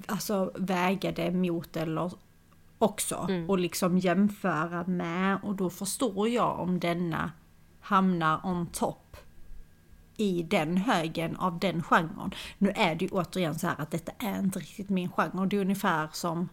alltså, 0.06 0.52
väga 0.54 1.12
det 1.12 1.30
mot 1.30 1.76
eller 1.76 2.12
också 2.78 3.26
Mm. 3.28 3.50
och 3.50 3.58
liksom 3.58 3.98
jämföra 3.98 4.86
med 4.86 5.38
och 5.42 5.54
då 5.54 5.70
förstår 5.70 6.28
jag 6.28 6.60
om 6.60 6.80
denna 6.80 7.32
hamnar 7.80 8.46
on 8.46 8.66
top 8.66 9.16
i 10.16 10.42
den 10.42 10.76
högen 10.76 11.36
av 11.36 11.58
den 11.58 11.82
genren. 11.82 12.34
Nu 12.58 12.72
är 12.76 12.94
det 12.94 13.04
ju 13.04 13.10
återigen 13.10 13.58
så 13.58 13.66
här 13.66 13.80
att 13.80 13.90
detta 13.90 14.12
är 14.18 14.38
inte 14.38 14.58
riktigt 14.58 14.88
min 14.88 15.10
genre. 15.12 15.46
Det 15.46 15.56
är 15.56 15.60
ungefär 15.60 16.08
som 16.12 16.48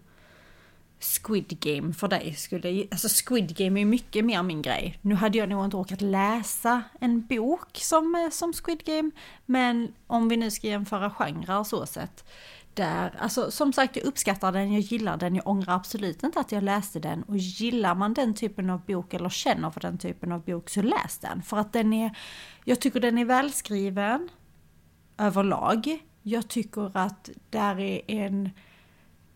Squid 1.00 1.60
Game 1.60 1.93
för 1.93 2.08
dig 2.08 2.34
skulle, 2.34 2.88
alltså 2.91 3.08
Squid 3.26 3.58
Game 3.58 3.82
är 3.82 3.86
mycket 3.86 4.26
mer 4.26 4.43
min 4.43 4.62
grej. 4.62 5.00
Nu 5.02 5.16
hade 5.16 5.38
jag 5.38 5.50
nog 5.50 5.66
inte 5.66 5.78
orkat 5.78 6.02
läsa 6.02 6.84
en 7.00 7.26
bok 7.26 7.78
som, 7.78 8.16
eh, 8.16 8.30
som 8.30 8.54
Squid 8.54 8.84
Game, 8.86 9.12
men 9.45 9.93
om 10.08 10.30
vi 10.30 10.38
nu 10.38 10.52
ska 10.52 10.68
jämföra 10.68 11.10
genrer 11.10 11.64
så 11.64 11.86
sett. 11.86 12.26
Där, 12.74 13.16
alltså 13.20 13.52
som 13.52 13.74
sagt 13.74 13.95
jag 13.95 14.06
uppskattar 14.06 14.52
den, 14.52 14.74
jag 14.74 14.82
gillar 14.82 15.18
den, 15.18 15.36
jag 15.36 15.47
ångrar 15.47 15.76
absolut 15.76 16.24
inte 16.24 16.39
att 16.39 16.52
jag 16.52 16.64
läste 16.64 17.00
den. 17.00 17.24
Och 17.24 17.38
gillar 17.38 17.95
man 17.95 18.14
den 18.14 18.34
typen 18.34 18.70
av 18.70 18.82
bok 18.86 19.14
eller 19.14 19.30
känner 19.30 19.70
för 19.70 19.80
den 19.80 19.97
typen 19.97 20.32
av 20.32 20.41
bok 20.41 20.70
så 20.70 20.82
läs 20.82 21.18
den. 21.18 21.41
För 21.41 21.58
att 21.58 21.74
den 21.74 21.93
är, 21.93 22.18
jag 22.66 22.80
tycker 22.80 23.00
den 23.00 23.18
är 23.18 23.26
välskriven 23.26 24.30
överlag. 25.18 26.00
Jag 26.24 26.47
tycker 26.47 26.97
att 26.97 27.30
där 27.50 27.80
är 27.80 28.02
en 28.08 28.50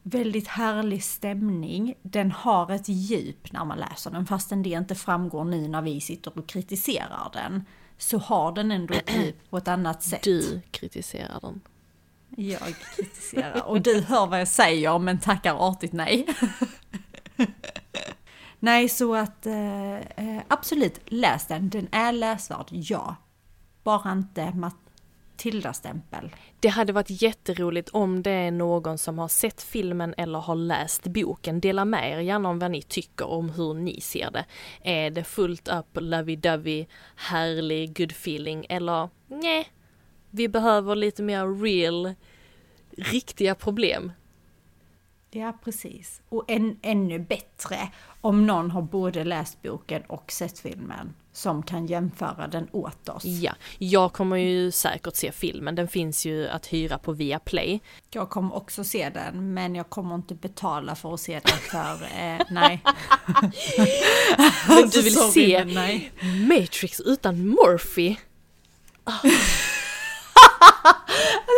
väldigt 0.03 0.47
härlig 0.47 1.03
stämning. 1.03 1.95
Den 2.01 2.31
har 2.31 2.71
ett 2.71 2.89
djup 2.89 3.53
när 3.53 3.65
man 3.65 3.77
läser 3.77 4.11
den, 4.11 4.25
fastän 4.25 4.63
det 4.63 4.69
inte 4.69 4.95
framgår 4.95 5.43
nu 5.43 5.67
när 5.67 5.81
vi 5.81 6.01
sitter 6.01 6.37
och 6.37 6.47
kritiserar 6.47 7.29
den. 7.33 7.65
Så 7.97 8.17
har 8.17 8.51
den 8.51 8.71
ändå 8.71 8.93
ett 8.93 9.15
djup 9.15 9.49
på 9.49 9.57
ett 9.57 9.67
annat 9.67 10.03
sätt. 10.03 10.23
Du 10.23 10.61
kritiserar 10.71 11.39
den. 11.41 11.61
Jag 12.29 12.75
kritiserar. 12.95 13.67
Och 13.67 13.81
du 13.81 14.01
hör 14.01 14.27
vad 14.27 14.39
jag 14.39 14.47
säger 14.47 14.99
men 14.99 15.19
tackar 15.19 15.69
artigt 15.69 15.93
nej. 15.93 16.27
nej, 18.59 18.89
så 18.89 19.15
att 19.15 19.45
eh, 19.45 19.95
eh, 19.95 20.41
absolut, 20.47 20.99
läs 21.05 21.47
den. 21.47 21.69
Den 21.69 21.87
är 21.91 22.11
läsvärd, 22.11 22.67
ja. 22.69 23.15
Bara 23.83 24.11
inte 24.11 24.51
Matilda-stämpel. 25.33 26.35
Det 26.59 26.67
hade 26.67 26.93
varit 26.93 27.21
jätteroligt 27.21 27.89
om 27.89 28.23
det 28.23 28.31
är 28.31 28.51
någon 28.51 28.97
som 28.97 29.19
har 29.19 29.27
sett 29.27 29.61
filmen 29.61 30.13
eller 30.17 30.39
har 30.39 30.55
läst 30.55 31.03
boken. 31.03 31.59
Dela 31.59 31.85
med 31.85 32.11
er 32.11 32.19
gärna 32.19 32.49
om 32.49 32.59
vad 32.59 32.71
ni 32.71 32.81
tycker 32.81 33.27
om 33.27 33.49
hur 33.49 33.73
ni 33.73 34.01
ser 34.01 34.31
det. 34.31 34.45
Är 34.83 35.09
det 35.09 35.23
fullt 35.23 35.67
upp, 35.67 35.97
lovey-dovey, 35.97 36.85
härlig, 37.15 37.97
good 37.97 38.11
feeling 38.11 38.65
eller 38.69 39.09
nej, 39.27 39.67
vi 40.29 40.47
behöver 40.47 40.95
lite 40.95 41.23
mer 41.23 41.61
real, 41.61 42.13
riktiga 42.97 43.55
problem. 43.55 44.11
Ja, 45.31 45.53
precis. 45.63 46.21
Och 46.29 46.45
än, 46.47 46.79
ännu 46.81 47.19
bättre 47.19 47.77
om 48.21 48.45
någon 48.47 48.71
har 48.71 48.81
både 48.81 49.23
läst 49.23 49.61
boken 49.61 50.01
och 50.01 50.31
sett 50.31 50.59
filmen 50.59 51.13
som 51.33 51.63
kan 51.63 51.85
jämföra 51.85 52.47
den 52.47 52.67
åt 52.71 53.09
oss. 53.09 53.25
Ja, 53.25 53.53
jag 53.77 54.13
kommer 54.13 54.35
ju 54.37 54.71
säkert 54.71 55.15
se 55.15 55.31
filmen, 55.31 55.75
den 55.75 55.87
finns 55.87 56.25
ju 56.25 56.47
att 56.47 56.65
hyra 56.65 56.97
på 56.97 57.11
Viaplay. 57.11 57.79
Jag 58.09 58.29
kommer 58.29 58.55
också 58.55 58.83
se 58.83 59.09
den, 59.09 59.53
men 59.53 59.75
jag 59.75 59.89
kommer 59.89 60.15
inte 60.15 60.35
betala 60.35 60.95
för 60.95 61.13
att 61.13 61.19
se 61.19 61.39
den 61.43 61.57
för, 61.57 62.03
eh, 62.03 62.41
nej. 62.49 62.81
Men 64.67 64.89
du 64.89 65.01
vill 65.01 65.15
Sorry, 65.15 65.31
se 65.31 65.65
nej. 65.65 66.11
Matrix 66.49 66.99
utan 66.99 67.47
Morphy? 67.47 68.15
Alltså, 69.03 69.27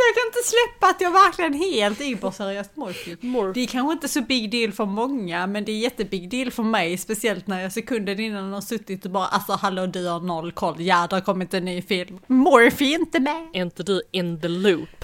jag 0.07 0.15
kan 0.15 0.27
inte 0.27 0.49
släppa 0.49 0.87
att 0.87 1.01
jag 1.01 1.11
verkligen 1.11 1.53
helt 1.53 2.01
überseriöst 2.01 2.75
Morphy. 2.75 3.15
Morphy. 3.21 3.53
Det 3.53 3.63
är 3.63 3.67
kanske 3.67 3.93
inte 3.93 4.07
så 4.07 4.21
big 4.21 4.51
deal 4.51 4.71
för 4.71 4.85
många, 4.85 5.47
men 5.47 5.65
det 5.65 5.71
är 5.71 5.79
jättebig 5.79 6.29
deal 6.29 6.51
för 6.51 6.63
mig, 6.63 6.97
speciellt 6.97 7.47
när 7.47 7.61
jag 7.61 7.71
sekunden 7.71 8.19
innan 8.19 8.53
har 8.53 8.61
suttit 8.61 9.05
och 9.05 9.11
bara 9.11 9.25
alltså 9.25 9.53
hallå 9.53 9.85
du 9.85 10.07
har 10.07 10.19
noll 10.19 10.51
koll, 10.51 10.81
ja 10.81 11.07
det 11.09 11.15
har 11.15 11.21
kommit 11.21 11.53
en 11.53 11.65
ny 11.65 11.81
film. 11.81 12.19
Morphy 12.27 12.93
är 12.93 12.99
inte 12.99 13.19
med! 13.19 13.47
Är 13.53 13.61
inte 13.61 13.83
du 13.83 14.01
in 14.11 14.41
the 14.41 14.47
loop, 14.47 15.03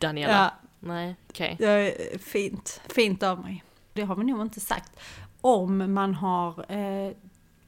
Daniela? 0.00 0.32
Ja, 0.32 0.68
Nej, 0.80 1.16
okej. 1.30 1.56
är 1.60 2.18
fint, 2.18 2.80
fint 2.94 3.22
av 3.22 3.40
mig. 3.40 3.64
Det 3.92 4.02
har 4.02 4.16
vi 4.16 4.24
nog 4.24 4.42
inte 4.42 4.60
sagt. 4.60 5.00
Om 5.40 5.94
man 5.94 6.14
har 6.14 6.72
eh, 6.72 7.12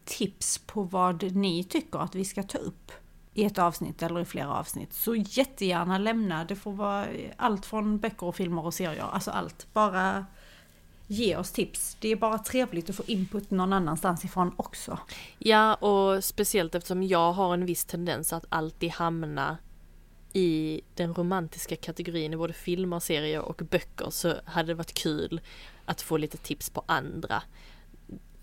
tips 0.04 0.58
på 0.58 0.82
vad 0.82 1.22
ni 1.22 1.64
tycker 1.64 1.98
att 1.98 2.14
vi 2.14 2.24
ska 2.24 2.42
ta 2.42 2.58
upp 2.58 2.92
i 3.34 3.44
ett 3.44 3.58
avsnitt 3.58 4.02
eller 4.02 4.20
i 4.20 4.24
flera 4.24 4.54
avsnitt 4.54 4.92
så 4.92 5.14
jättegärna 5.14 5.98
lämna. 5.98 6.44
Det 6.44 6.56
får 6.56 6.72
vara 6.72 7.06
allt 7.36 7.66
från 7.66 7.98
böcker 7.98 8.26
och 8.26 8.36
filmer 8.36 8.66
och 8.66 8.74
serier, 8.74 9.06
alltså 9.12 9.30
allt. 9.30 9.66
Bara 9.72 10.26
ge 11.06 11.36
oss 11.36 11.52
tips. 11.52 11.96
Det 12.00 12.08
är 12.08 12.16
bara 12.16 12.38
trevligt 12.38 12.90
att 12.90 12.96
få 12.96 13.02
input 13.06 13.50
någon 13.50 13.72
annanstans 13.72 14.24
ifrån 14.24 14.54
också. 14.56 14.98
Ja, 15.38 15.74
och 15.74 16.24
speciellt 16.24 16.74
eftersom 16.74 17.02
jag 17.02 17.32
har 17.32 17.54
en 17.54 17.66
viss 17.66 17.84
tendens 17.84 18.32
att 18.32 18.44
alltid 18.48 18.90
hamna 18.90 19.58
i 20.32 20.80
den 20.94 21.14
romantiska 21.14 21.76
kategorin 21.76 22.32
i 22.32 22.36
både 22.36 22.52
filmer, 22.52 23.00
serier 23.00 23.40
och 23.40 23.62
böcker 23.70 24.10
så 24.10 24.34
hade 24.44 24.68
det 24.68 24.74
varit 24.74 24.94
kul 24.94 25.40
att 25.84 26.02
få 26.02 26.16
lite 26.16 26.36
tips 26.36 26.70
på 26.70 26.84
andra. 26.86 27.42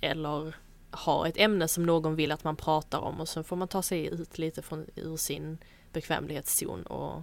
Eller 0.02 0.56
ha 0.92 1.28
ett 1.28 1.38
ämne 1.38 1.68
som 1.68 1.84
någon 1.84 2.16
vill 2.16 2.32
att 2.32 2.44
man 2.44 2.56
pratar 2.56 3.00
om 3.00 3.20
och 3.20 3.30
så 3.30 3.44
får 3.44 3.56
man 3.56 3.68
ta 3.68 3.82
sig 3.82 4.06
ut 4.06 4.38
lite 4.38 4.62
från, 4.62 4.86
ur 4.96 5.18
sin 5.18 5.58
bekvämlighetszon 5.94 6.84
och, 6.84 7.22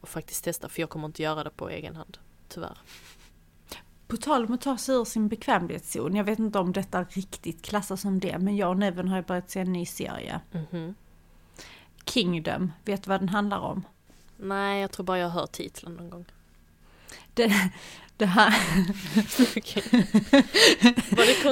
och 0.00 0.08
faktiskt 0.08 0.44
testa 0.44 0.68
för 0.68 0.80
jag 0.80 0.90
kommer 0.90 1.06
inte 1.06 1.22
göra 1.22 1.44
det 1.44 1.50
på 1.50 1.70
egen 1.70 1.96
hand, 1.96 2.18
tyvärr. 2.48 2.78
På 4.06 4.16
tal 4.16 4.44
om 4.44 4.54
att 4.54 4.60
ta 4.60 4.78
sig 4.78 4.94
ur 4.94 5.04
sin 5.04 5.28
bekvämlighetszon, 5.28 6.16
jag 6.16 6.24
vet 6.24 6.38
inte 6.38 6.58
om 6.58 6.72
detta 6.72 7.04
riktigt 7.04 7.62
klassas 7.62 8.00
som 8.00 8.20
det, 8.20 8.38
men 8.38 8.56
jag 8.56 8.68
och 8.70 8.76
Neven 8.76 9.08
har 9.08 9.16
ju 9.16 9.22
börjat 9.22 9.50
se 9.50 9.60
en 9.60 9.72
ny 9.72 9.86
serie. 9.86 10.40
Mhm. 10.52 10.94
Kingdom, 12.04 12.72
vet 12.84 13.02
du 13.02 13.08
vad 13.08 13.20
den 13.20 13.28
handlar 13.28 13.58
om? 13.58 13.82
Nej, 14.36 14.80
jag 14.80 14.92
tror 14.92 15.06
bara 15.06 15.18
jag 15.18 15.28
har 15.28 15.40
hört 15.40 15.52
titeln 15.52 15.94
någon 15.94 16.10
gång. 16.10 16.24
Det, 17.34 17.70
det, 18.16 18.26
här, 18.26 18.54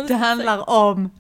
det 0.09 0.15
handlar 0.15 0.71
om, 0.71 1.11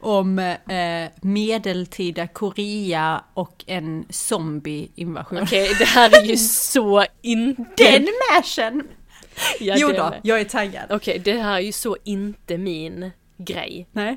om 0.00 0.38
eh, 0.38 1.10
medeltida 1.22 2.26
Korea 2.26 3.24
och 3.34 3.64
en 3.66 4.06
zombie-invasion. 4.10 5.42
Okej, 5.42 5.74
det 5.78 5.84
här 5.84 6.22
är 6.22 6.24
ju 6.24 6.36
så 6.36 7.04
inte... 7.22 7.62
Den 7.76 8.06
mashen! 8.32 8.88
Ja, 9.60 9.74
jo 9.78 9.88
då, 9.88 10.10
med. 10.10 10.20
jag 10.22 10.40
är 10.40 10.44
taggad. 10.44 10.92
Okej, 10.92 11.18
det 11.18 11.32
här 11.32 11.54
är 11.54 11.60
ju 11.60 11.72
så 11.72 11.96
inte 12.04 12.58
min 12.58 13.10
grej. 13.36 13.88
Nej. 13.92 14.16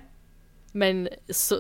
Men 0.72 1.10
så, 1.30 1.58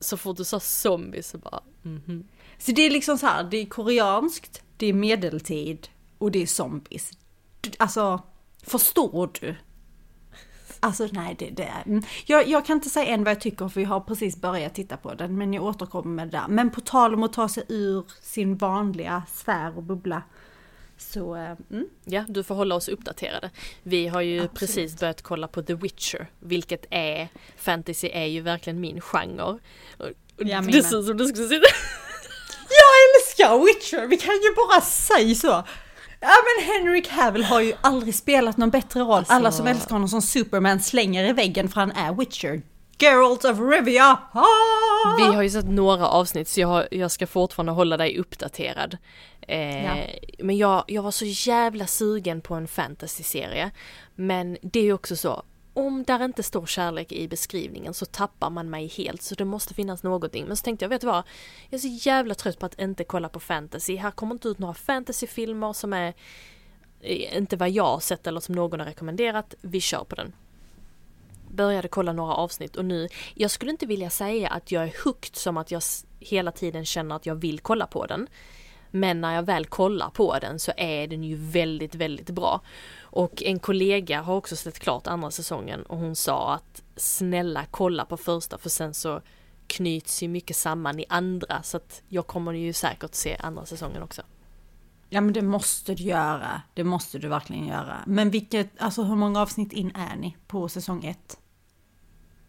så 0.00 0.16
fort 0.16 0.36
du 0.36 0.44
sa 0.44 0.60
zombie 0.60 1.22
så 1.22 1.38
bara, 1.38 1.60
mhm. 1.82 2.28
Så 2.58 2.72
det 2.72 2.82
är 2.82 2.90
liksom 2.90 3.18
så 3.18 3.26
här, 3.26 3.44
det 3.44 3.56
är 3.56 3.66
koreanskt, 3.66 4.62
det 4.76 4.86
är 4.86 4.92
medeltid 4.92 5.88
och 6.18 6.30
det 6.30 6.42
är 6.42 6.46
zombies. 6.46 7.10
Alltså, 7.78 8.22
förstår 8.62 9.30
du? 9.40 9.54
Alltså 10.84 11.08
nej, 11.12 11.36
det, 11.38 11.50
det 11.50 11.62
är... 11.62 11.82
mm. 11.86 12.02
Jag, 12.26 12.48
jag 12.48 12.66
kan 12.66 12.76
inte 12.76 12.88
säga 12.88 13.06
än 13.06 13.24
vad 13.24 13.30
jag 13.30 13.40
tycker 13.40 13.68
för 13.68 13.80
vi 13.80 13.84
har 13.84 14.00
precis 14.00 14.36
börjat 14.36 14.74
titta 14.74 14.96
på 14.96 15.14
den, 15.14 15.38
men 15.38 15.54
jag 15.54 15.64
återkommer 15.64 16.10
med 16.10 16.28
det 16.28 16.38
där. 16.38 16.48
Men 16.48 16.70
på 16.70 16.80
tal 16.80 17.14
om 17.14 17.22
att 17.22 17.32
ta 17.32 17.48
sig 17.48 17.64
ur 17.68 18.04
sin 18.20 18.56
vanliga 18.56 19.22
sfär 19.34 19.76
och 19.76 19.82
bubbla. 19.82 20.22
Så, 20.98 21.36
eh, 21.36 21.52
mm. 21.70 21.88
Ja, 22.04 22.24
du 22.28 22.42
får 22.42 22.54
hålla 22.54 22.74
oss 22.74 22.88
uppdaterade. 22.88 23.50
Vi 23.82 24.08
har 24.08 24.20
ju 24.20 24.38
Absolut. 24.38 24.58
precis 24.58 25.00
börjat 25.00 25.22
kolla 25.22 25.48
på 25.48 25.62
The 25.62 25.74
Witcher, 25.74 26.30
vilket 26.40 26.86
är, 26.90 27.28
fantasy 27.56 28.08
är 28.12 28.26
ju 28.26 28.40
verkligen 28.40 28.80
min 28.80 29.00
genre. 29.00 29.58
Ja, 30.36 30.60
det 30.60 30.82
ser 30.82 30.98
ut 30.98 31.06
som 31.06 31.16
du 31.16 31.26
skulle 31.26 31.48
säga 31.48 31.60
Jag 32.68 32.94
älskar 33.14 33.64
Witcher, 33.66 34.06
vi 34.06 34.16
kan 34.16 34.34
ju 34.34 34.54
bara 34.54 34.80
säga 34.80 35.34
så. 35.34 35.64
Ja 36.22 36.28
men 36.28 36.66
Henry 36.66 37.02
Cavill 37.02 37.44
har 37.44 37.60
ju 37.60 37.72
aldrig 37.80 38.14
spelat 38.14 38.56
någon 38.56 38.70
bättre 38.70 39.00
roll. 39.00 39.10
Alltså- 39.12 39.32
Alla 39.34 39.52
som 39.52 39.66
älskar 39.66 39.90
honom 39.92 40.08
som 40.08 40.22
Superman 40.22 40.80
slänger 40.80 41.24
i 41.28 41.32
väggen 41.32 41.68
för 41.68 41.80
han 41.80 41.90
är 41.92 42.12
Witcher. 42.12 42.62
Geralt 42.98 43.44
of 43.44 43.58
Rivia! 43.60 44.18
Ah! 44.32 45.16
Vi 45.18 45.34
har 45.34 45.42
ju 45.42 45.50
sett 45.50 45.68
några 45.68 46.06
avsnitt 46.08 46.48
så 46.48 46.60
jag, 46.60 46.68
har, 46.68 46.88
jag 46.90 47.10
ska 47.10 47.26
fortfarande 47.26 47.72
hålla 47.72 47.96
dig 47.96 48.18
uppdaterad. 48.18 48.98
Eh, 49.48 49.84
Ja. 49.84 49.92
Men 50.38 50.56
jag, 50.56 50.84
jag 50.86 51.02
var 51.02 51.10
så 51.10 51.24
jävla 51.24 51.86
sugen 51.86 52.40
på 52.40 52.54
en 52.54 52.68
fantasy-serie. 52.68 53.70
Men 54.14 54.56
det 54.62 54.78
är 54.78 54.84
ju 54.84 54.92
också 54.92 55.16
så, 55.16 55.42
om 55.74 56.04
där 56.04 56.24
inte 56.24 56.42
står 56.42 56.66
kärlek 56.66 57.12
i 57.12 57.28
beskrivningen 57.28 57.94
så 57.94 58.06
tappar 58.06 58.50
man 58.50 58.70
mig 58.70 58.86
helt 58.86 59.22
så 59.22 59.34
det 59.34 59.44
måste 59.44 59.74
finnas 59.74 60.02
någonting. 60.02 60.44
Men 60.46 60.56
så 60.56 60.62
tänkte 60.62 60.84
jag, 60.84 60.90
vet 60.90 61.00
du 61.00 61.06
vad? 61.06 61.22
Jag 61.70 61.78
är 61.78 61.78
så 61.78 62.08
jävla 62.08 62.34
trött 62.34 62.58
på 62.58 62.66
att 62.66 62.80
inte 62.80 63.04
kolla 63.04 63.28
på 63.28 63.40
fantasy. 63.40 63.96
Här 63.96 64.10
kommer 64.10 64.34
inte 64.34 64.48
ut 64.48 64.58
några 64.58 64.74
fantasyfilmer 64.74 65.72
som 65.72 65.92
är 65.92 66.14
eh, 67.00 67.36
inte 67.36 67.56
vad 67.56 67.70
jag 67.70 67.84
har 67.84 68.00
sett 68.00 68.26
eller 68.26 68.40
som 68.40 68.54
någon 68.54 68.80
har 68.80 68.86
rekommenderat. 68.86 69.54
Vi 69.60 69.80
kör 69.80 70.04
på 70.04 70.14
den. 70.14 70.32
Började 71.48 71.88
kolla 71.88 72.12
några 72.12 72.34
avsnitt 72.34 72.76
och 72.76 72.84
nu, 72.84 73.08
jag 73.34 73.50
skulle 73.50 73.70
inte 73.70 73.86
vilja 73.86 74.10
säga 74.10 74.48
att 74.48 74.72
jag 74.72 74.84
är 74.84 75.04
hooked 75.04 75.36
som 75.36 75.56
att 75.56 75.70
jag 75.70 75.82
hela 76.20 76.52
tiden 76.52 76.84
känner 76.84 77.16
att 77.16 77.26
jag 77.26 77.34
vill 77.34 77.60
kolla 77.60 77.86
på 77.86 78.06
den. 78.06 78.28
Men 78.90 79.20
när 79.20 79.34
jag 79.34 79.42
väl 79.42 79.66
kollar 79.66 80.10
på 80.10 80.38
den 80.38 80.58
så 80.58 80.72
är 80.76 81.06
den 81.06 81.24
ju 81.24 81.36
väldigt, 81.36 81.94
väldigt 81.94 82.30
bra. 82.30 82.60
Och 83.12 83.42
en 83.42 83.58
kollega 83.58 84.22
har 84.22 84.36
också 84.36 84.56
sett 84.56 84.78
klart 84.78 85.06
andra 85.06 85.30
säsongen 85.30 85.82
och 85.82 85.98
hon 85.98 86.16
sa 86.16 86.54
att 86.54 86.82
snälla 86.96 87.64
kolla 87.70 88.04
på 88.04 88.16
första 88.16 88.58
för 88.58 88.70
sen 88.70 88.94
så 88.94 89.20
knyts 89.66 90.22
ju 90.22 90.28
mycket 90.28 90.56
samman 90.56 91.00
i 91.00 91.04
andra 91.08 91.62
så 91.62 91.76
att 91.76 92.02
jag 92.08 92.26
kommer 92.26 92.52
ju 92.52 92.72
säkert 92.72 93.14
se 93.14 93.36
andra 93.40 93.66
säsongen 93.66 94.02
också. 94.02 94.22
Ja 95.08 95.20
men 95.20 95.32
det 95.32 95.42
måste 95.42 95.94
du 95.94 96.02
göra, 96.02 96.62
det 96.74 96.84
måste 96.84 97.18
du 97.18 97.28
verkligen 97.28 97.66
göra. 97.66 97.96
Men 98.06 98.30
vilket, 98.30 98.80
alltså 98.82 99.02
hur 99.02 99.16
många 99.16 99.40
avsnitt 99.40 99.72
in 99.72 99.92
är 99.94 100.16
ni 100.16 100.36
på 100.46 100.68
säsong 100.68 101.04
ett? 101.04 101.38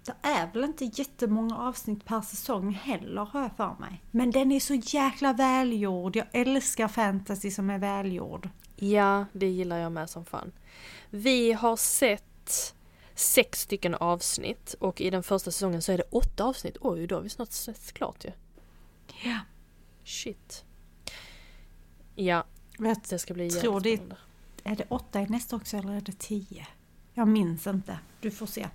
Det 0.06 0.28
är 0.28 0.54
väl 0.54 0.64
inte 0.64 0.86
jättemånga 0.86 1.58
avsnitt 1.58 2.06
per 2.06 2.22
säsong 2.22 2.74
heller 2.74 3.26
har 3.26 3.42
jag 3.42 3.58
för 3.58 3.76
mig. 3.80 4.04
Men 4.12 4.32
den 4.32 4.52
är 4.52 4.60
så 4.60 4.74
jäkla 4.74 5.34
välgjord. 5.34 6.16
Jag 6.16 6.28
älskar 6.32 6.88
fantasy 6.88 7.52
som 7.52 7.70
är 7.70 7.80
välgjord. 7.80 8.50
Ja, 8.76 9.26
det 9.34 9.48
gillar 9.50 9.78
jag 9.78 9.92
med 9.92 10.10
som 10.10 10.26
fan. 10.26 10.52
Vi 11.10 11.54
har 11.54 11.76
sett 11.78 12.76
sex 13.16 13.62
stycken 13.62 13.96
avsnitt 13.96 14.76
och 14.80 15.02
i 15.02 15.10
den 15.10 15.24
första 15.24 15.52
säsongen 15.52 15.82
så 15.82 15.92
är 15.92 15.98
det 15.98 16.04
åtta 16.10 16.44
avsnitt. 16.44 16.78
Oj, 16.82 17.08
då 17.08 17.16
har 17.16 17.22
vi 17.22 17.30
snart 17.30 17.52
sett 17.52 17.92
klart 17.94 18.26
ju. 18.26 18.32
Ja. 19.24 19.40
Shit. 20.04 20.64
Ja, 22.16 22.44
Vet, 22.78 23.10
det 23.10 23.20
ska 23.20 23.34
bli 23.34 23.50
tror 23.52 23.80
det- 23.80 24.02
är 24.64 24.76
det 24.76 24.86
åtta 24.90 25.22
i 25.22 25.26
nästa 25.26 25.56
också 25.56 25.78
eller 25.78 25.94
är 25.94 26.02
det 26.02 26.20
tio? 26.20 26.68
Jag 27.14 27.28
minns 27.28 27.68
inte. 27.68 28.00
Du 28.22 28.32
får 28.32 28.46
se. 28.46 28.68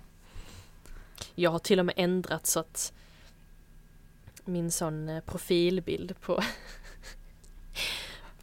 Jag 1.35 1.51
har 1.51 1.59
till 1.59 1.79
och 1.79 1.85
med 1.85 1.95
ändrat 1.97 2.47
så 2.47 2.59
att 2.59 2.93
min 4.45 4.71
sån 4.71 5.09
eh, 5.09 5.23
profilbild 5.23 6.21
på 6.21 6.41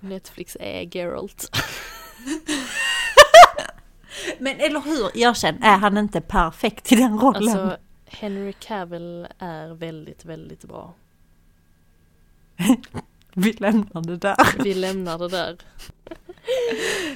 Netflix 0.06 0.56
är 0.60 0.96
Geralt. 0.96 1.50
Men 4.38 4.60
eller 4.60 4.80
hur, 4.80 5.16
erkänn, 5.16 5.62
är 5.62 5.76
han 5.76 5.98
inte 5.98 6.20
perfekt 6.20 6.92
i 6.92 6.96
den 6.96 7.18
rollen? 7.18 7.48
Alltså 7.48 7.76
Henry 8.06 8.52
Cavill 8.52 9.28
är 9.38 9.74
väldigt, 9.74 10.24
väldigt 10.24 10.64
bra. 10.64 10.94
Vi 13.34 13.52
lämnar 13.52 14.02
det 14.02 14.16
där. 14.16 14.62
Vi 14.64 14.74
lämnar 14.74 15.18
det 15.18 15.28
där. 15.28 15.56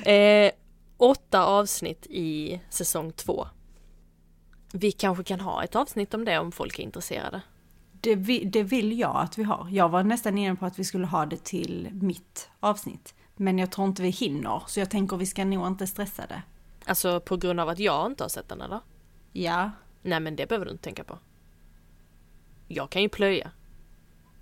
Eh, 0.04 0.50
åtta 0.96 1.44
avsnitt 1.44 2.06
i 2.06 2.60
säsong 2.70 3.12
två. 3.12 3.46
Vi 4.72 4.92
kanske 4.92 5.24
kan 5.24 5.40
ha 5.40 5.64
ett 5.64 5.76
avsnitt 5.76 6.14
om 6.14 6.24
det 6.24 6.38
om 6.38 6.52
folk 6.52 6.78
är 6.78 6.82
intresserade. 6.82 7.42
Det, 8.00 8.14
vi, 8.14 8.44
det 8.44 8.62
vill 8.62 8.98
jag 8.98 9.16
att 9.16 9.38
vi 9.38 9.42
har. 9.42 9.68
Jag 9.70 9.88
var 9.88 10.02
nästan 10.02 10.38
inne 10.38 10.56
på 10.56 10.66
att 10.66 10.78
vi 10.78 10.84
skulle 10.84 11.06
ha 11.06 11.26
det 11.26 11.44
till 11.44 11.88
mitt 11.92 12.50
avsnitt. 12.60 13.14
Men 13.36 13.58
jag 13.58 13.70
tror 13.70 13.88
inte 13.88 14.02
vi 14.02 14.10
hinner, 14.10 14.62
så 14.66 14.80
jag 14.80 14.90
tänker 14.90 15.16
vi 15.16 15.26
ska 15.26 15.44
nog 15.44 15.66
inte 15.66 15.86
stressa 15.86 16.26
det. 16.26 16.42
Alltså 16.84 17.20
på 17.20 17.36
grund 17.36 17.60
av 17.60 17.68
att 17.68 17.78
jag 17.78 18.06
inte 18.06 18.24
har 18.24 18.28
sett 18.28 18.48
den 18.48 18.60
eller? 18.60 18.80
Ja, 19.32 19.70
Nej 20.02 20.20
men 20.20 20.36
det 20.36 20.46
behöver 20.46 20.66
du 20.66 20.72
inte 20.72 20.84
tänka 20.84 21.04
på. 21.04 21.18
Jag 22.68 22.90
kan 22.90 23.02
ju 23.02 23.08
plöja. 23.08 23.50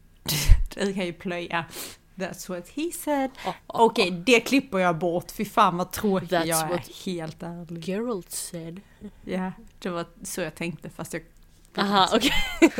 du 0.75 0.95
kan 0.95 1.07
ju 1.07 1.13
plöja. 1.13 1.67
That's 2.15 2.49
what 2.49 2.69
he 2.69 2.91
said. 2.93 3.31
Oh, 3.47 3.49
oh, 3.49 3.55
Okej, 3.67 4.11
det 4.11 4.41
klipper 4.41 4.79
jag 4.79 4.99
bort. 4.99 5.31
Fy 5.31 5.45
fan 5.45 5.77
vad 5.77 5.93
tråkig 5.93 6.33
jag 6.33 6.49
är. 6.49 7.05
Helt 7.05 7.43
ärlig. 7.43 7.89
Geralt 7.89 8.31
said. 8.31 8.81
Ja, 9.25 9.53
det 9.79 9.89
var 9.89 10.07
så 10.23 10.41
jag 10.41 10.55
tänkte 10.55 10.91
fast 10.91 11.13
jag... 11.13 11.23
Aha, 11.77 12.09
okej. 12.15 12.33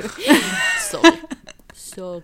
Sorry. 0.91 1.13
Sorry. 1.75 2.23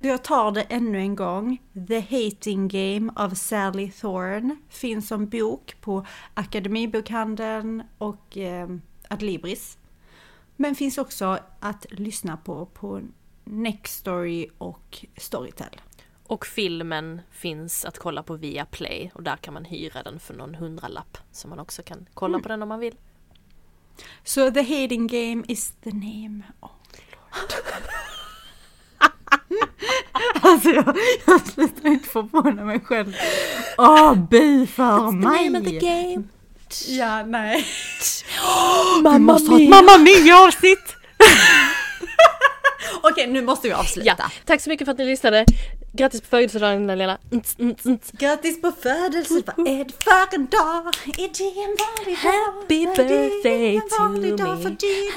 Jag 0.00 0.24
tar 0.24 0.50
det 0.50 0.62
ännu 0.62 0.98
en 0.98 1.16
gång. 1.16 1.58
The 1.88 2.00
Hating 2.00 2.68
Game 2.68 3.12
av 3.16 3.30
Sally 3.30 3.90
Thorne 3.90 4.56
finns 4.68 5.08
som 5.08 5.28
bok 5.28 5.76
på 5.80 6.06
Akademibokhandeln 6.34 7.82
och 7.98 8.36
eh, 8.36 8.68
Adlibris. 9.08 9.78
Men 10.56 10.74
finns 10.74 10.98
också 10.98 11.38
att 11.60 11.86
lyssna 11.90 12.36
på 12.36 12.66
på 12.66 13.00
Nextory 13.44 14.48
och 14.58 15.04
Storytel. 15.16 15.80
Och 16.26 16.46
filmen 16.46 17.20
finns 17.30 17.84
att 17.84 17.98
kolla 17.98 18.22
på 18.22 18.34
via 18.36 18.64
Play 18.64 19.10
och 19.14 19.22
där 19.22 19.36
kan 19.36 19.54
man 19.54 19.64
hyra 19.64 20.02
den 20.02 20.20
för 20.20 20.34
någon 20.34 20.54
hundralapp. 20.54 21.18
Så 21.32 21.48
man 21.48 21.58
också 21.58 21.82
kan 21.82 22.06
kolla 22.14 22.34
Mm. 22.34 22.42
på 22.42 22.48
den 22.48 22.62
om 22.62 22.68
man 22.68 22.80
vill. 22.80 22.94
Så 24.24 24.50
The 24.50 24.62
Hating 24.62 25.06
Game 25.06 25.44
is 25.48 25.72
the 25.84 25.90
name. 25.90 26.42
Oh, 26.60 26.70
Lord. 27.12 27.52
alltså 30.40 30.68
jag, 30.68 30.96
jag 31.26 31.46
slutar 31.46 31.88
inte 31.88 32.08
förvåna 32.08 32.64
mig 32.64 32.80
själv. 32.80 33.14
Åh, 33.78 34.14
bu 34.14 34.66
för 34.66 35.10
mig! 35.10 35.78
game. 35.78 36.24
Ja, 36.86 37.22
nej. 37.26 37.66
Mamma 39.02 39.18
Vi 39.18 39.18
måste 39.18 39.50
ha 39.50 39.56
ett 39.56 39.68
mia. 39.68 39.82
Mamma 39.82 39.98
Mia-avsnitt! 39.98 40.96
Okej, 43.02 43.26
nu 43.26 43.42
måste 43.42 43.68
vi 43.68 43.74
avsluta. 43.74 44.06
Ja, 44.18 44.30
tack 44.44 44.60
så 44.60 44.70
mycket 44.70 44.84
för 44.84 44.92
att 44.92 44.98
ni 44.98 45.04
lyssnade. 45.04 45.44
Grattis 45.92 46.20
på 46.20 46.26
födelsedagen 46.26 46.90
mm. 46.90 47.16
Grattis 48.12 48.60
på 48.62 48.72
födelsen, 48.72 49.42
vad 49.56 49.68
är 49.68 49.84
det 49.84 50.04
för 50.04 50.34
en 50.34 50.46
dag? 50.46 50.86
Är 51.06 51.28
det 51.38 51.60
en 51.62 51.76
vanlig 51.78 52.16
dag? 52.16 52.46
Happy 52.56 52.86
birthday 52.86 53.80
to 53.90 54.08
me. 54.08 54.30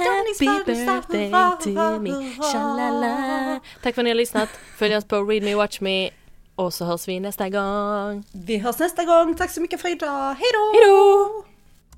Happy 0.06 1.30
birthday 1.30 1.32
to 1.64 2.00
me. 2.00 2.36
Shalala. 2.52 3.60
Tack 3.84 3.96
för 3.96 4.02
att 4.02 4.06
ni 4.06 4.10
har 4.10 4.16
lyssnat. 4.16 4.50
Följ 4.78 4.96
oss 4.96 5.06
på 5.06 5.24
Read 5.24 5.44
Me 5.44 5.56
Watch 5.56 5.82
Me. 5.82 6.10
Och 6.56 6.74
så 6.74 6.86
hörs 6.86 7.08
vi 7.08 7.20
nästa 7.20 7.50
gång. 7.50 8.24
Vi 8.32 8.58
hörs 8.58 8.80
nästa 8.80 9.04
gång, 9.04 9.36
tack 9.36 9.52
så 9.52 9.62
mycket 9.62 9.82
för 9.82 9.90
idag, 9.90 10.36
hejdå! 10.36 10.72
Hejdå! 10.74 11.51